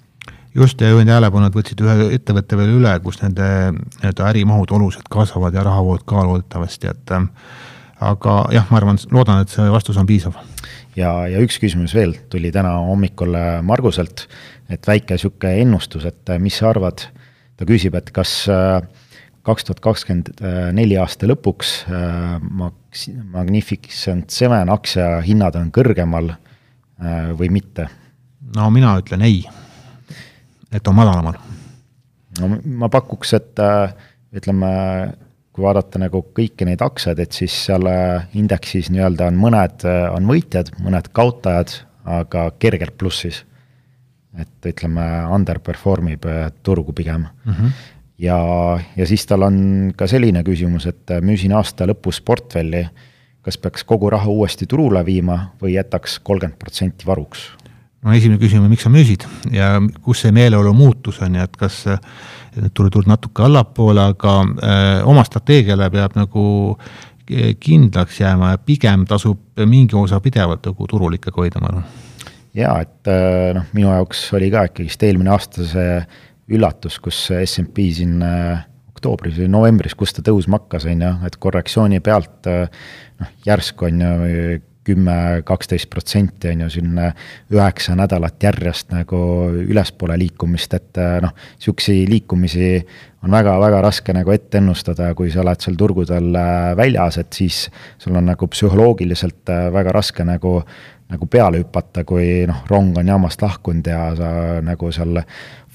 just, 0.54 0.80
ja 0.80 0.90
juhin 0.92 1.08
tähelepanu, 1.08 1.48
et 1.48 1.56
võtsid 1.56 1.82
ühe 1.84 2.08
ettevõtte 2.16 2.58
veel 2.58 2.76
üle, 2.78 2.92
kus 3.04 3.20
nende 3.22 3.48
nii-öelda 3.72 4.28
ärimahud 4.30 4.72
oluliselt 4.74 5.08
kasvavad 5.12 5.56
ja 5.56 5.64
rahavood 5.66 6.04
ka 6.08 6.24
loodetavasti, 6.26 6.90
et 6.92 7.14
aga 8.08 8.36
jah, 8.54 8.68
ma 8.70 8.80
arvan, 8.80 9.00
loodan, 9.14 9.42
et 9.42 9.52
see 9.52 9.66
vastus 9.72 9.98
on 10.00 10.08
piisav. 10.08 10.38
ja, 10.96 11.12
ja 11.30 11.42
üks 11.44 11.58
küsimus 11.62 11.94
veel 11.94 12.16
tuli 12.30 12.52
täna 12.54 12.78
hommikul 12.88 13.36
Marguselt, 13.66 14.26
et 14.70 14.86
väike 14.86 15.18
sihuke 15.18 15.52
ennustus, 15.62 16.06
et 16.08 16.34
mis 16.42 16.58
sa 16.58 16.72
arvad, 16.72 17.06
ta 17.58 17.68
küsib, 17.68 17.96
et 17.98 18.10
kas 18.14 18.40
äh, 18.52 18.80
kaks 19.46 19.66
tuhat 19.66 19.80
kakskümmend 19.80 20.42
neli 20.76 20.98
aasta 21.00 21.28
lõpuks 21.30 21.74
äh, 21.88 22.38
Magnificent 23.32 24.30
Seven 24.30 24.70
aktsia 24.72 25.18
hinnad 25.24 25.56
on 25.60 25.70
kõrgemal 25.74 26.32
äh, 26.32 27.30
või 27.38 27.50
mitte? 27.52 27.88
no 28.56 28.70
mina 28.72 28.94
ütlen 29.00 29.22
ei, 29.26 29.42
et 30.72 30.88
on 30.88 30.96
madalamal. 30.96 31.36
no 32.40 32.52
ma 32.64 32.88
pakuks, 32.88 33.34
et 33.36 33.60
ütleme 34.32 34.70
kui 35.58 35.66
vaadata 35.66 35.98
nagu 35.98 36.22
kõiki 36.36 36.68
neid 36.68 36.82
aktsiaid, 36.86 37.18
et 37.18 37.34
siis 37.34 37.54
seal 37.66 37.90
äh, 37.90 38.28
indeksis 38.38 38.92
nii-öelda 38.94 39.26
on 39.32 39.38
mõned 39.42 39.84
äh, 39.90 40.04
on 40.14 40.30
võitjad, 40.30 40.70
mõned 40.84 41.10
kaotajad, 41.18 41.80
aga 42.08 42.48
kergelt 42.62 42.94
plussis. 43.00 43.44
et 44.38 44.66
ütleme, 44.70 45.02
underperform 45.34 46.12
ib 46.12 46.26
äh, 46.30 46.52
turgu 46.62 46.92
pigem 46.94 47.26
mm. 47.26 47.52
-hmm. 47.52 47.72
Ja, 48.18 48.38
ja 48.96 49.06
siis 49.06 49.26
tal 49.26 49.46
on 49.46 49.60
ka 49.96 50.08
selline 50.10 50.42
küsimus, 50.46 50.88
et 50.90 51.14
müüsin 51.24 51.54
aasta 51.56 51.86
lõpus 51.88 52.20
portfelli, 52.24 52.84
kas 53.44 53.58
peaks 53.62 53.86
kogu 53.88 54.10
raha 54.12 54.30
uuesti 54.30 54.66
turule 54.68 55.04
viima 55.06 55.38
või 55.62 55.76
jätaks 55.78 56.18
kolmkümmend 56.26 56.58
protsenti 56.60 57.08
varuks? 57.08 57.50
no 58.04 58.14
esimene 58.14 58.38
küsimus, 58.38 58.70
miks 58.70 58.84
sa 58.86 58.92
müüsid 58.94 59.26
ja 59.54 59.72
kus 60.04 60.22
see 60.22 60.34
meeleolu 60.34 60.72
muutus 60.76 61.18
on 61.24 61.34
ju, 61.34 61.44
et 61.44 61.56
kas 61.58 61.84
need 61.88 62.74
turud 62.74 62.94
tulid 62.94 63.10
natuke 63.10 63.44
allapoole, 63.46 64.10
aga 64.14 64.34
äh, 64.42 64.90
oma 65.08 65.24
strateegiale 65.26 65.90
peab 65.94 66.14
nagu 66.18 66.44
kindlaks 67.60 68.22
jääma 68.22 68.54
ja 68.54 68.60
pigem 68.64 69.02
tasub 69.08 69.60
mingi 69.68 69.96
osa 69.98 70.20
pidevalt 70.24 70.64
nagu 70.64 70.86
turul 70.88 71.18
ikkagi 71.18 71.42
hoida, 71.42 71.60
ma 71.60 71.72
arvan. 71.72 71.84
ja 72.56 72.78
et 72.84 73.10
äh, 73.10 73.50
noh, 73.56 73.66
minu 73.76 73.90
jaoks 73.92 74.22
oli 74.38 74.50
ka 74.54 74.64
ikkagist 74.70 75.02
eelmine 75.04 75.34
aasta 75.34 75.66
see 75.68 75.98
üllatus, 76.48 76.98
kus 77.02 77.26
SMP 77.42 77.88
siin 77.94 78.22
äh, 78.24 78.64
oktoobris 78.94 79.38
või 79.38 79.50
novembris, 79.52 79.96
kus 79.98 80.16
ta 80.16 80.24
tõusma 80.26 80.62
hakkas, 80.62 80.88
on 80.90 81.04
ju, 81.04 81.12
et 81.28 81.36
korrektsiooni 81.40 82.00
pealt 82.04 82.48
äh, 82.50 82.88
noh, 83.20 83.36
järsku 83.46 83.90
on 83.90 84.02
ju 84.04 84.48
kümme, 84.88 85.42
kaksteist 85.44 85.90
protsenti 85.92 86.48
on 86.48 86.62
ju 86.64 86.70
siin 86.72 86.94
üheksa 87.52 87.92
nädalat 87.98 88.40
järjest 88.40 88.94
nagu 88.94 89.18
ülespoole 89.60 90.16
liikumist, 90.16 90.78
et 90.78 91.00
noh, 91.20 91.34
sihukesi 91.60 92.06
liikumisi 92.08 92.70
on 93.26 93.36
väga-väga 93.36 93.82
raske 93.84 94.14
nagu 94.16 94.32
ette 94.32 94.62
ennustada, 94.62 95.10
kui 95.18 95.28
sa 95.34 95.42
oled 95.42 95.60
seal 95.60 95.76
turgudel 95.76 96.30
väljas, 96.78 97.18
et 97.20 97.36
siis 97.36 97.66
sul 98.00 98.16
on 98.16 98.30
nagu 98.30 98.48
psühholoogiliselt 98.48 99.52
väga 99.76 99.92
raske 99.98 100.24
nagu 100.24 100.62
nagu 101.08 101.24
peale 101.30 101.62
hüpata, 101.62 102.04
kui 102.04 102.44
noh, 102.48 102.64
rong 102.68 102.98
on 103.00 103.08
jaamast 103.08 103.40
lahkunud 103.42 103.86
ja 103.88 104.10
sa 104.16 104.30
nagu 104.64 104.90
seal 104.92 105.22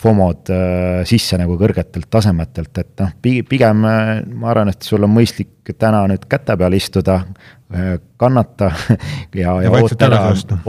FOMO-d 0.04 0.52
äh, 0.52 1.02
sisse 1.08 1.40
nagu 1.40 1.56
kõrgetelt 1.60 2.10
tasemetelt, 2.12 2.82
et 2.82 3.04
noh, 3.04 3.14
pigem 3.24 3.84
ma 3.84 4.52
arvan, 4.52 4.74
et 4.74 4.84
sul 4.84 5.06
on 5.08 5.14
mõistlik 5.16 5.63
täna 5.64 6.04
nüüd 6.12 6.26
käte 6.30 6.58
peal 6.60 6.74
istuda, 6.76 7.22
Äh, 7.74 8.00
kannata 8.18 8.66
ja, 9.36 9.62
ja, 9.62 9.62
ja 9.62 9.70
oota 9.72 10.06
ära, 10.06 10.18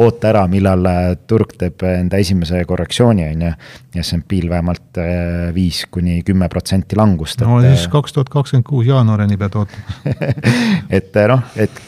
oota 0.01 0.29
ära, 0.31 0.45
millal 0.49 0.87
äh, 0.89 1.09
turg 1.29 1.51
teeb 1.61 1.83
enda 1.85 2.17
esimese 2.23 2.63
korrektsiooni, 2.65 3.27
on 3.29 3.43
ju. 3.45 3.51
SMP-l 4.01 4.49
vähemalt 4.49 5.01
äh, 5.03 5.51
viis 5.55 5.83
kuni 5.93 6.23
kümme 6.25 6.49
protsenti 6.49 6.97
langust. 6.97 7.45
no 7.45 7.59
et, 7.61 7.75
siis 7.75 7.91
kaks 7.93 8.17
tuhat 8.17 8.33
kakskümmend 8.33 8.65
kuus 8.71 8.89
jaanuarini 8.89 9.37
pead 9.37 9.59
ootama 9.61 10.15
et 10.97 11.21
noh, 11.29 11.45
et 11.61 11.85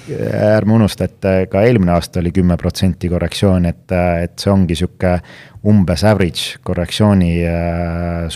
ärme 0.53 0.77
unusta, 0.77 1.09
et 1.09 1.51
ka 1.51 1.65
eelmine 1.65 1.97
aasta 1.97 2.21
oli 2.21 2.35
kümme 2.37 2.61
protsenti 2.61 3.09
korrektsioon, 3.09 3.71
et, 3.73 3.97
et 4.21 4.37
see 4.37 4.53
ongi 4.53 4.77
sihuke 4.77 5.17
umbes 5.67 6.05
average 6.05 6.61
korrektsiooni 6.67 7.33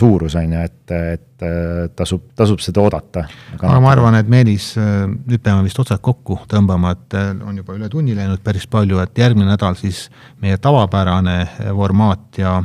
suurus 0.01 0.39
on 0.39 0.57
ju, 0.57 0.65
et, 0.65 0.95
et 0.97 1.30
äh, 1.45 1.89
tasub, 1.95 2.23
tasub 2.37 2.61
seda 2.63 2.83
oodata. 2.83 3.25
aga 3.57 3.79
ma 3.83 3.91
arvan, 3.93 4.17
et 4.19 4.29
Meelis, 4.31 4.71
äh, 4.79 5.05
nüüd 5.07 5.43
peame 5.43 5.65
vist 5.65 5.79
otsad 5.81 6.01
kokku 6.03 6.41
tõmbama, 6.51 6.93
et 6.95 7.17
on 7.45 7.57
juba 7.57 7.75
üle 7.77 7.89
tunni 7.91 8.15
läinud 8.17 8.43
päris 8.43 8.67
palju, 8.71 9.01
et 9.03 9.17
järgmine 9.17 9.49
nädal 9.51 9.77
siis 9.79 10.05
meie 10.41 10.57
tavapärane 10.61 11.37
formaat 11.69 12.41
ja 12.41 12.57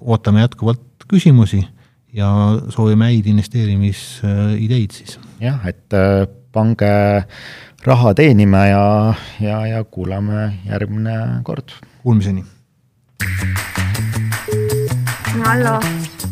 ootame 0.00 0.44
jätkuvalt 0.44 1.06
küsimusi 1.10 1.62
ja 2.12 2.28
soovime 2.72 3.10
häid 3.10 3.28
investeerimisideid 3.32 4.96
siis. 4.96 5.18
jah, 5.40 5.60
et 5.68 5.96
pange 6.52 6.92
raha 7.86 8.14
teenima 8.14 8.66
ja, 8.68 8.84
ja, 9.40 9.62
ja 9.66 9.84
kuulame 9.84 10.52
järgmine 10.68 11.18
kord. 11.46 11.74
Kuulmiseni 12.02 12.44
hallo. 15.44 15.80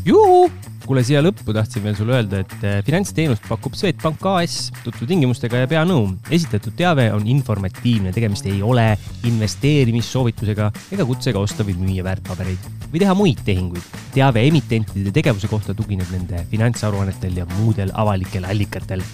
juhu, 0.04 0.52
kuule 0.90 1.04
siia 1.06 1.20
lõppu 1.22 1.52
tahtsin 1.54 1.84
veel 1.84 1.94
sulle 1.94 2.16
öelda, 2.16 2.40
et 2.42 2.64
eh, 2.66 2.80
finantsteenust 2.82 3.44
pakub 3.46 3.76
Swedbank 3.78 4.24
AS 4.26 4.56
tutvutingimustega 4.82 5.60
ja 5.62 5.68
pea 5.70 5.84
nõu. 5.86 6.08
esitatud 6.34 6.74
teave 6.74 7.04
on 7.14 7.28
informatiivne, 7.30 8.10
tegemist 8.10 8.48
ei 8.50 8.58
ole 8.66 8.88
investeerimissoovitusega 9.30 10.66
ega 10.96 11.06
kutsega 11.06 11.38
osta 11.38 11.62
või 11.68 11.76
müüa 11.78 12.02
väärtpabereid 12.08 12.66
või 12.90 13.02
teha 13.04 13.14
muid 13.14 13.42
tehinguid. 13.46 13.86
teave 14.16 14.42
emitentide 14.48 15.12
tegevuse 15.14 15.46
kohta 15.52 15.76
tugineb 15.78 16.10
nende 16.10 16.42
finantsaruannetel 16.50 17.38
ja 17.38 17.46
muudel 17.52 17.94
avalikel 17.94 18.48
allikatel. 18.50 19.04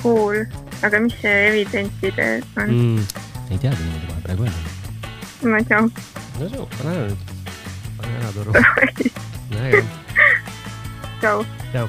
Cool, 0.00 0.46
aga 0.80 1.00
mis 1.04 1.18
see 1.20 1.34
evidentide 1.50 2.30
on 2.56 2.72
mm,? 2.72 3.04
ei 3.50 3.58
teagi 3.58 3.84
niimoodi 3.84 4.08
kohe 4.08 4.24
praegu 4.24 4.48
öelda. 4.48 4.72
ma 5.44 5.60
ei 5.60 5.68
tea. 5.68 5.82
no 5.84 6.48
see, 6.48 6.64
pane 6.78 6.96
ära 6.96 7.04
nüüd 7.10 7.28
pane 8.00 8.16
ära 8.22 8.32
toru. 8.38 8.56
väga 9.52 9.68
hea. 9.76 9.84
Go. 11.22 11.46
Go. 11.72 11.88